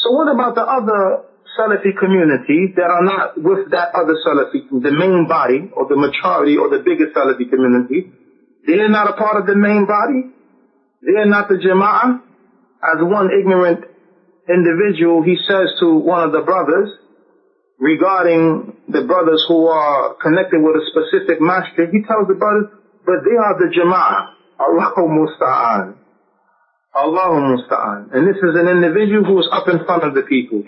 So 0.00 0.12
what 0.12 0.32
about 0.32 0.54
the 0.54 0.62
other 0.62 1.26
Salafi 1.58 1.96
community 1.98 2.72
that 2.76 2.88
are 2.90 3.02
not 3.02 3.36
with 3.36 3.70
that 3.70 3.94
other 3.94 4.16
Salafi, 4.24 4.68
the 4.70 4.92
main 4.92 5.26
body, 5.28 5.70
or 5.72 5.88
the 5.88 5.96
majority, 5.96 6.56
or 6.56 6.68
the 6.68 6.84
biggest 6.84 7.16
Salafi 7.16 7.48
community? 7.48 8.12
They're 8.66 8.88
not 8.88 9.10
a 9.10 9.14
part 9.14 9.40
of 9.40 9.46
the 9.46 9.56
main 9.56 9.86
body? 9.86 10.32
They're 11.02 11.26
not 11.26 11.48
the 11.48 11.54
Jama'ah? 11.54 12.20
As 12.82 12.98
one 13.00 13.30
ignorant 13.30 13.84
individual, 14.48 15.22
he 15.22 15.36
says 15.46 15.72
to 15.80 15.94
one 15.96 16.22
of 16.22 16.32
the 16.32 16.42
brothers, 16.42 16.90
regarding 17.78 18.76
the 18.88 19.04
brothers 19.04 19.44
who 19.48 19.66
are 19.66 20.14
connected 20.22 20.60
with 20.60 20.76
a 20.76 20.84
specific 20.90 21.40
master, 21.40 21.86
he 21.90 22.02
tells 22.06 22.28
the 22.28 22.34
brothers, 22.34 22.70
but 23.04 23.22
they 23.24 23.36
are 23.36 23.58
the 23.58 23.70
Jama'ah. 23.70 24.36
Allahu 24.58 25.08
Musta'an. 25.12 25.94
Allahu 26.96 27.56
Musta'an. 27.56 28.08
And 28.14 28.26
this 28.26 28.36
is 28.36 28.56
an 28.56 28.68
individual 28.68 29.24
who 29.24 29.38
is 29.38 29.48
up 29.52 29.68
in 29.68 29.84
front 29.84 30.04
of 30.04 30.14
the 30.14 30.22
people. 30.22 30.64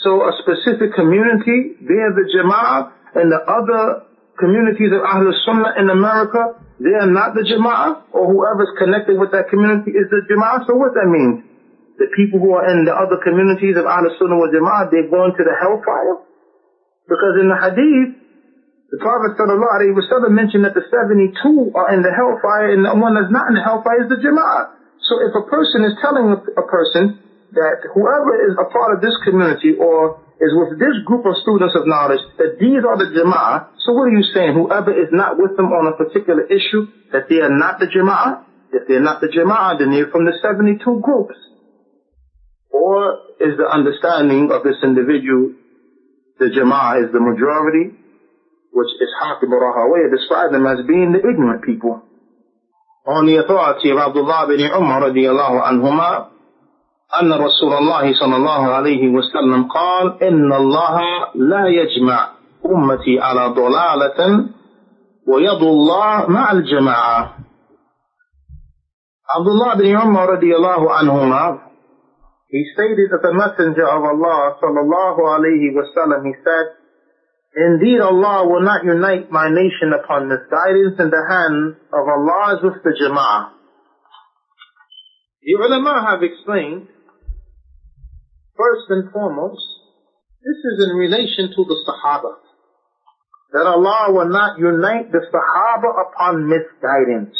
So 0.00 0.24
a 0.24 0.32
specific 0.40 0.96
community, 0.96 1.76
they 1.84 2.00
are 2.00 2.14
the 2.16 2.24
Jama'ah, 2.32 3.20
and 3.20 3.28
the 3.28 3.42
other 3.44 4.08
communities 4.40 4.96
of 4.96 5.04
Ahlul 5.04 5.36
Sunnah 5.44 5.76
in 5.76 5.92
America, 5.92 6.56
they 6.80 6.96
are 6.96 7.10
not 7.10 7.36
the 7.36 7.44
Jama'ah, 7.44 8.08
or 8.16 8.24
whoever's 8.32 8.72
connected 8.80 9.20
with 9.20 9.28
that 9.36 9.52
community 9.52 9.92
is 9.92 10.08
the 10.08 10.24
Jama'ah. 10.24 10.64
So 10.64 10.80
what 10.80 10.96
that 10.96 11.04
means? 11.04 11.44
The 12.00 12.08
people 12.16 12.40
who 12.40 12.56
are 12.56 12.64
in 12.72 12.88
the 12.88 12.96
other 12.96 13.20
communities 13.20 13.76
of 13.76 13.84
Ahlul 13.84 14.16
Sunnah 14.16 14.40
wa 14.40 14.48
Jama'ah, 14.48 14.88
they're 14.88 15.12
going 15.12 15.36
to 15.36 15.44
the 15.44 15.52
hellfire? 15.60 16.24
Because 17.04 17.36
in 17.36 17.52
the 17.52 17.60
hadith, 17.60 18.16
the 18.90 18.98
Prophet 19.04 19.36
ﷺ 19.36 20.32
mentioned 20.32 20.64
that 20.64 20.74
the 20.74 20.82
72 20.88 21.76
are 21.76 21.92
in 21.94 22.00
the 22.00 22.10
hellfire 22.10 22.72
and 22.72 22.82
the 22.82 22.90
one 22.96 23.14
that's 23.14 23.30
not 23.30 23.46
in 23.46 23.54
the 23.54 23.62
hellfire 23.62 24.02
is 24.02 24.08
the 24.08 24.16
Jama'ah. 24.16 24.80
So 25.04 25.20
if 25.22 25.36
a 25.36 25.44
person 25.44 25.84
is 25.84 25.94
telling 26.00 26.32
a 26.34 26.64
person 26.64 27.20
that 27.52 27.82
whoever 27.94 28.32
is 28.46 28.54
a 28.58 28.66
part 28.70 28.94
of 28.94 29.00
this 29.02 29.16
community 29.24 29.74
or 29.78 30.20
is 30.40 30.52
with 30.56 30.78
this 30.80 30.96
group 31.04 31.26
of 31.26 31.36
students 31.42 31.76
of 31.76 31.84
knowledge, 31.84 32.24
that 32.38 32.56
these 32.56 32.80
are 32.80 32.96
the 32.96 33.12
Jama'ah, 33.12 33.76
so 33.84 33.92
what 33.92 34.08
are 34.08 34.16
you 34.16 34.24
saying? 34.32 34.54
Whoever 34.56 34.92
is 34.92 35.12
not 35.12 35.36
with 35.36 35.56
them 35.56 35.68
on 35.68 35.92
a 35.92 35.96
particular 35.96 36.48
issue, 36.48 36.88
that 37.12 37.28
they 37.28 37.44
are 37.44 37.52
not 37.52 37.78
the 37.78 37.86
Jama'ah? 37.86 38.44
If 38.72 38.88
they're 38.88 39.04
not 39.04 39.20
the 39.20 39.28
Jama'ah, 39.28 39.78
then 39.78 39.90
they're 39.90 40.08
from 40.08 40.24
the 40.24 40.32
72 40.40 40.80
groups. 41.02 41.36
Or 42.70 43.18
is 43.40 43.58
the 43.58 43.68
understanding 43.68 44.48
of 44.52 44.62
this 44.62 44.80
individual, 44.82 45.52
the 46.38 46.48
Jama'ah 46.48 47.04
is 47.04 47.12
the 47.12 47.20
majority, 47.20 47.92
which 48.72 48.92
is 48.96 49.10
Hakim 49.20 49.50
Rahawayh 49.50 50.08
described 50.08 50.54
them 50.54 50.64
as 50.64 50.86
being 50.86 51.12
the 51.12 51.20
ignorant 51.20 51.64
people. 51.64 52.00
On 53.06 53.26
the 53.26 53.36
authority 53.42 53.90
of 53.90 53.98
Abdullah 53.98 54.46
bin 54.48 54.60
Umar 54.70 55.10
radiallahu 55.10 55.60
anhuma, 55.60 56.30
أن 57.10 57.32
رسول 57.32 57.72
الله 57.72 58.12
صلى 58.14 58.36
الله 58.36 58.72
عليه 58.74 59.08
وسلم 59.08 59.64
قال 59.68 60.22
إن 60.22 60.52
الله 60.52 61.00
لا 61.34 61.66
يجمع 61.66 62.28
أمتي 62.66 63.20
على 63.20 63.54
ضلالة 63.54 64.48
ويد 65.28 65.62
الله 65.62 66.30
مع 66.30 66.52
الجماعة 66.52 67.40
Abdullah 69.30 69.78
bin 69.78 69.94
Umar 69.94 70.26
radiallahu 70.26 70.90
anhuma, 70.90 71.70
he 72.50 72.66
stated 72.74 73.14
that 73.14 73.22
the 73.22 73.30
Messenger 73.30 73.86
of 73.86 74.02
Allah 74.02 74.58
sallallahu 74.58 75.20
alayhi 75.22 75.70
wasallam, 75.70 76.26
he 76.26 76.34
said, 76.42 76.66
Indeed, 77.54 78.00
Allah 78.02 78.46
will 78.46 78.62
not 78.62 78.82
unite 78.82 79.30
my 79.30 79.46
nation 79.50 79.94
upon 79.94 80.26
misguidance 80.26 80.98
in 80.98 81.10
the 81.14 81.24
hands 81.30 81.78
of 81.94 82.04
Allah 82.10 82.58
as 82.58 82.62
with 82.62 82.82
the 82.82 82.90
Jama'ah. 82.90 83.54
The 85.42 85.52
ulama 85.58 85.94
have 86.10 86.22
explained, 86.22 86.88
first 88.60 88.84
and 88.92 89.10
foremost, 89.10 89.64
this 90.44 90.60
is 90.60 90.84
in 90.84 90.96
relation 90.96 91.48
to 91.56 91.64
the 91.64 91.76
Sahaba. 91.88 92.36
That 93.52 93.66
Allah 93.66 94.12
will 94.12 94.28
not 94.28 94.58
unite 94.58 95.10
the 95.10 95.24
Sahaba 95.32 95.90
upon 96.04 96.46
misguidance. 96.46 97.34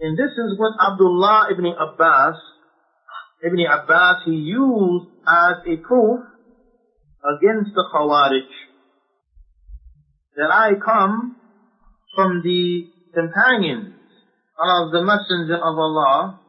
And 0.00 0.18
this 0.18 0.34
is 0.34 0.58
what 0.58 0.74
Abdullah 0.82 1.48
ibn 1.52 1.66
Abbas, 1.66 2.36
ibn 3.46 3.58
Abbas, 3.70 4.22
he 4.26 4.32
used 4.34 5.06
as 5.26 5.62
a 5.66 5.76
proof 5.86 6.20
against 7.24 7.70
the 7.74 7.84
Khawarij 7.94 8.50
that 10.36 10.50
I 10.52 10.72
come 10.84 11.36
from 12.14 12.42
the 12.44 12.86
companions 13.14 13.94
of 14.60 14.92
the 14.92 15.00
Messenger 15.02 15.56
of 15.56 15.74
Allah 15.80 16.40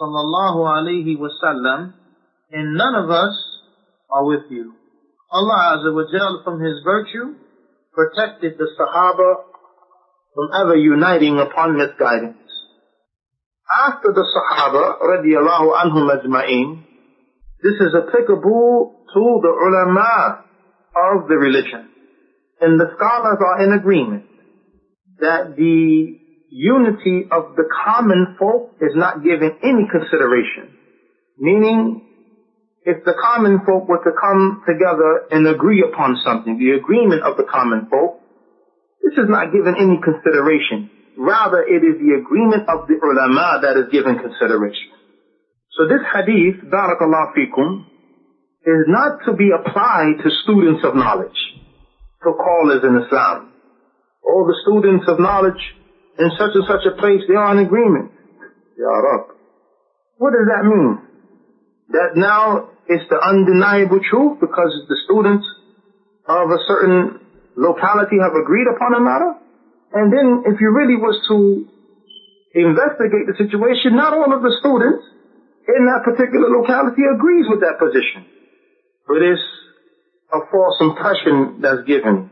sallallahu 0.00 0.64
alaihi 0.64 1.16
wasallam 1.20 1.99
and 2.52 2.76
none 2.76 2.94
of 2.94 3.10
us 3.10 3.34
are 4.10 4.26
with 4.26 4.50
you. 4.50 4.74
Allah 5.30 5.78
Azza 5.78 5.94
wa 5.94 6.04
Jal 6.10 6.42
from 6.44 6.60
His 6.60 6.82
virtue 6.84 7.34
protected 7.92 8.58
the 8.58 8.68
Sahaba 8.78 9.44
from 10.34 10.48
ever 10.60 10.76
uniting 10.76 11.38
upon 11.38 11.76
misguidance. 11.76 12.36
After 13.86 14.12
the 14.12 14.26
Sahaba 14.26 14.98
radiallahu 15.00 15.74
anhum 15.78 16.10
ajma'in, 16.10 16.82
this 17.62 17.74
is 17.74 17.94
applicable 17.94 19.04
to 19.14 19.40
the 19.42 19.52
ulama 19.52 20.44
of 20.96 21.28
the 21.28 21.36
religion 21.36 21.90
and 22.60 22.78
the 22.78 22.92
scholars 22.96 23.38
are 23.40 23.64
in 23.64 23.72
agreement 23.72 24.24
that 25.20 25.56
the 25.56 26.18
unity 26.50 27.28
of 27.30 27.56
the 27.56 27.64
common 27.84 28.36
folk 28.38 28.76
is 28.80 28.92
not 28.94 29.24
given 29.24 29.56
any 29.62 29.88
consideration. 29.90 30.76
Meaning, 31.38 32.06
if 32.90 33.04
the 33.06 33.14
common 33.14 33.62
folk 33.62 33.86
were 33.86 34.02
to 34.02 34.12
come 34.18 34.62
together 34.66 35.30
and 35.30 35.46
agree 35.46 35.86
upon 35.86 36.18
something, 36.26 36.58
the 36.58 36.74
agreement 36.74 37.22
of 37.22 37.38
the 37.38 37.46
common 37.46 37.86
folk, 37.86 38.18
this 39.02 39.14
is 39.14 39.30
not 39.30 39.54
given 39.54 39.78
any 39.78 40.02
consideration. 40.02 40.90
Rather, 41.16 41.62
it 41.62 41.86
is 41.86 42.02
the 42.02 42.18
agreement 42.18 42.66
of 42.66 42.90
the 42.90 42.98
ulama 42.98 43.62
that 43.62 43.78
is 43.78 43.86
given 43.94 44.18
consideration. 44.18 44.90
So 45.78 45.86
this 45.86 46.02
hadith, 46.02 46.66
barakallah 46.66 47.30
fikum, 47.32 47.86
is 48.66 48.84
not 48.90 49.24
to 49.24 49.32
be 49.38 49.54
applied 49.54 50.20
to 50.20 50.28
students 50.44 50.82
of 50.84 50.94
knowledge 50.94 51.40
for 52.22 52.36
callers 52.36 52.82
in 52.84 52.98
Islam. 53.06 53.54
All 54.26 54.44
the 54.44 54.58
students 54.66 55.06
of 55.08 55.18
knowledge 55.18 55.62
in 56.18 56.28
such 56.36 56.52
and 56.54 56.66
such 56.68 56.84
a 56.84 56.98
place, 57.00 57.22
they 57.28 57.34
are 57.34 57.56
in 57.56 57.64
agreement. 57.64 58.12
Are 58.80 59.20
up. 59.20 59.36
What 60.16 60.32
does 60.32 60.48
that 60.48 60.64
mean? 60.64 60.98
That 61.90 62.16
now 62.16 62.70
it's 62.90 63.06
the 63.08 63.22
undeniable 63.22 64.02
truth 64.02 64.42
because 64.42 64.74
the 64.90 64.98
students 65.06 65.46
of 66.26 66.50
a 66.50 66.58
certain 66.66 67.22
locality 67.54 68.18
have 68.18 68.34
agreed 68.34 68.66
upon 68.66 68.98
a 68.98 69.00
matter? 69.00 69.38
And 69.94 70.12
then 70.12 70.42
if 70.50 70.60
you 70.60 70.74
really 70.74 70.98
was 70.98 71.14
to 71.30 71.66
investigate 72.54 73.30
the 73.30 73.38
situation, 73.38 73.94
not 73.94 74.12
all 74.12 74.34
of 74.34 74.42
the 74.42 74.54
students 74.58 75.06
in 75.70 75.86
that 75.86 76.02
particular 76.02 76.50
locality 76.50 77.02
agrees 77.06 77.46
with 77.48 77.60
that 77.60 77.78
position. 77.78 78.26
But 79.06 79.22
it's 79.22 79.46
a 80.32 80.40
false 80.50 80.78
impression 80.80 81.62
that's 81.62 81.86
given 81.86 82.30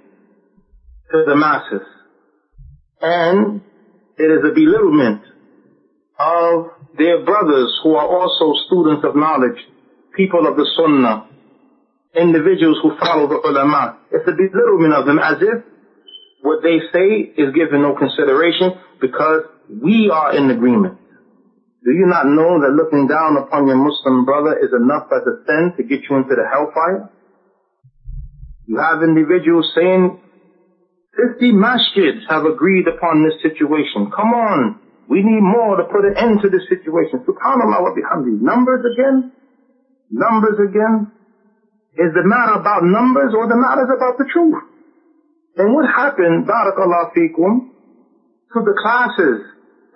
to 1.10 1.24
the 1.26 1.34
masses. 1.34 1.86
And 3.00 3.62
it 4.18 4.26
is 4.26 4.42
a 4.42 4.54
belittlement 4.54 5.22
of 6.18 6.70
their 6.98 7.24
brothers 7.24 7.70
who 7.82 7.94
are 7.94 8.06
also 8.06 8.58
students 8.66 9.04
of 9.06 9.14
knowledge, 9.14 9.58
people 10.18 10.50
of 10.50 10.58
the 10.58 10.66
sunnah, 10.74 11.30
individuals 12.18 12.82
who 12.82 12.98
follow 12.98 13.30
the 13.30 13.38
ulama. 13.38 14.02
It's 14.10 14.26
a 14.26 14.34
belittlement 14.34 14.92
of 14.98 15.06
them 15.06 15.22
as 15.22 15.38
if 15.38 15.62
what 16.42 16.58
they 16.66 16.82
say 16.90 17.30
is 17.38 17.54
given 17.54 17.86
no 17.86 17.94
consideration 17.94 18.74
because 19.00 19.46
we 19.70 20.10
are 20.10 20.34
in 20.34 20.50
agreement. 20.50 20.98
Do 21.86 21.94
you 21.94 22.10
not 22.10 22.26
know 22.26 22.58
that 22.66 22.74
looking 22.74 23.06
down 23.06 23.38
upon 23.38 23.70
your 23.70 23.78
Muslim 23.78 24.26
brother 24.26 24.58
is 24.58 24.74
enough 24.74 25.06
as 25.14 25.22
a 25.22 25.38
sin 25.46 25.72
to 25.78 25.82
get 25.86 26.02
you 26.10 26.18
into 26.18 26.34
the 26.34 26.42
hellfire? 26.50 27.08
You 28.66 28.76
have 28.82 29.00
individuals 29.06 29.70
saying 29.78 30.18
50 31.14 31.54
masjids 31.54 32.26
have 32.28 32.44
agreed 32.44 32.86
upon 32.90 33.22
this 33.22 33.38
situation. 33.40 34.10
Come 34.10 34.34
on. 34.34 34.80
We 35.08 35.22
need 35.22 35.40
more 35.40 35.78
to 35.78 35.84
put 35.88 36.04
an 36.04 36.18
end 36.18 36.42
to 36.42 36.50
this 36.50 36.66
situation. 36.68 37.24
SubhanAllah 37.24 37.80
wa 37.80 37.94
bihamdi. 37.94 38.42
Numbers 38.42 38.84
again? 38.84 39.32
Numbers 40.10 40.58
again? 40.58 41.12
Is 41.98 42.14
the 42.14 42.24
matter 42.24 42.60
about 42.60 42.84
numbers 42.84 43.34
or 43.34 43.48
the 43.48 43.56
matter 43.56 43.82
is 43.84 43.92
about 43.92 44.16
the 44.18 44.28
truth? 44.32 44.62
And 45.56 45.74
what 45.74 45.84
happened, 45.90 46.46
barakallah 46.46 47.10
fikum, 47.12 47.74
to 48.54 48.58
the 48.62 48.74
classes 48.80 49.42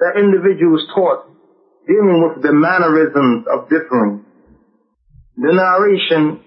that 0.01 0.19
individuals 0.19 0.83
taught 0.95 1.31
dealing 1.87 2.27
with 2.27 2.43
the 2.43 2.53
mannerisms 2.53 3.47
of 3.47 3.71
differing? 3.71 4.25
The 5.37 5.53
narration 5.55 6.43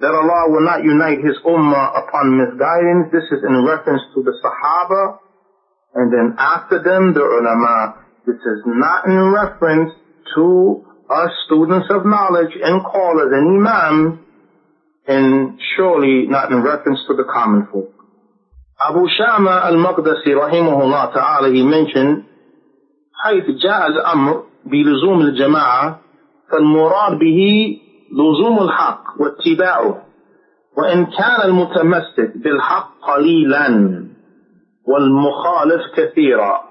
that 0.00 0.10
Allah 0.10 0.48
will 0.48 0.64
not 0.64 0.82
unite 0.82 1.20
His 1.20 1.36
ummah 1.44 1.92
upon 2.00 2.40
misguidance, 2.40 3.12
this 3.12 3.28
is 3.30 3.44
in 3.44 3.64
reference 3.64 4.02
to 4.16 4.22
the 4.24 4.32
Sahaba, 4.40 5.18
and 5.94 6.12
then 6.12 6.34
after 6.38 6.82
them, 6.82 7.12
the 7.12 7.20
ulama. 7.20 8.06
This 8.26 8.36
is 8.36 8.62
not 8.66 9.06
in 9.06 9.32
reference 9.32 9.90
to 10.36 10.84
us 11.10 11.30
students 11.46 11.86
of 11.90 12.06
knowledge 12.06 12.54
and 12.62 12.82
callers 12.84 13.32
and 13.32 13.66
imams, 13.66 14.18
and 15.06 15.58
surely 15.76 16.26
not 16.28 16.52
in 16.52 16.62
reference 16.62 17.00
to 17.08 17.16
the 17.16 17.24
common 17.24 17.66
folk. 17.72 17.92
Abu 18.80 19.08
Shama 19.18 19.60
al-Maqdisi 19.64 20.32
rahimahullah 20.32 21.12
ta'ala, 21.12 21.52
he 21.52 21.62
mentioned, 21.62 22.24
حيث 23.24 23.44
جاء 23.62 23.86
الأمر 23.86 24.42
بلزوم 24.66 25.20
الجماعة 25.20 26.00
فالمراد 26.52 27.18
به 27.18 27.40
لزوم 28.12 28.58
الحق 28.62 29.04
واتباعه 29.20 30.02
وإن 30.78 31.06
كان 31.06 31.42
المتمسك 31.44 32.32
بالحق 32.36 32.90
قليلا 33.02 33.68
والمخالف 34.86 35.82
كثيرا 35.96 36.69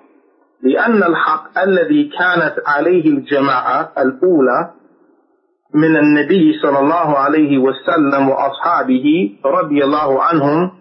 لأن 0.64 1.04
الحق 1.04 1.60
الذي 1.60 2.10
كانت 2.20 2.56
عليه 2.68 3.06
الجماعة 3.10 3.92
الأولى 3.98 4.72
من 5.74 5.98
النبي 5.98 6.60
صلى 6.62 6.80
الله 6.80 7.18
عليه 7.18 7.58
وسلم 7.58 8.30
وأصحابه 8.30 9.06
رضي 9.46 9.84
الله 9.84 10.24
عنهم 10.24 10.72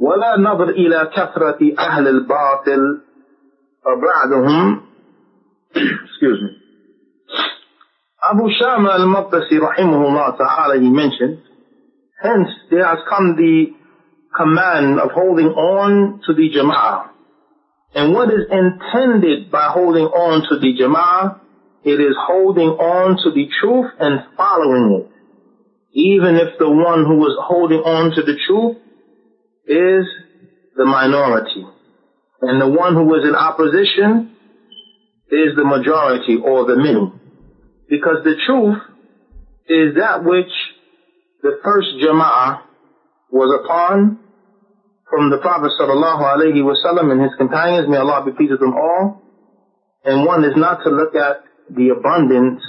ولا 0.00 0.36
نظر 0.38 0.68
إلى 0.68 1.10
كثرة 1.16 1.58
أهل 1.78 2.08
الباطل 2.08 3.00
بعدهم. 3.84 4.80
Abu 8.22 8.50
Shama 8.58 8.90
al-Maqdisi 9.00 9.56
rahimahullah 9.58 10.36
ta'ala 10.36 10.78
he 10.80 10.90
mentioned 10.90 11.38
hence 12.22 12.48
there 12.70 12.84
has 12.84 12.98
come 13.08 13.34
the 13.36 13.72
command 14.36 15.00
of 15.00 15.10
holding 15.12 15.46
on 15.48 16.20
to 16.26 16.34
the 16.34 16.50
jama'ah 16.52 17.09
and 17.94 18.14
what 18.14 18.28
is 18.30 18.46
intended 18.50 19.50
by 19.50 19.68
holding 19.72 20.04
on 20.04 20.42
to 20.48 20.58
the 20.58 20.74
jama'ah 20.78 21.40
it 21.82 21.98
is 21.98 22.14
holding 22.18 22.68
on 22.68 23.16
to 23.24 23.30
the 23.30 23.48
truth 23.60 23.86
and 23.98 24.20
following 24.36 25.00
it. 25.00 25.10
Even 25.92 26.36
if 26.36 26.58
the 26.58 26.68
one 26.68 27.04
who 27.06 27.26
is 27.26 27.34
holding 27.40 27.78
on 27.78 28.14
to 28.14 28.22
the 28.22 28.36
truth 28.46 28.76
is 29.66 30.04
the 30.76 30.84
minority. 30.84 31.64
And 32.42 32.60
the 32.60 32.68
one 32.68 32.94
who 32.94 33.14
is 33.14 33.24
in 33.24 33.34
opposition 33.34 34.36
is 35.30 35.56
the 35.56 35.64
majority 35.64 36.36
or 36.36 36.66
the 36.66 36.76
middle. 36.76 37.18
Because 37.88 38.24
the 38.24 38.36
truth 38.46 38.76
is 39.68 39.94
that 39.96 40.22
which 40.22 40.52
the 41.42 41.58
first 41.64 41.88
jama'ah 42.02 42.60
was 43.30 43.60
upon 43.64 44.19
from 45.10 45.30
the 45.30 45.38
Prophet 45.38 45.72
sallallahu 45.78 46.22
alaihi 46.22 46.62
wasallam 46.62 47.10
and 47.12 47.20
his 47.20 47.34
companions, 47.36 47.88
may 47.88 47.98
Allah 47.98 48.24
be 48.24 48.32
pleased 48.32 48.52
with 48.52 48.60
them 48.60 48.74
all. 48.74 49.22
And 50.04 50.24
one 50.24 50.44
is 50.44 50.54
not 50.56 50.82
to 50.84 50.90
look 50.90 51.14
at 51.14 51.44
the 51.68 51.90
abundance 51.90 52.62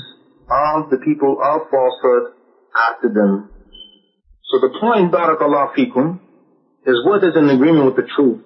of 0.50 0.90
the 0.90 0.98
people 0.98 1.40
of 1.42 1.70
falsehood 1.72 2.34
after 2.76 3.08
them. 3.08 3.50
So 4.52 4.60
the 4.60 4.74
point, 4.82 5.14
barakallah 5.14 5.72
fikum, 5.78 6.20
is 6.86 6.98
what 7.06 7.24
is 7.24 7.38
in 7.38 7.50
agreement 7.50 7.86
with 7.86 7.96
the 7.96 8.10
truth, 8.16 8.42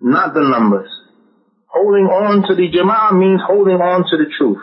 not 0.00 0.34
the 0.34 0.40
numbers. 0.42 0.90
Holding 1.68 2.04
on 2.10 2.42
to 2.48 2.54
the 2.54 2.68
jama'ah 2.68 3.16
means 3.16 3.40
holding 3.46 3.76
on 3.80 4.04
to 4.10 4.16
the 4.16 4.28
truth, 4.36 4.60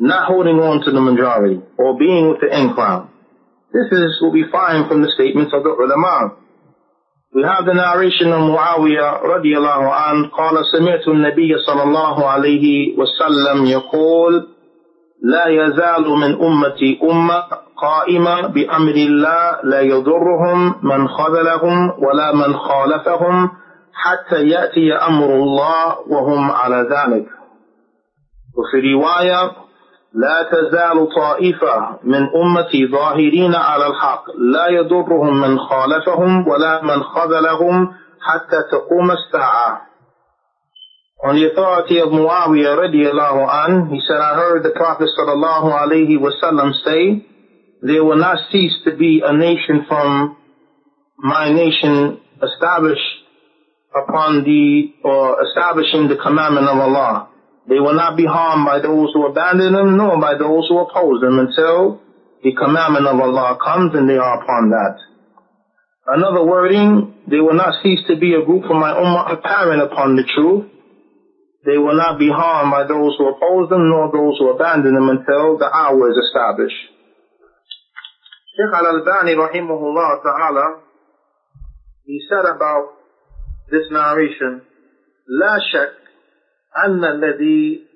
not 0.00 0.26
holding 0.26 0.58
on 0.58 0.84
to 0.84 0.90
the 0.90 1.00
majority, 1.00 1.62
or 1.78 1.98
being 1.98 2.28
with 2.28 2.40
the 2.40 2.48
in 2.50 2.74
crowd. 2.74 3.08
This 3.72 3.86
is 3.92 4.18
what 4.20 4.32
we 4.32 4.44
find 4.50 4.88
from 4.88 5.02
the 5.02 5.12
statements 5.14 5.52
of 5.54 5.62
the 5.62 5.70
ulama. 5.70 6.36
We 7.32 7.42
have 7.44 7.64
the 7.64 7.74
narration 7.74 8.32
of 8.32 8.42
Muawiyah 8.42 9.22
radiallahu 9.22 9.86
anhu 9.86 10.30
قال 10.34 10.56
سمعت 10.72 11.08
النبي 11.08 11.58
صلى 11.66 11.82
الله 11.82 12.26
عليه 12.30 12.98
وسلم 12.98 13.66
يقول 13.66 14.46
لا 15.22 15.46
يزال 15.46 16.08
من 16.10 16.32
أمتي 16.42 16.98
أمة 17.02 17.42
قائمة 17.82 18.46
بأمر 18.46 18.94
الله 18.94 19.58
لا 19.64 19.80
يضرهم 19.80 20.74
من 20.82 21.08
خذلهم 21.08 21.90
ولا 22.02 22.34
من 22.34 22.56
خالفهم 22.56 23.50
حتى 23.94 24.48
يأتي 24.48 24.92
أمر 24.94 25.34
الله 25.34 25.98
وهم 26.08 26.50
على 26.50 26.76
ذلك. 26.90 27.26
وفي 28.58 28.92
رواية 28.94 29.50
لا 30.14 30.42
تزال 30.52 31.08
طائفة 31.14 31.98
من 32.04 32.28
أمتي 32.36 32.86
ظاهرين 32.86 33.54
على 33.54 33.86
الحق 33.86 34.24
لا 34.38 34.66
يضرهم 34.68 35.40
من 35.40 35.58
خالفهم 35.58 36.48
ولا 36.48 36.82
من 36.82 37.02
خذلهم 37.02 37.94
حتى 38.20 38.62
تقوم 38.72 39.10
الساعة 39.10 39.90
On 41.22 41.34
the 41.36 41.52
authority 41.52 41.98
of 42.00 42.08
Muawiyah 42.08 42.78
radiallahu 42.80 43.44
an, 43.46 43.90
he 43.90 44.00
said, 44.08 44.16
I 44.16 44.36
heard 44.36 44.62
the 44.62 44.70
Prophet 44.70 45.10
sallallahu 45.18 45.68
alayhi 45.68 46.16
wasallam 46.16 46.72
say, 46.82 47.26
there 47.82 48.02
will 48.02 48.16
not 48.16 48.38
cease 48.50 48.72
to 48.86 48.96
be 48.96 49.20
a 49.22 49.30
nation 49.36 49.84
from 49.86 50.38
my 51.18 51.52
nation 51.52 52.18
established 52.42 53.04
upon 53.94 54.44
the, 54.44 54.94
or 55.04 55.36
establishing 55.44 56.08
the 56.08 56.16
commandment 56.16 56.66
of 56.68 56.78
Allah. 56.78 57.28
They 57.67 57.79
will 57.79 57.95
not 57.95 58.15
be 58.15 58.25
harmed 58.25 58.65
by 58.65 58.79
those 58.79 59.09
who 59.13 59.25
abandon 59.25 59.73
them, 59.73 59.97
nor 59.97 60.19
by 60.21 60.37
those 60.37 60.67
who 60.69 60.77
oppose 60.79 61.21
them 61.21 61.39
until 61.39 62.01
the 62.43 62.53
commandment 62.53 63.07
of 63.07 63.19
Allah 63.19 63.57
comes 63.57 63.95
and 63.95 64.07
they 64.07 64.17
are 64.17 64.41
upon 64.41 64.69
that. 64.69 64.97
Another 66.05 66.45
wording, 66.45 67.15
they 67.27 67.41
will 67.41 67.55
not 67.57 67.81
cease 67.81 68.05
to 68.07 68.15
be 68.15 68.35
a 68.35 68.45
group 68.45 68.65
from 68.69 68.77
my 68.79 68.93
ummah 68.93 69.33
apparent 69.33 69.81
upon 69.81 70.15
the 70.15 70.23
truth. 70.35 70.69
They 71.65 71.79
will 71.79 71.97
not 71.97 72.19
be 72.19 72.29
harmed 72.29 72.69
by 72.69 72.85
those 72.85 73.17
who 73.17 73.33
oppose 73.33 73.69
them, 73.69 73.89
nor 73.89 74.11
those 74.13 74.37
who 74.37 74.53
abandon 74.53 74.93
them 74.93 75.09
until 75.09 75.57
the 75.57 75.65
hour 75.65 76.11
is 76.11 76.17
established. 76.29 76.77
Sheikh 78.53 78.71
Al-Albani 78.71 79.33
rahimahullah 79.33 80.21
ta'ala, 80.21 80.81
he 82.05 82.21
said 82.29 82.45
about 82.45 82.93
this 83.71 83.89
narration, 83.89 84.61
لا 85.41 85.57
شك 85.73 85.98
أن 86.76 87.04
الذي 87.04 87.86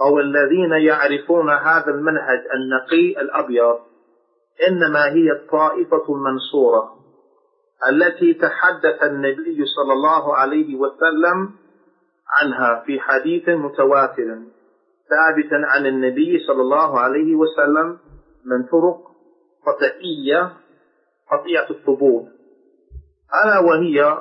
أو 0.00 0.18
الذين 0.18 0.72
يعرفون 0.72 1.50
هذا 1.50 1.90
المنهج 1.90 2.42
النقي 2.54 3.20
الأبيض 3.22 3.78
إنما 4.68 5.04
هي 5.04 5.32
الطائفة 5.32 6.04
المنصورة 6.08 6.94
التي 7.90 8.34
تحدث 8.34 9.02
النبي 9.02 9.64
صلى 9.76 9.92
الله 9.92 10.36
عليه 10.36 10.76
وسلم 10.76 11.50
عنها 12.40 12.82
في 12.86 13.00
حديث 13.00 13.48
متواتر 13.48 14.38
ثابت 15.10 15.52
عن 15.52 15.86
النبي 15.86 16.38
صلى 16.46 16.62
الله 16.62 17.00
عليه 17.00 17.34
وسلم 17.34 17.98
من 18.44 18.62
طرق 18.66 19.00
قطعية 19.66 20.52
قطيعة 21.32 21.70
الثبوت. 21.70 22.24
ألا 23.44 23.58
وهي 23.58 24.18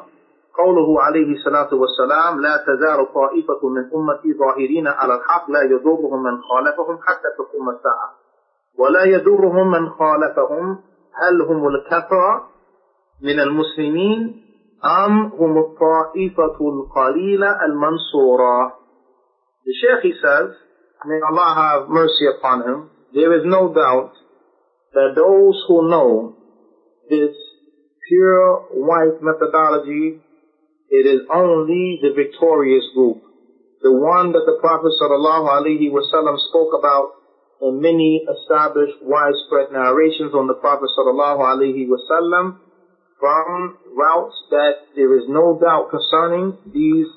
قوله 0.58 1.02
عليه 1.02 1.34
الصلاة 1.36 1.74
والسلام 1.74 2.42
لا 2.42 2.58
تزال 2.68 3.14
طائفة 3.14 3.70
من 3.70 3.84
أمتي 3.96 4.34
ظاهرين 4.34 4.88
على 4.88 5.16
الحق 5.16 5.52
لا 5.52 5.62
يضرهم 5.62 6.24
من 6.24 6.42
خالفهم 6.42 6.98
حتى 7.02 7.30
تقوم 7.38 7.70
الساعة. 7.70 8.10
ولا 8.80 9.04
يضرهم 9.04 9.72
من 9.72 9.90
خالفهم 9.90 10.78
هل 11.14 11.42
هم 11.42 11.68
الكثرة 11.68 12.48
من 13.22 13.40
المسلمين 13.40 14.44
أم 15.06 15.26
هم 15.26 15.58
الطائفة 15.58 16.58
القليلة 16.62 17.66
المنصورة؟ 17.66 18.74
The 19.66 19.74
Shaykh 19.82 20.02
he 20.04 20.14
says, 20.22 20.50
may 21.06 21.20
Allah 21.30 21.56
have 21.56 21.90
mercy 21.90 22.26
upon 22.38 22.64
him, 22.68 22.90
there 23.14 23.34
is 23.38 23.44
no 23.46 23.74
doubt 23.74 24.12
that 24.94 25.14
those 25.16 25.64
who 25.68 25.90
know 25.90 26.36
this 27.10 27.34
pure 28.10 28.68
white 28.74 29.22
methodology 29.22 30.22
it 30.94 31.10
is 31.10 31.26
only 31.26 31.98
the 32.06 32.14
victorious 32.14 32.86
group, 32.94 33.18
the 33.82 33.90
one 33.90 34.30
that 34.38 34.46
the 34.46 34.62
Prophet 34.62 34.94
wasallam 35.02 36.38
spoke 36.54 36.78
about 36.78 37.10
in 37.66 37.82
many 37.82 38.22
established 38.30 39.02
widespread 39.02 39.74
narrations 39.74 40.38
on 40.38 40.46
the 40.46 40.54
Prophet 40.54 40.94
wasallam 40.94 42.54
from 43.20 43.74
routes 43.90 44.38
that 44.52 44.86
there 44.94 45.18
is 45.18 45.26
no 45.26 45.58
doubt 45.58 45.90
concerning 45.90 46.54
these 46.70 47.10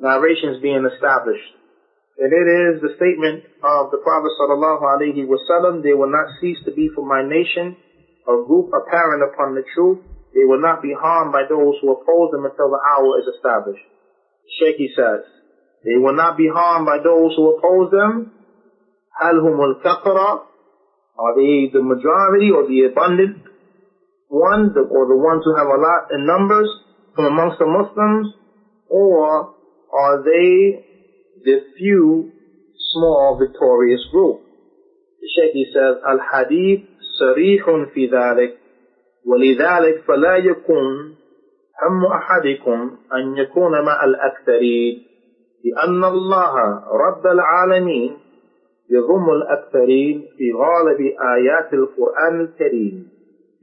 narrations 0.00 0.56
being 0.62 0.88
established. 0.88 1.52
And 2.16 2.32
it 2.32 2.48
is 2.48 2.80
the 2.80 2.96
statement 2.96 3.44
of 3.60 3.92
the 3.92 4.00
Prophet 4.00 4.32
wasallam, 4.40 5.82
there 5.82 5.98
will 5.98 6.10
not 6.10 6.32
cease 6.40 6.64
to 6.64 6.72
be 6.72 6.88
for 6.94 7.04
my 7.04 7.20
nation 7.20 7.76
a 8.24 8.40
group 8.46 8.72
apparent 8.72 9.22
upon 9.22 9.54
the 9.54 9.64
truth, 9.74 10.00
they 10.37 10.45
will 10.45 10.61
not 10.61 10.81
be 10.81 10.93
harmed 10.93 11.31
by 11.31 11.43
those 11.47 11.75
who 11.81 11.91
oppose 11.91 12.31
them 12.31 12.45
until 12.45 12.69
the 12.69 12.81
hour 12.81 13.19
is 13.19 13.27
established. 13.35 13.85
Shaykh 14.59 14.77
says, 14.95 15.21
they 15.85 15.97
will 15.97 16.15
not 16.15 16.37
be 16.37 16.47
harmed 16.47 16.85
by 16.85 16.97
those 17.03 17.35
who 17.35 17.57
oppose 17.57 17.91
them. 17.91 18.31
هل 19.21 19.39
هم 19.39 19.59
الكثرة 19.61 20.41
Are 21.15 21.35
they 21.35 21.69
the 21.71 21.81
majority 21.81 22.49
or 22.49 22.65
the 22.65 22.89
abundant 22.89 23.37
ones 24.29 24.71
or 24.75 25.05
the 25.05 25.15
ones 25.15 25.43
who 25.45 25.55
have 25.55 25.67
a 25.67 25.77
lot 25.77 26.09
in 26.09 26.25
numbers 26.25 26.67
from 27.15 27.25
amongst 27.25 27.59
the 27.59 27.67
Muslims? 27.67 28.33
Or 28.89 29.53
are 29.93 30.23
they 30.23 30.81
the 31.43 31.61
few 31.77 32.31
small 32.93 33.37
victorious 33.37 34.01
group? 34.11 34.41
The 35.21 35.29
Shaykh 35.35 35.67
says, 35.73 36.01
Al-Hadith 36.03 36.89
صريح 37.19 37.65
في 37.93 38.07
ذلك 38.07 38.53
ولذلك 39.28 40.02
فلا 40.06 40.36
يكون 40.36 41.14
هم 41.82 42.06
أحدكم 42.06 42.90
أن 43.14 43.36
يكون 43.36 43.72
مع 43.84 44.04
الأكثرين 44.04 45.02
لأن 45.64 46.04
الله 46.04 46.54
رب 47.06 47.26
العالمين 47.26 48.16
يضم 48.90 49.30
الأكثرين 49.30 50.26
في 50.38 50.52
غالب 50.52 51.00
آيات 51.36 51.74
القرآن 51.74 52.40
الكريم 52.40 53.08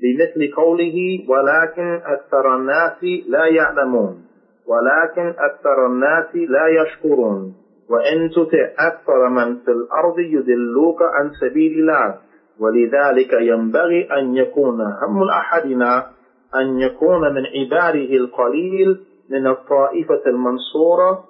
بمثل 0.02 0.56
قوله 0.56 1.26
ولكن 1.30 2.02
أكثر 2.06 2.56
الناس 2.56 3.04
لا 3.28 3.46
يعلمون 3.46 4.26
ولكن 4.68 5.34
أكثر 5.40 5.86
الناس 5.86 6.36
لا 6.36 6.68
يشكرون 6.68 7.54
وإن 7.90 8.30
تطع 8.30 8.88
أكثر 8.88 9.30
من 9.30 9.56
في 9.56 9.72
الأرض 9.72 10.20
يدلوك 10.20 11.02
عن 11.02 11.32
سبيل 11.42 11.80
الله. 11.80 12.16
ولذلك 12.60 13.34
ينبغي 13.34 14.08
أن 14.20 14.36
يكون 14.36 14.82
هم 14.82 15.30
أحدنا 15.30 16.12
أن 16.56 16.80
يكون 16.80 17.34
من 17.34 17.44
عباده 17.46 18.16
القليل 18.16 19.00
من 19.30 19.48
الطائفة 19.48 20.22
المنصورة 20.28 21.24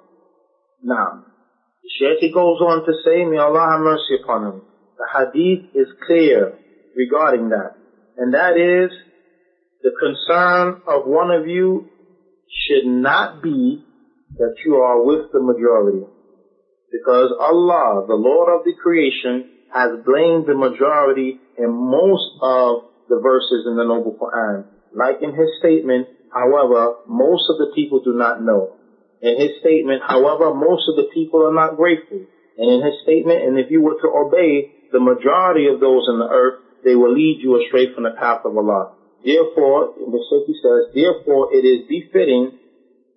نعم 0.84 1.22
Shaykh 1.98 2.34
goes 2.34 2.60
on 2.60 2.84
to 2.84 2.92
say, 3.04 3.24
may 3.24 3.38
Allah 3.38 3.70
have 3.70 3.80
mercy 3.80 4.18
upon 4.20 4.44
him. 4.44 4.62
The 4.98 5.06
hadith 5.06 5.70
is 5.72 5.86
clear 6.04 6.52
regarding 6.96 7.50
that. 7.50 7.76
And 8.16 8.34
that 8.34 8.56
is, 8.56 8.90
the 9.82 9.92
concern 10.00 10.82
of 10.88 11.06
one 11.06 11.30
of 11.30 11.46
you 11.46 11.86
should 12.66 12.86
not 12.86 13.40
be 13.40 13.84
that 14.38 14.54
you 14.64 14.76
are 14.76 15.00
with 15.04 15.30
the 15.32 15.40
majority. 15.40 16.04
Because 16.90 17.30
Allah, 17.38 18.04
the 18.08 18.14
Lord 18.14 18.48
of 18.58 18.64
the 18.64 18.74
creation, 18.82 19.55
has 19.76 19.92
blamed 20.08 20.48
the 20.48 20.56
majority 20.56 21.36
in 21.58 21.68
most 21.68 22.32
of 22.40 22.88
the 23.12 23.20
verses 23.20 23.68
in 23.68 23.76
the 23.76 23.84
Noble 23.84 24.16
Quran. 24.16 24.64
Like 24.96 25.20
in 25.20 25.36
his 25.36 25.52
statement, 25.60 26.08
however, 26.32 26.96
most 27.06 27.44
of 27.52 27.58
the 27.58 27.70
people 27.76 28.00
do 28.00 28.16
not 28.16 28.40
know. 28.40 28.72
In 29.20 29.36
his 29.36 29.60
statement, 29.60 30.00
however, 30.00 30.54
most 30.54 30.88
of 30.88 30.96
the 30.96 31.08
people 31.12 31.44
are 31.44 31.52
not 31.52 31.76
grateful. 31.76 32.24
And 32.56 32.66
in 32.72 32.80
his 32.80 32.96
statement, 33.02 33.44
and 33.44 33.58
if 33.58 33.68
you 33.68 33.82
were 33.82 34.00
to 34.00 34.08
obey 34.08 34.64
the 34.92 35.00
majority 35.00 35.68
of 35.68 35.78
those 35.78 36.08
in 36.08 36.18
the 36.18 36.28
earth, 36.28 36.56
they 36.82 36.96
will 36.96 37.12
lead 37.12 37.40
you 37.40 37.60
astray 37.60 37.92
from 37.92 38.04
the 38.04 38.16
path 38.16 38.40
of 38.44 38.56
Allah. 38.56 38.88
Therefore, 39.24 39.92
the 39.92 40.22
Shaykh 40.30 40.56
says, 40.56 40.94
therefore 40.94 41.52
it 41.52 41.68
is 41.68 41.84
befitting 41.84 42.52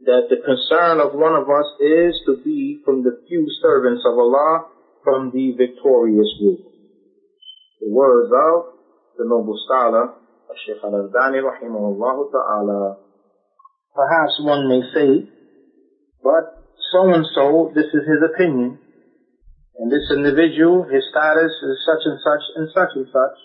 that 0.03 0.27
the 0.27 0.37
concern 0.43 0.99
of 0.99 1.13
one 1.13 1.35
of 1.35 1.47
us 1.49 1.67
is 1.79 2.19
to 2.25 2.35
be 2.43 2.79
from 2.83 3.03
the 3.03 3.15
few 3.27 3.47
servants 3.61 4.03
of 4.05 4.17
Allah 4.17 4.65
from 5.03 5.31
the 5.31 5.53
victorious 5.57 6.27
group. 6.39 6.59
The 7.81 7.89
words 7.89 8.31
of 8.31 8.79
the 9.17 9.25
noble 9.25 9.57
scholar, 9.65 10.15
Shaykh 10.65 10.83
al-Albani 10.83 11.39
rahimahullah 11.39 12.31
ta'ala. 12.31 12.97
Perhaps 13.95 14.41
one 14.41 14.67
may 14.67 14.81
say, 14.93 15.29
but 16.23 16.59
so 16.91 17.13
and 17.13 17.25
so, 17.35 17.71
this 17.75 17.85
is 17.93 18.03
his 18.07 18.21
opinion, 18.33 18.79
and 19.77 19.91
this 19.91 20.11
individual, 20.11 20.83
his 20.91 21.03
status 21.11 21.51
is 21.51 21.77
such 21.85 22.03
and 22.03 22.19
such 22.19 22.43
and 22.55 22.67
such 22.73 22.91
and 22.95 23.07
such. 23.07 23.37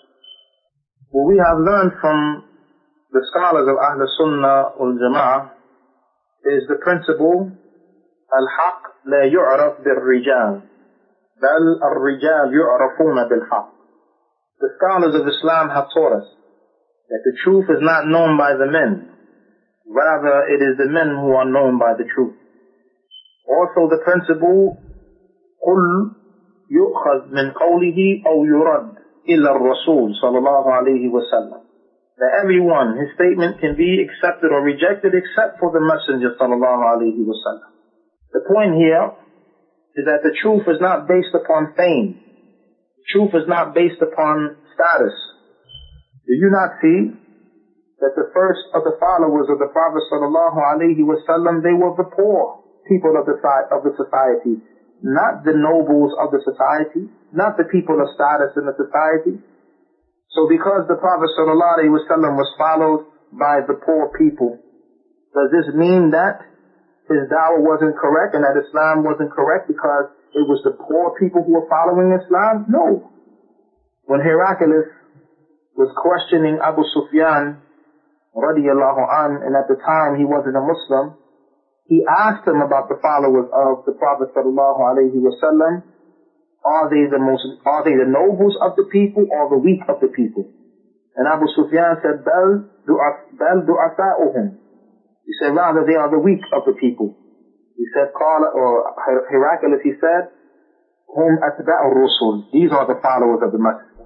What 1.11 1.27
we 1.27 1.37
have 1.37 1.59
learned 1.59 1.93
from 2.01 2.43
the 3.11 3.23
scholars 3.31 3.67
of 3.69 3.77
Ahl 3.79 4.01
Sunnah 4.19 4.75
wal 4.75 4.97
Jama'ah 4.99 5.51
is 6.51 6.67
the 6.67 6.75
principle, 6.83 7.51
al-haq 8.35 8.81
la 9.07 9.23
yu'raf 9.23 9.83
bil-rijal. 9.83 10.63
بل 11.42 11.62
الرجال 11.82 12.54
يعرفون 12.54 13.28
بالحق. 13.28 13.68
The 14.60 14.70
scholars 14.76 15.14
of 15.14 15.26
Islam 15.26 15.70
have 15.70 15.88
taught 15.94 16.12
us 16.20 16.28
that 17.08 17.22
the 17.24 17.34
truth 17.44 17.66
is 17.70 17.80
not 17.80 18.06
known 18.06 18.36
by 18.36 18.54
the 18.54 18.68
men. 18.70 19.08
Rather, 19.88 20.46
it 20.54 20.60
is 20.62 20.76
the 20.76 20.90
men 20.92 21.08
who 21.16 21.32
are 21.32 21.48
known 21.48 21.78
by 21.78 21.94
the 21.96 22.04
truth. 22.04 22.36
Also 23.48 23.88
the 23.88 23.98
principle, 24.04 24.76
قل 25.66 25.82
يؤخذ 26.70 27.20
من 27.32 27.50
قوله 27.50 28.22
أو 28.26 28.44
يرد 28.44 28.94
إلا 29.28 29.50
الرسول 29.56 30.14
صلى 30.22 30.38
الله 30.38 30.72
عليه 30.72 31.08
وسلم. 31.08 31.60
That 32.18 32.32
everyone, 32.44 33.00
his 33.00 33.10
statement 33.16 33.60
can 33.60 33.76
be 33.76 34.04
accepted 34.04 34.52
or 34.52 34.60
rejected 34.62 35.14
except 35.14 35.58
for 35.58 35.72
the 35.72 35.80
messenger 35.80 36.36
صلى 36.38 36.54
الله 36.54 36.78
عليه 36.84 37.18
وسلم. 37.26 37.70
The 38.32 38.40
point 38.46 38.74
here 38.76 39.10
is 39.95 40.05
that 40.05 40.19
the 40.23 40.35
truth 40.43 40.67
is 40.67 40.79
not 40.83 41.07
based 41.07 41.31
upon 41.33 41.71
fame. 41.75 42.19
Truth 43.11 43.31
is 43.33 43.47
not 43.47 43.73
based 43.73 44.01
upon 44.03 44.51
status. 44.75 45.15
Do 46.27 46.33
you 46.35 46.49
not 46.51 46.75
see 46.81 47.15
that 48.03 48.11
the 48.17 48.27
first 48.35 48.59
of 48.75 48.83
the 48.83 48.97
followers 48.99 49.47
of 49.47 49.55
the 49.55 49.71
Prophet 49.71 50.03
sallallahu 50.11 50.59
alaihi 50.59 50.99
wasallam, 50.99 51.63
they 51.63 51.71
were 51.71 51.95
the 51.95 52.09
poor 52.11 52.59
people 52.91 53.15
of 53.15 53.23
the, 53.23 53.37
of 53.71 53.87
the 53.87 53.95
society, 53.95 54.59
not 55.01 55.45
the 55.47 55.55
nobles 55.55 56.11
of 56.19 56.31
the 56.31 56.43
society, 56.43 57.07
not 57.31 57.55
the 57.55 57.63
people 57.71 57.95
of 58.01 58.07
status 58.11 58.51
in 58.59 58.67
the 58.67 58.75
society. 58.75 59.39
So 60.35 60.43
because 60.49 60.83
the 60.91 60.99
Prophet 60.99 61.31
sallallahu 61.39 61.79
alaihi 61.79 61.95
wasallam 61.95 62.35
was 62.35 62.51
followed 62.59 62.99
by 63.31 63.63
the 63.63 63.79
poor 63.79 64.11
people, 64.11 64.59
does 65.31 65.49
this 65.55 65.71
mean 65.73 66.11
that 66.11 66.35
his 67.07 67.29
dawah 67.29 67.61
wasn't 67.61 67.95
correct 67.97 68.33
and 68.33 68.43
that 68.43 68.57
Islam 68.57 69.05
wasn't 69.05 69.29
correct 69.31 69.67
because 69.69 70.09
it 70.33 70.43
was 70.45 70.59
the 70.65 70.73
poor 70.73 71.13
people 71.19 71.45
who 71.45 71.53
were 71.53 71.69
following 71.69 72.11
Islam? 72.11 72.65
No. 72.67 73.11
When 74.05 74.21
Heraclius 74.21 74.89
was 75.77 75.89
questioning 75.95 76.57
Abu 76.61 76.81
Sufyan 76.93 77.61
radiallahu 78.35 79.01
an, 79.05 79.31
and 79.45 79.55
at 79.55 79.67
the 79.69 79.79
time 79.79 80.17
he 80.17 80.25
wasn't 80.25 80.57
a 80.57 80.65
Muslim, 80.65 81.15
he 81.87 82.01
asked 82.03 82.47
him 82.47 82.61
about 82.65 82.89
the 82.89 82.97
followers 82.97 83.45
of 83.53 83.85
the 83.85 83.93
Prophet 83.93 84.33
sallallahu 84.33 84.81
alaihi 84.81 85.21
wasallam. 85.21 85.83
Are 86.65 86.89
they 86.89 87.05
the 87.05 87.21
most, 87.21 87.45
are 87.61 87.85
they 87.85 87.93
the 87.93 88.09
nobles 88.09 88.57
of 88.59 88.73
the 88.75 88.89
people 88.89 89.29
or 89.29 89.53
the 89.53 89.61
weak 89.61 89.85
of 89.87 90.01
the 90.01 90.09
people? 90.09 90.49
And 91.15 91.27
Abu 91.29 91.45
Sufyan 91.53 92.01
said, 92.01 92.25
Bel 92.25 92.65
du'asa'uhum. 92.89 94.64
He 95.25 95.33
said, 95.41 95.57
rather 95.57 95.81
they 95.81 95.97
are 95.97 96.09
the 96.09 96.21
weak 96.21 96.45
of 96.53 96.69
the 96.69 96.77
people. 96.77 97.17
He 97.75 97.85
said, 97.91 98.13
Qala, 98.13 98.53
or 98.53 98.93
Heraclius, 99.29 99.81
he 99.83 99.97
said, 99.99 100.29
Hum 101.09 101.41
atba'u 101.41 101.89
rusul. 101.91 102.51
These 102.53 102.71
are 102.71 102.85
the 102.85 103.01
followers 103.01 103.41
of 103.41 103.51
the 103.51 103.57
Messenger. 103.57 104.05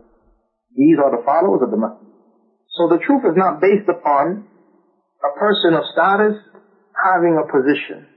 These 0.76 0.98
are 0.98 1.12
the 1.12 1.24
followers 1.28 1.62
of 1.62 1.72
the 1.72 1.78
Messenger. 1.78 2.16
So 2.80 2.88
the 2.88 3.04
truth 3.04 3.28
is 3.28 3.36
not 3.36 3.60
based 3.60 3.90
upon 3.92 4.48
a 5.20 5.32
person 5.38 5.76
of 5.76 5.84
status 5.92 6.40
having 6.96 7.36
a 7.36 7.46
position. 7.52 8.08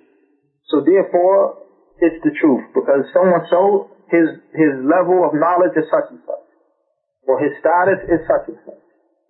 So 0.70 0.86
therefore, 0.86 1.58
it's 1.98 2.22
the 2.22 2.30
truth, 2.38 2.70
because 2.74 3.02
so 3.12 3.22
and 3.26 3.44
so, 3.50 3.90
his, 4.10 4.28
his 4.54 4.72
level 4.86 5.26
of 5.26 5.34
knowledge 5.34 5.74
is 5.74 5.84
such 5.90 6.10
and 6.10 6.22
such. 6.22 6.46
Or 7.26 7.42
his 7.42 7.50
status 7.58 7.98
is 8.06 8.20
such 8.30 8.46
and 8.48 8.58
such 8.62 8.81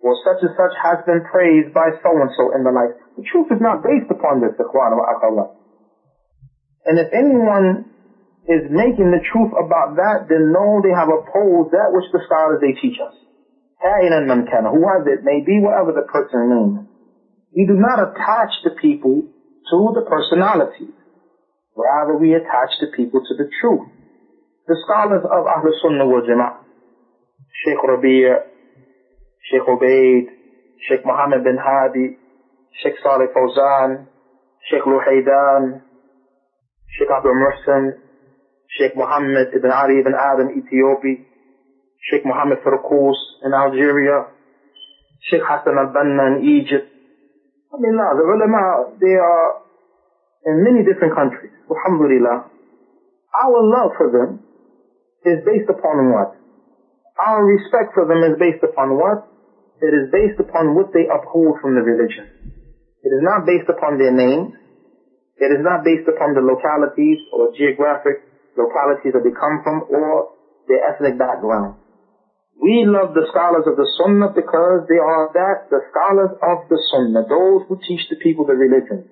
or 0.03 0.19
such 0.27 0.43
and 0.43 0.51
such 0.59 0.75
has 0.83 0.99
been 1.07 1.23
praised 1.23 1.71
by 1.71 1.87
so 2.03 2.11
and 2.11 2.27
so 2.35 2.51
in 2.51 2.67
the 2.67 2.75
life. 2.75 2.91
The 3.15 3.23
truth 3.23 3.47
is 3.55 3.63
not 3.63 3.79
based 3.79 4.11
upon 4.11 4.43
this, 4.43 4.51
Ikhwan 4.59 4.99
wa 4.99 5.47
And 6.83 6.99
if 6.99 7.07
anyone 7.15 7.87
is 8.51 8.67
making 8.67 9.15
the 9.15 9.23
truth 9.31 9.55
about 9.55 9.95
that, 9.95 10.27
then 10.27 10.51
know 10.51 10.83
they 10.83 10.91
have 10.91 11.07
opposed 11.07 11.71
that 11.71 11.95
which 11.95 12.03
the 12.11 12.19
scholars 12.27 12.59
they 12.59 12.75
teach 12.75 12.99
us. 12.99 13.15
Whoever 13.79 15.07
it 15.07 15.23
may 15.23 15.39
be, 15.39 15.63
whatever 15.63 15.95
the 15.95 16.03
person 16.03 16.51
name. 16.51 16.87
We 17.55 17.63
do 17.63 17.79
not 17.79 18.03
attach 18.03 18.51
the 18.67 18.75
people 18.75 19.23
to 19.23 19.77
the 19.95 20.03
personality. 20.03 20.91
Rather, 21.79 22.19
we 22.19 22.35
attach 22.35 22.75
the 22.83 22.91
people 22.91 23.21
to 23.23 23.33
the 23.39 23.47
truth. 23.61 23.87
The 24.67 24.75
scholars 24.83 25.23
of 25.23 25.47
Ahl 25.47 25.63
Sunnah 25.83 26.07
wal 26.07 26.21
Jama'ah, 26.21 26.59
Sheikh 27.63 27.79
Rabi' 27.83 28.52
Sheikh 29.49 29.65
Ubaid, 29.67 30.25
Sheikh 30.87 31.03
Mohammed 31.05 31.43
bin 31.43 31.57
Hadi, 31.59 32.15
Sheikh 32.81 32.95
Saleh 33.03 33.27
Fawzan, 33.35 34.07
Sheikh 34.69 34.83
Luhaydan, 34.83 35.81
Sheikh 36.87 37.09
Abdul 37.11 37.35
Muhsin, 37.35 37.99
Sheikh 38.67 38.95
Mohammed 38.95 39.53
ibn 39.53 39.69
Ali 39.69 39.99
ibn 39.99 40.13
Adam, 40.15 40.49
Ethiopia, 40.49 41.17
Sheikh 42.09 42.25
Mohammed 42.25 42.59
Farqous 42.63 43.19
in 43.43 43.53
Algeria, 43.53 44.27
Sheikh 45.29 45.41
Hassan 45.43 45.77
al-Banna 45.77 46.35
in 46.35 46.43
Egypt. 46.59 46.87
I 47.73 47.77
mean, 47.79 47.95
the 47.97 48.23
ulama, 48.23 48.95
they 48.99 49.15
are 49.15 49.55
in 50.45 50.63
many 50.63 50.83
different 50.83 51.15
countries. 51.15 51.51
Alhamdulillah. 51.69 52.45
Our 53.33 53.59
love 53.65 53.91
for 53.97 54.11
them 54.11 54.39
is 55.25 55.39
based 55.45 55.69
upon 55.69 56.11
what? 56.11 56.31
Our 57.17 57.43
respect 57.45 57.93
for 57.93 58.05
them 58.05 58.21
is 58.23 58.37
based 58.37 58.61
upon 58.63 58.95
what? 58.95 59.25
It 59.81 59.93
is 59.93 60.11
based 60.11 60.39
upon 60.39 60.75
what 60.75 60.93
they 60.93 61.09
uphold 61.09 61.57
from 61.61 61.73
the 61.75 61.81
religion. 61.81 62.29
It 63.03 63.11
is 63.11 63.23
not 63.23 63.45
based 63.45 63.67
upon 63.67 63.97
their 63.97 64.13
names. 64.13 64.53
It 65.37 65.49
is 65.49 65.59
not 65.65 65.83
based 65.83 66.07
upon 66.07 66.37
the 66.37 66.45
localities 66.45 67.19
or 67.33 67.51
geographic 67.57 68.21
localities 68.55 69.11
that 69.11 69.25
they 69.25 69.33
come 69.33 69.59
from 69.65 69.83
or 69.89 70.29
their 70.69 70.87
ethnic 70.87 71.17
background. 71.17 71.75
We 72.55 72.85
love 72.85 73.17
the 73.17 73.25
scholars 73.33 73.65
of 73.65 73.75
the 73.75 73.89
Sunnah 73.97 74.29
because 74.29 74.85
they 74.87 75.01
are 75.01 75.27
that, 75.33 75.67
the 75.73 75.81
scholars 75.89 76.31
of 76.37 76.69
the 76.69 76.79
Sunnah, 76.93 77.25
those 77.27 77.65
who 77.67 77.75
teach 77.81 78.07
the 78.07 78.21
people 78.21 78.45
the 78.45 78.55
religion, 78.55 79.03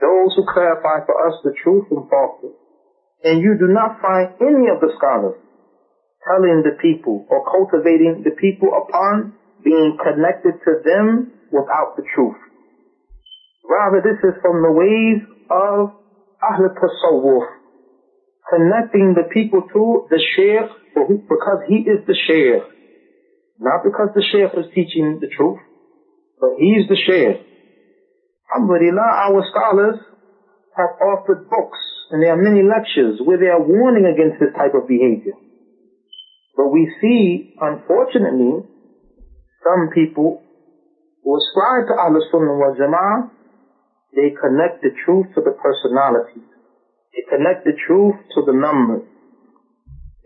those 0.00 0.34
who 0.34 0.42
clarify 0.48 1.04
for 1.04 1.14
us 1.28 1.36
the 1.44 1.52
truth 1.62 1.84
and 1.92 2.08
falsehood. 2.08 2.56
And 3.22 3.38
you 3.38 3.54
do 3.60 3.70
not 3.70 4.00
find 4.02 4.34
any 4.40 4.66
of 4.72 4.80
the 4.82 4.90
scholars 4.98 5.38
telling 6.26 6.66
the 6.66 6.74
people 6.80 7.22
or 7.28 7.44
cultivating 7.46 8.22
the 8.24 8.34
people 8.34 8.70
upon 8.74 9.34
being 9.64 9.96
connected 10.02 10.54
to 10.64 10.72
them 10.84 11.32
without 11.50 11.96
the 11.96 12.02
truth. 12.14 12.36
Rather, 13.68 14.02
this 14.02 14.18
is 14.22 14.34
from 14.42 14.62
the 14.62 14.72
ways 14.72 15.22
of 15.50 15.94
Ahl 16.42 16.68
Tasawwuf, 16.74 17.46
connecting 18.50 19.14
the 19.14 19.28
people 19.32 19.62
to 19.72 20.06
the 20.10 20.20
Shaykh 20.36 20.68
because 20.94 21.60
he 21.68 21.86
is 21.86 22.04
the 22.06 22.16
Shaykh. 22.26 22.62
Not 23.58 23.84
because 23.84 24.10
the 24.14 24.22
Shaykh 24.22 24.50
is 24.58 24.66
teaching 24.74 25.18
the 25.20 25.28
truth, 25.28 25.58
but 26.40 26.50
he's 26.58 26.88
the 26.88 26.96
Shaykh. 26.96 27.46
Alhamdulillah, 28.50 29.30
our 29.30 29.44
scholars 29.48 29.96
have 30.76 30.90
offered 31.00 31.48
books 31.48 31.78
and 32.10 32.22
there 32.22 32.32
are 32.32 32.42
many 32.42 32.62
lectures 32.62 33.20
where 33.24 33.38
they 33.38 33.48
are 33.48 33.62
warning 33.62 34.04
against 34.04 34.40
this 34.40 34.52
type 34.52 34.74
of 34.74 34.86
behavior. 34.86 35.32
But 36.56 36.68
we 36.68 36.90
see, 37.00 37.54
unfortunately, 37.58 38.68
some 39.62 39.90
people 39.94 40.42
who 41.22 41.38
ascribe 41.38 41.86
to 41.86 41.94
Ahlul 41.94 42.26
Sunnah 42.30 42.58
wal 42.58 42.74
Jama'ah, 42.74 43.30
they 44.14 44.34
connect 44.36 44.82
the 44.82 44.90
truth 45.04 45.26
to 45.34 45.40
the 45.40 45.54
personality. 45.56 46.42
They 47.14 47.24
connect 47.30 47.64
the 47.64 47.72
truth 47.86 48.16
to 48.34 48.42
the 48.44 48.52
numbers. 48.52 49.06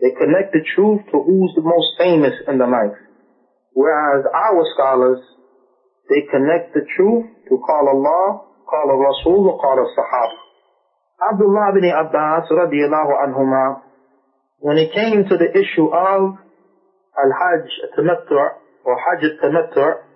They 0.01 0.11
connect 0.11 0.53
the 0.53 0.65
truth 0.75 1.01
to 1.11 1.17
who's 1.21 1.53
the 1.55 1.63
most 1.63 1.97
famous 1.97 2.33
in 2.47 2.57
the 2.57 2.67
life. 2.67 2.97
Whereas 3.73 4.25
our 4.25 4.63
scholars, 4.73 5.21
they 6.09 6.21
connect 6.29 6.73
the 6.73 6.85
truth 6.95 7.25
to 7.49 7.57
call 7.57 7.87
Allah, 7.87 8.41
call 8.65 8.87
Rasul, 8.97 9.57
call 9.61 9.77
Sahaba. 9.93 10.37
Abdullah 11.31 11.73
bin 11.73 11.85
Abbas 11.89 12.45
radiallahu 12.49 13.11
anhuma, 13.25 13.81
when 14.59 14.77
it 14.77 14.93
came 14.93 15.23
to 15.25 15.35
the 15.37 15.49
issue 15.49 15.87
of 15.89 16.37
Al-Hajj 17.17 17.69
Tamattu' 17.97 18.66
or 18.87 18.95
Hajj 18.95 19.27
al-Tamattu', 19.27 20.07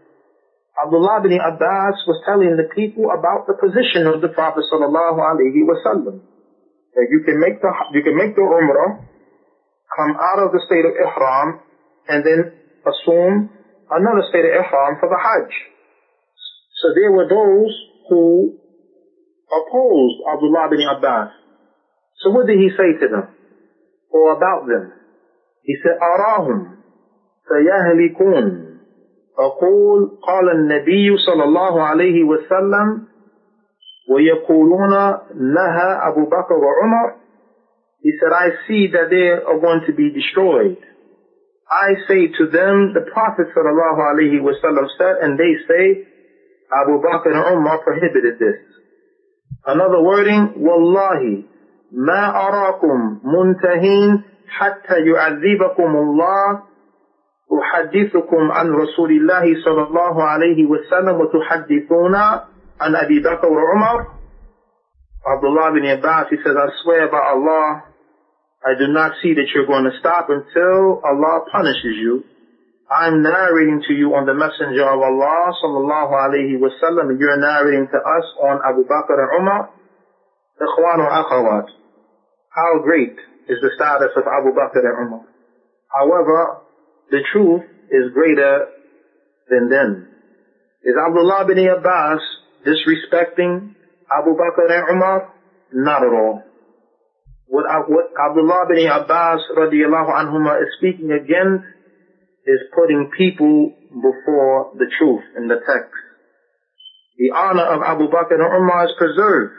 Abdullah 0.80 1.20
ibn 1.20 1.36
Abbas 1.36 1.96
was 2.08 2.24
telling 2.24 2.56
the 2.56 2.72
people 2.72 3.12
about 3.12 3.44
the 3.46 3.60
position 3.60 4.08
of 4.08 4.24
the 4.24 4.32
Prophet 4.32 4.64
sallallahu 4.72 5.20
alaihi 5.20 5.68
wasallam. 5.68 6.24
That 6.96 7.08
you 7.12 7.20
can 7.28 7.40
make 7.40 7.60
the 7.60 7.72
you 7.92 8.02
can 8.02 8.16
make 8.16 8.32
the 8.36 8.42
Umrah, 8.48 9.04
come 9.92 10.14
out 10.16 10.40
of 10.48 10.56
the 10.56 10.64
state 10.64 10.88
of 10.88 10.96
Ihram, 10.96 11.60
and 12.08 12.24
then 12.24 12.40
assume 12.88 13.52
another 13.92 14.24
state 14.32 14.48
of 14.48 14.56
Ihram 14.56 14.96
for 15.04 15.12
the 15.12 15.20
Hajj. 15.20 15.52
So 16.80 16.96
there 16.96 17.12
were 17.12 17.28
those 17.28 17.74
who 18.10 18.56
opposed 19.52 20.18
Abdullah 20.32 20.72
ibn 20.72 20.82
Abbas. 20.88 21.30
So 22.24 22.32
what 22.32 22.48
did 22.48 22.58
he 22.58 22.72
say 22.72 22.96
to 23.04 23.08
them? 23.12 23.28
Or 24.10 24.36
about 24.36 24.68
them? 24.68 24.92
He 25.64 25.76
said, 25.84 26.00
Arahum, 26.02 26.81
سيهلكون 27.50 28.68
أقول 29.40 30.12
قال 30.28 30.50
النبي 30.50 31.18
صلى 31.18 31.44
الله 31.44 31.84
عليه 31.84 32.24
وسلم 32.24 33.08
ويقولون 34.10 34.94
لها 35.36 36.08
أبو 36.08 36.26
بكر 36.26 36.54
وعمر 36.54 37.22
He 38.04 38.10
said, 38.20 38.34
I 38.34 38.50
see 38.68 38.88
that 38.94 39.12
they 39.12 39.28
are 39.30 39.60
going 39.62 39.82
to 39.86 39.94
be 39.94 40.10
destroyed. 40.10 40.78
I 41.70 41.90
say 42.08 42.34
to 42.40 42.48
them, 42.50 42.94
the 42.98 43.06
Prophet 43.14 43.46
sallallahu 43.56 44.02
alaihi 44.02 44.42
wasallam 44.42 44.88
said, 44.98 45.18
and 45.22 45.38
they 45.38 45.54
say, 45.70 46.08
Abu 46.74 46.98
Bakr 46.98 47.30
and 47.30 47.58
Umar 47.60 47.78
prohibited 47.84 48.40
this. 48.40 48.58
Another 49.68 50.02
wording, 50.02 50.54
Wallahi, 50.58 51.46
ما 51.92 52.48
أراكم 52.48 53.20
منتهين 53.24 54.24
حتى 54.48 54.96
يعذبكم 55.06 55.96
الله 55.98 56.64
أحدثكم 57.63 58.53
عن 58.53 58.71
رسول 58.71 59.11
الله 59.11 59.65
صلى 59.65 59.83
الله 59.83 60.23
عليه 60.23 60.67
وسلم 60.67 61.21
وتحدثون 61.21 62.15
عن 62.81 62.97
أبي 62.97 63.21
بكر 63.21 63.47
وعمر 63.53 64.07
Abdullah 65.27 65.75
bin 65.75 65.83
Abbas, 65.91 66.31
he 66.31 66.37
says, 66.39 66.55
I 66.55 66.71
swear 66.85 67.11
by 67.11 67.19
Allah, 67.19 67.83
I 68.63 68.79
do 68.79 68.87
not 68.95 69.19
see 69.23 69.35
that 69.35 69.51
you're 69.55 69.67
going 69.67 69.83
to 69.83 69.99
stop 69.99 70.31
until 70.31 71.03
Allah 71.03 71.43
punishes 71.51 71.99
you. 71.99 72.23
I'm 72.87 73.23
narrating 73.23 73.83
to 73.91 73.93
you 73.93 74.15
on 74.15 74.27
the 74.27 74.35
messenger 74.39 74.87
of 74.87 75.03
Allah 75.03 75.51
sallallahu 75.59 76.13
alayhi 76.15 76.55
wasallam 76.63 77.11
and 77.11 77.19
you're 77.19 77.43
narrating 77.43 77.91
to 77.91 77.99
us 77.99 78.27
on 78.39 78.63
Abu 78.63 78.87
Bakr 78.87 79.19
and 79.19 79.43
Umar. 79.43 79.71
Ikhwan 80.63 80.99
wa 81.03 81.11
akhawat. 81.27 81.67
How 82.55 82.79
great 82.87 83.19
is 83.51 83.59
the 83.59 83.75
status 83.75 84.15
of 84.15 84.23
Abu 84.31 84.55
Bakr 84.55 84.79
and 84.79 85.11
Umar. 85.11 85.27
However, 85.91 86.60
the 87.12 87.20
truth 87.32 87.64
is 87.92 88.14
greater 88.14 88.68
than 89.50 89.70
them. 89.70 90.08
Is 90.84 90.96
Abdullah 90.96 91.46
bin 91.46 91.60
Abbas 91.68 92.22
disrespecting 92.66 93.76
Abu 94.10 94.32
Bakr 94.34 94.72
and 94.72 94.96
Umar? 94.96 95.34
Not 95.74 96.04
at 96.04 96.14
all. 96.14 96.44
What, 97.48 97.66
what 97.90 98.16
Abdullah 98.16 98.66
bin 98.72 98.88
Abbas 98.88 99.42
radiallahu 99.60 100.10
anhuma 100.10 100.64
is 100.64 100.72
speaking 100.80 101.12
against 101.12 101.68
is 102.48 102.60
putting 102.74 103.12
people 103.16 103.76
before 103.92 104.72
the 104.80 104.88
truth 104.98 105.22
in 105.38 105.48
the 105.48 105.60
text. 105.68 105.94
The 107.20 107.36
honor 107.36 107.68
of 107.76 107.82
Abu 107.84 108.08
Bakr 108.08 108.40
and 108.40 108.42
Umar 108.42 108.86
is 108.86 108.96
preserved, 108.98 109.54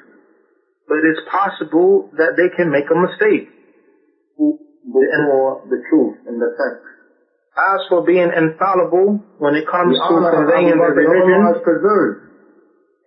but 0.88 0.98
it's 1.04 1.20
possible 1.30 2.10
that 2.16 2.32
they 2.34 2.48
can 2.56 2.72
make 2.72 2.88
a 2.90 2.98
mistake 2.98 3.52
before 4.36 5.62
the 5.68 5.78
truth 5.90 6.16
in 6.26 6.40
the 6.40 6.48
text. 6.48 6.91
As 7.52 7.80
for 7.88 8.00
being 8.00 8.32
infallible 8.32 9.20
when 9.36 9.54
it 9.54 9.68
comes 9.68 9.98
to 9.98 10.14
conveying 10.32 10.72
the 10.72 10.88
religion 10.88 11.52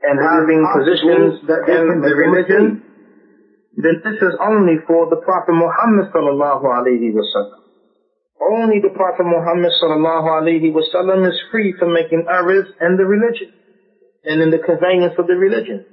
and 0.05 0.15
having 0.21 0.61
positions 0.61 1.41
in 1.41 2.01
the 2.05 2.13
religion, 2.13 2.85
then 3.75 3.95
this 4.05 4.21
is 4.21 4.37
only 4.39 4.77
for 4.85 5.09
the 5.09 5.17
Prophet 5.17 5.57
Muhammad 5.57 6.13
sallallahu 6.13 6.61
alayhi 6.61 7.09
wasallam. 7.09 7.65
Only 8.39 8.79
the 8.85 8.93
Prophet 8.93 9.25
Muhammad 9.25 9.71
sallallahu 9.81 10.29
alayhi 10.29 10.69
wasallam 10.69 11.27
is 11.27 11.35
free 11.51 11.73
from 11.79 11.93
making 11.93 12.25
errors 12.29 12.67
in 12.79 12.97
the 12.97 13.05
religion 13.05 13.49
and 14.23 14.41
in 14.41 14.51
the 14.51 14.59
conveyance 14.59 15.13
of 15.17 15.25
the 15.25 15.35
religion 15.35 15.85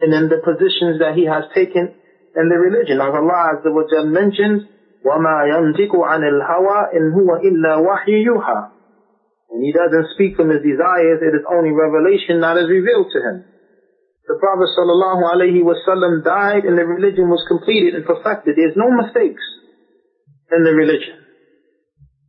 and 0.00 0.12
in 0.12 0.28
the 0.28 0.44
positions 0.44 1.00
that 1.00 1.14
he 1.16 1.24
has 1.24 1.44
taken 1.54 1.88
in 2.36 2.48
the 2.52 2.58
religion. 2.58 3.00
As 3.00 3.14
Allah 3.16 3.56
Azza 3.56 3.72
wa 3.72 3.84
mentions, 4.04 4.62
وَمَا 5.05 5.37
يَنْتِقُ 5.47 5.93
عَنِ 5.95 6.21
الْهَوَىٰ 6.23 6.81
إِنْ 6.93 7.03
هُوَ 7.15 7.29
إِلَّا 7.39 7.73
وَحْيٌ 7.79 8.25
يُوحَىٰ 8.27 8.69
And 9.51 9.63
he 9.63 9.71
doesn't 9.71 10.13
speak 10.13 10.35
from 10.35 10.49
his 10.49 10.61
desires, 10.61 11.23
it 11.23 11.33
is 11.33 11.45
only 11.47 11.71
revelation 11.71 12.41
that 12.41 12.57
is 12.57 12.69
revealed 12.69 13.07
to 13.13 13.19
him. 13.19 13.37
The 14.27 14.37
Prophet 14.37 14.69
sallallahu 14.77 15.25
alaihi 15.25 15.65
wasallam 15.65 16.23
died 16.23 16.61
and 16.65 16.77
the 16.77 16.85
religion 16.85 17.33
was 17.33 17.41
completed 17.47 17.95
and 17.95 18.05
perfected. 18.05 18.53
There's 18.55 18.77
no 18.77 18.91
mistakes 18.93 19.41
in 20.53 20.61
the 20.61 20.69
religion. 20.69 21.17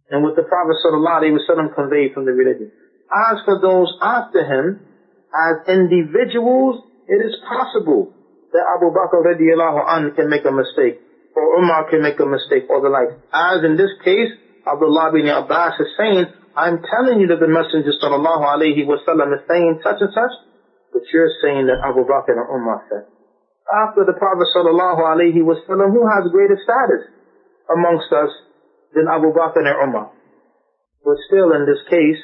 And 0.09 0.25
what 0.25 0.35
the 0.35 0.49
Prophet 0.49 0.81
sallallahu 0.81 1.21
alaihi 1.21 1.37
wasallam 1.37 1.75
conveyed 1.75 2.15
from 2.15 2.25
the 2.25 2.33
religion. 2.33 2.73
As 3.13 3.45
for 3.45 3.61
those 3.61 3.93
after 4.01 4.41
him, 4.41 4.81
as 5.29 5.69
individuals, 5.69 6.81
it 7.07 7.21
is 7.21 7.37
possible 7.45 8.15
that 8.53 8.65
Abu 8.79 8.89
Bakr 8.97 9.21
radiallahu 9.21 9.85
anhu 9.85 10.17
can 10.17 10.31
make 10.31 10.47
a 10.47 10.53
mistake 10.53 11.04
or 11.36 11.60
Umar 11.60 11.92
can 11.92 12.02
make 12.02 12.20
a 12.20 12.26
mistake 12.26 12.66
or 12.72 12.80
the 12.80 12.90
like. 12.90 13.12
As 13.30 13.60
in 13.68 13.76
this 13.76 13.92
case, 14.04 14.32
Abdullah 14.64 15.12
bin 15.12 15.28
Abbas 15.28 15.76
is 15.84 15.92
saying, 16.00 16.26
I'm 16.56 16.80
telling 16.80 17.20
you 17.20 17.28
that 17.28 17.44
the 17.44 17.52
Messenger 17.52 17.92
sallallahu 18.00 18.44
alayhi 18.48 18.88
wasallam 18.88 19.36
is 19.36 19.44
saying 19.44 19.84
such 19.84 20.00
and 20.00 20.16
such, 20.16 20.34
but 20.96 21.04
you're 21.12 21.32
saying 21.44 21.68
that 21.68 21.84
Abu 21.84 22.08
Bakr 22.08 22.32
and 22.32 22.48
Umar 22.48 22.80
said. 22.88 23.04
After 23.68 24.08
the 24.08 24.16
Prophet 24.16 24.48
sallallahu 24.56 25.04
alayhi 25.04 25.44
wasallam, 25.44 25.92
who 25.92 26.08
has 26.08 26.32
greater 26.32 26.56
status 26.56 27.12
amongst 27.68 28.08
us 28.16 28.32
than 28.96 29.12
Abu 29.12 29.36
Bakr 29.36 29.60
and 29.60 29.76
Umar? 29.76 30.16
But 31.04 31.20
still 31.28 31.52
in 31.52 31.68
this 31.68 31.84
case, 31.92 32.22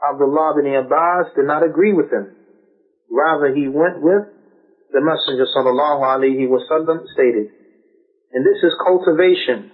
Abdullah 0.00 0.56
bin 0.56 0.72
Abbas 0.72 1.36
did 1.36 1.44
not 1.44 1.62
agree 1.62 1.92
with 1.92 2.08
him. 2.08 2.32
Rather, 3.12 3.52
he 3.54 3.68
went 3.68 4.00
with 4.00 4.24
the 4.92 5.04
Messenger 5.04 5.44
sallallahu 5.52 6.00
alaihi 6.00 6.48
wasallam 6.48 7.04
stated. 7.12 7.52
And 8.36 8.44
this 8.44 8.60
is 8.62 8.76
cultivation. 8.84 9.72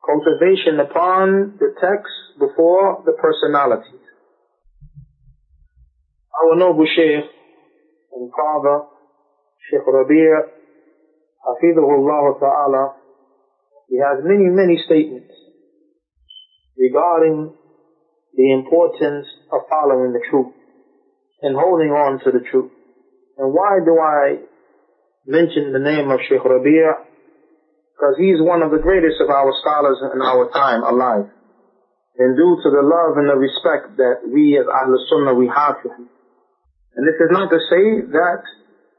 Cultivation 0.00 0.80
upon 0.80 1.58
the 1.60 1.76
text 1.76 2.16
before 2.40 3.04
the 3.04 3.12
personalities. 3.12 4.00
Our 6.40 6.56
noble 6.56 6.86
Shaykh 6.86 7.28
and 8.16 8.32
father, 8.32 8.88
Shaykh 9.68 9.86
Rabi' 9.86 10.24
Hafidhullah 11.44 12.40
Ta'ala, 12.40 12.94
he 13.90 13.98
has 13.98 14.24
many, 14.24 14.48
many 14.48 14.80
statements 14.86 15.34
regarding 16.78 17.52
the 18.34 18.52
importance 18.52 19.26
of 19.52 19.68
following 19.68 20.14
the 20.14 20.24
truth 20.30 20.54
and 21.42 21.54
holding 21.54 21.90
on 21.90 22.20
to 22.24 22.30
the 22.30 22.42
truth. 22.50 22.72
And 23.36 23.52
why 23.52 23.80
do 23.84 23.98
I 24.00 24.38
mention 25.26 25.74
the 25.74 25.78
name 25.78 26.10
of 26.10 26.20
Sheikh 26.26 26.42
Rabi'? 26.42 27.11
Because 28.01 28.15
he's 28.21 28.37
one 28.41 28.61
of 28.61 28.69
the 28.69 28.77
greatest 28.77 29.17
of 29.21 29.29
our 29.29 29.49
scholars 29.61 29.97
in 30.13 30.21
our 30.21 30.49
time 30.53 30.83
alive. 30.85 31.29
And 32.17 32.37
due 32.37 32.57
to 32.61 32.69
the 32.69 32.81
love 32.81 33.17
and 33.17 33.29
the 33.29 33.37
respect 33.37 33.97
that 33.97 34.25
we 34.25 34.57
as 34.57 34.65
Ahl 34.65 34.93
Sunnah 35.09 35.33
we 35.33 35.49
have 35.49 35.81
for 35.81 35.93
him. 35.93 36.09
And 36.97 37.05
this 37.05 37.17
is 37.21 37.29
not 37.29 37.49
to 37.49 37.59
say 37.69 38.09
that 38.09 38.41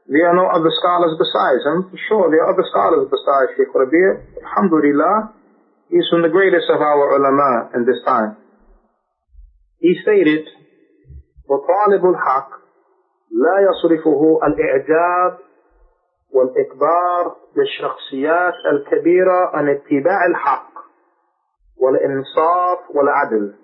there 0.07 0.25
are 0.31 0.35
no 0.35 0.47
other 0.47 0.71
scholars 0.71 1.19
besides 1.19 1.63
him. 1.67 1.91
Sure, 2.07 2.31
there 2.31 2.43
are 2.43 2.55
other 2.55 2.63
scholars 2.71 3.11
besides 3.11 3.59
Sheikh 3.59 3.75
Rabi'. 3.75 4.23
Alhamdulillah, 4.41 5.35
he's 5.91 6.07
from 6.09 6.23
the 6.23 6.31
greatest 6.31 6.71
of 6.71 6.79
our 6.79 7.19
ulama 7.19 7.71
in 7.75 7.85
this 7.85 7.99
time. 8.07 8.35
He 9.79 9.95
stated, 10.01 10.47
وطالب 11.49 12.05
الحق 12.05 12.49
لا 13.31 13.55
يصرفه 13.67 14.39
الإعجاب 14.47 15.37
والإكبار 16.34 17.36
للشخصيات 17.56 18.54
الكبيرة 18.72 19.56
عن 19.56 19.68
اتباع 19.68 20.26
الحق 20.30 20.70
والإنصاف 21.80 22.78
والعدل. 22.94 23.54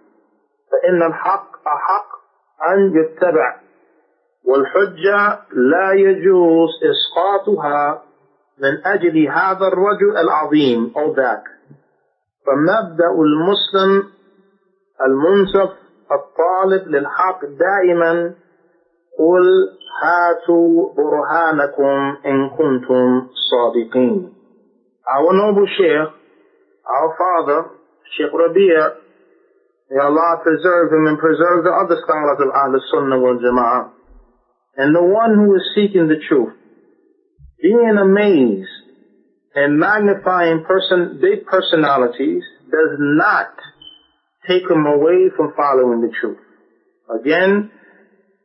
فإن 0.70 1.02
الحق 1.02 1.68
أحق 1.68 2.06
أن 2.70 2.92
يتبع 2.96 3.56
والحجة 4.44 5.38
لا 5.52 5.92
يجوز 5.92 6.68
إسقاطها 6.90 8.02
من 8.58 8.86
أجل 8.86 9.28
هذا 9.28 9.66
الرجل 9.66 10.16
العظيم 10.16 10.92
أو 10.96 11.14
ذاك. 11.14 11.44
فمبدأ 12.46 13.10
المسلم 13.10 14.10
المنصف 15.06 15.70
الطالب 16.12 16.88
للحق 16.88 17.40
دائما 17.44 18.34
قل 19.19 19.45
هاتوا 20.01 20.93
برهانكم 20.97 22.17
إن 22.25 22.49
كنتم 22.49 23.27
صادقين 23.51 24.31
Our 25.07 25.33
noble 25.33 25.67
Sheikh, 25.77 26.09
our 26.89 27.09
father, 27.17 27.69
Sheikh 28.17 28.33
Rabi' 28.33 28.73
may 29.91 30.01
Allah 30.01 30.41
preserve 30.41 30.91
him 30.91 31.05
and 31.05 31.19
preserve 31.19 31.63
the 31.63 31.69
other 31.69 31.97
scholars 32.01 32.39
of 32.41 32.49
Ahl 32.49 32.73
Sunnah 32.91 33.19
wal 33.19 33.37
Jama'ah. 33.37 33.91
And 34.77 34.95
the 34.95 35.03
one 35.03 35.35
who 35.35 35.55
is 35.55 35.61
seeking 35.75 36.07
the 36.07 36.19
truth, 36.27 36.53
being 37.61 37.97
amazed 38.01 38.69
and 39.53 39.79
magnifying 39.79 40.65
person, 40.65 41.19
big 41.21 41.45
personalities 41.45 42.43
does 42.65 42.97
not 42.97 43.53
take 44.47 44.69
him 44.69 44.85
away 44.85 45.29
from 45.37 45.53
following 45.55 46.01
the 46.01 46.11
truth. 46.19 46.39
Again, 47.21 47.71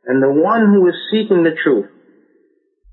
and 0.06 0.22
the 0.22 0.30
one 0.30 0.72
who 0.72 0.86
is 0.88 0.94
seeking 1.10 1.42
the 1.42 1.56
truth, 1.62 1.90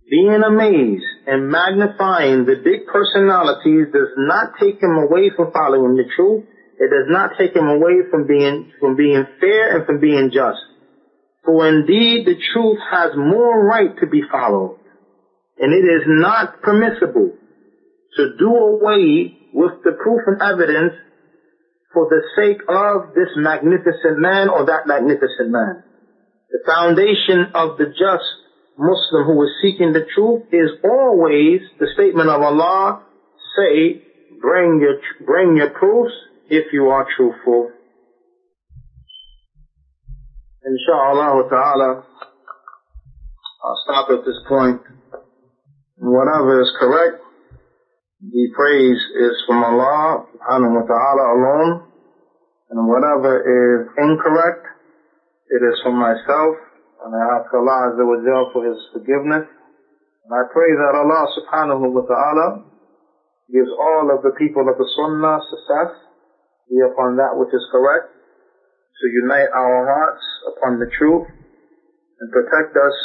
being 0.09 0.43
amazed 0.43 1.05
and 1.26 1.47
magnifying 1.47 2.45
the 2.45 2.59
big 2.64 2.86
personalities 2.86 3.88
does 3.93 4.11
not 4.18 4.53
take 4.59 4.82
him 4.82 4.97
away 4.97 5.32
from 5.36 5.53
following 5.53 5.95
the 5.95 6.09
truth. 6.16 6.43
It 6.80 6.89
does 6.89 7.07
not 7.07 7.32
take 7.38 7.55
him 7.55 7.68
away 7.68 8.03
from 8.11 8.28
being, 8.28 8.72
from 8.80 8.97
being 8.97 9.24
fair 9.39 9.78
and 9.78 9.86
from 9.86 9.99
being 9.99 10.32
just. 10.34 10.59
For 11.45 11.68
indeed 11.68 12.26
the 12.26 12.36
truth 12.53 12.80
has 12.91 13.11
more 13.16 13.64
right 13.64 13.95
to 14.01 14.07
be 14.07 14.22
followed. 14.30 14.80
And 15.59 15.72
it 15.72 15.86
is 15.86 16.03
not 16.07 16.61
permissible 16.61 17.38
to 18.18 18.24
do 18.38 18.49
away 18.49 19.38
with 19.53 19.84
the 19.84 19.91
proof 19.91 20.22
and 20.28 20.41
evidence 20.41 20.93
for 21.93 22.09
the 22.09 22.22
sake 22.36 22.61
of 22.68 23.14
this 23.14 23.30
magnificent 23.38 24.18
man 24.18 24.49
or 24.49 24.66
that 24.66 24.88
magnificent 24.88 25.49
man. 25.49 25.84
The 26.54 26.62
foundation 26.70 27.49
of 27.56 27.78
the 27.78 27.88
just 27.88 28.30
Muslim 28.78 29.26
who 29.26 29.41
is 29.41 29.49
seeking 29.62 29.91
the 29.91 30.06
truth 30.14 30.43
is 30.54 30.70
always 30.84 31.62
the 31.80 31.88
statement 31.95 32.30
of 32.30 32.41
Allah, 32.41 33.01
say, 33.58 34.01
bring 34.39 34.80
your, 34.80 35.01
bring 35.26 35.58
your 35.58 35.70
proofs 35.70 36.14
if 36.49 36.72
you 36.72 36.89
are 36.89 37.08
truthful. 37.18 37.72
Insha'Allah 40.62 41.49
ta'ala, 41.49 42.04
I'll 43.64 43.80
stop 43.86 44.10
at 44.12 44.24
this 44.24 44.38
point. 44.47 44.80
Whatever 45.97 46.62
is 46.62 46.72
correct, 46.80 47.18
the 48.22 48.47
praise 48.56 49.01
is 49.20 49.34
from 49.47 49.64
Allah 49.64 50.26
subhanahu 50.38 50.76
wa 50.76 50.86
ta'ala 50.86 51.26
alone. 51.34 51.84
And 52.70 52.88
whatever 52.88 53.41
is 53.41 53.88
incorrect, 53.97 54.68
it 55.50 55.62
is 55.64 55.76
from 55.84 56.00
myself. 56.00 56.56
And 57.04 57.12
I 57.12 57.24
ask 57.39 57.52
Allah 57.52 57.91
Azza 57.91 58.04
wa 58.08 58.20
Jal 58.24 58.44
for 58.56 58.64
His 58.64 58.80
forgiveness. 58.96 59.44
And 60.24 60.32
I 60.32 60.48
pray 60.54 60.72
that 60.72 60.96
Allah 60.96 61.24
subhanahu 61.36 61.91
wa 61.91 62.04
ta'ala 62.08 62.48
gives 63.52 63.70
all 63.76 64.08
of 64.08 64.24
the 64.24 64.32
people 64.39 64.64
of 64.72 64.80
the 64.80 64.88
Sunnah 64.96 65.38
success, 65.52 65.91
be 66.72 66.80
upon 66.80 67.20
that 67.20 67.36
which 67.36 67.52
is 67.52 67.66
correct, 67.76 68.08
to 68.08 69.06
unite 69.12 69.52
our 69.52 69.84
hearts 69.84 70.24
upon 70.56 70.80
the 70.80 70.88
truth, 70.96 71.28
and 71.28 72.32
protect 72.32 72.72
us 72.72 72.98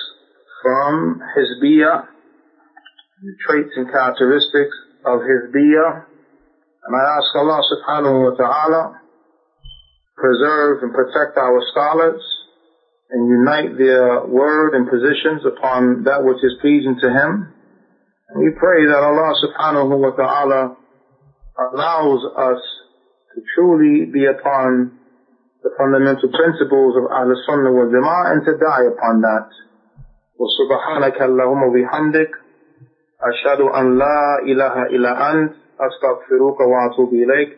from 0.62 1.20
Hizbiyah, 1.34 2.06
the 2.06 3.34
traits 3.46 3.74
and 3.74 3.90
characteristics 3.90 4.76
of 5.04 5.18
Hizbiyah. 5.18 6.06
And 6.86 6.92
I 6.94 7.02
ask 7.18 7.34
Allah 7.34 7.60
subhanahu 7.66 8.30
wa 8.30 8.34
ta'ala 8.38 8.82
preserve 10.17 10.83
and 10.83 10.93
protect 10.93 11.37
our 11.37 11.59
scholars 11.71 12.21
and 13.09 13.29
unite 13.29 13.77
their 13.77 14.25
word 14.25 14.73
and 14.73 14.89
positions 14.89 15.45
upon 15.45 16.03
that 16.03 16.23
which 16.23 16.41
is 16.43 16.53
pleasing 16.61 16.95
to 17.01 17.09
Him. 17.09 17.53
And 18.29 18.35
we 18.41 18.49
pray 18.57 18.85
that 18.87 19.01
Allah 19.03 19.33
subhanahu 19.43 19.93
wa 19.99 20.11
ta'ala 20.11 20.61
allows 21.59 22.21
us 22.37 22.61
to 23.35 23.41
truly 23.55 24.05
be 24.05 24.25
upon 24.25 24.97
the 25.61 25.69
fundamental 25.77 26.29
principles 26.29 26.97
of 26.97 27.05
Ahl 27.11 27.29
Sunnah 27.45 27.71
wal 27.71 27.87
Jama'ah 27.87 28.31
and 28.33 28.41
to 28.45 28.53
die 28.57 28.85
upon 28.89 29.21
that. 29.21 29.47
وسبحانك 30.33 31.21
اللهم 31.21 31.63
وبحمدك 31.63 32.31
أشهد 33.21 33.61
أن 33.61 33.97
لا 33.97 34.39
إله 34.41 34.83
إلا 34.83 35.31
أنت 35.31 35.53
أستغفرك 35.79 36.59
وأتوب 36.59 37.13
إليك 37.13 37.57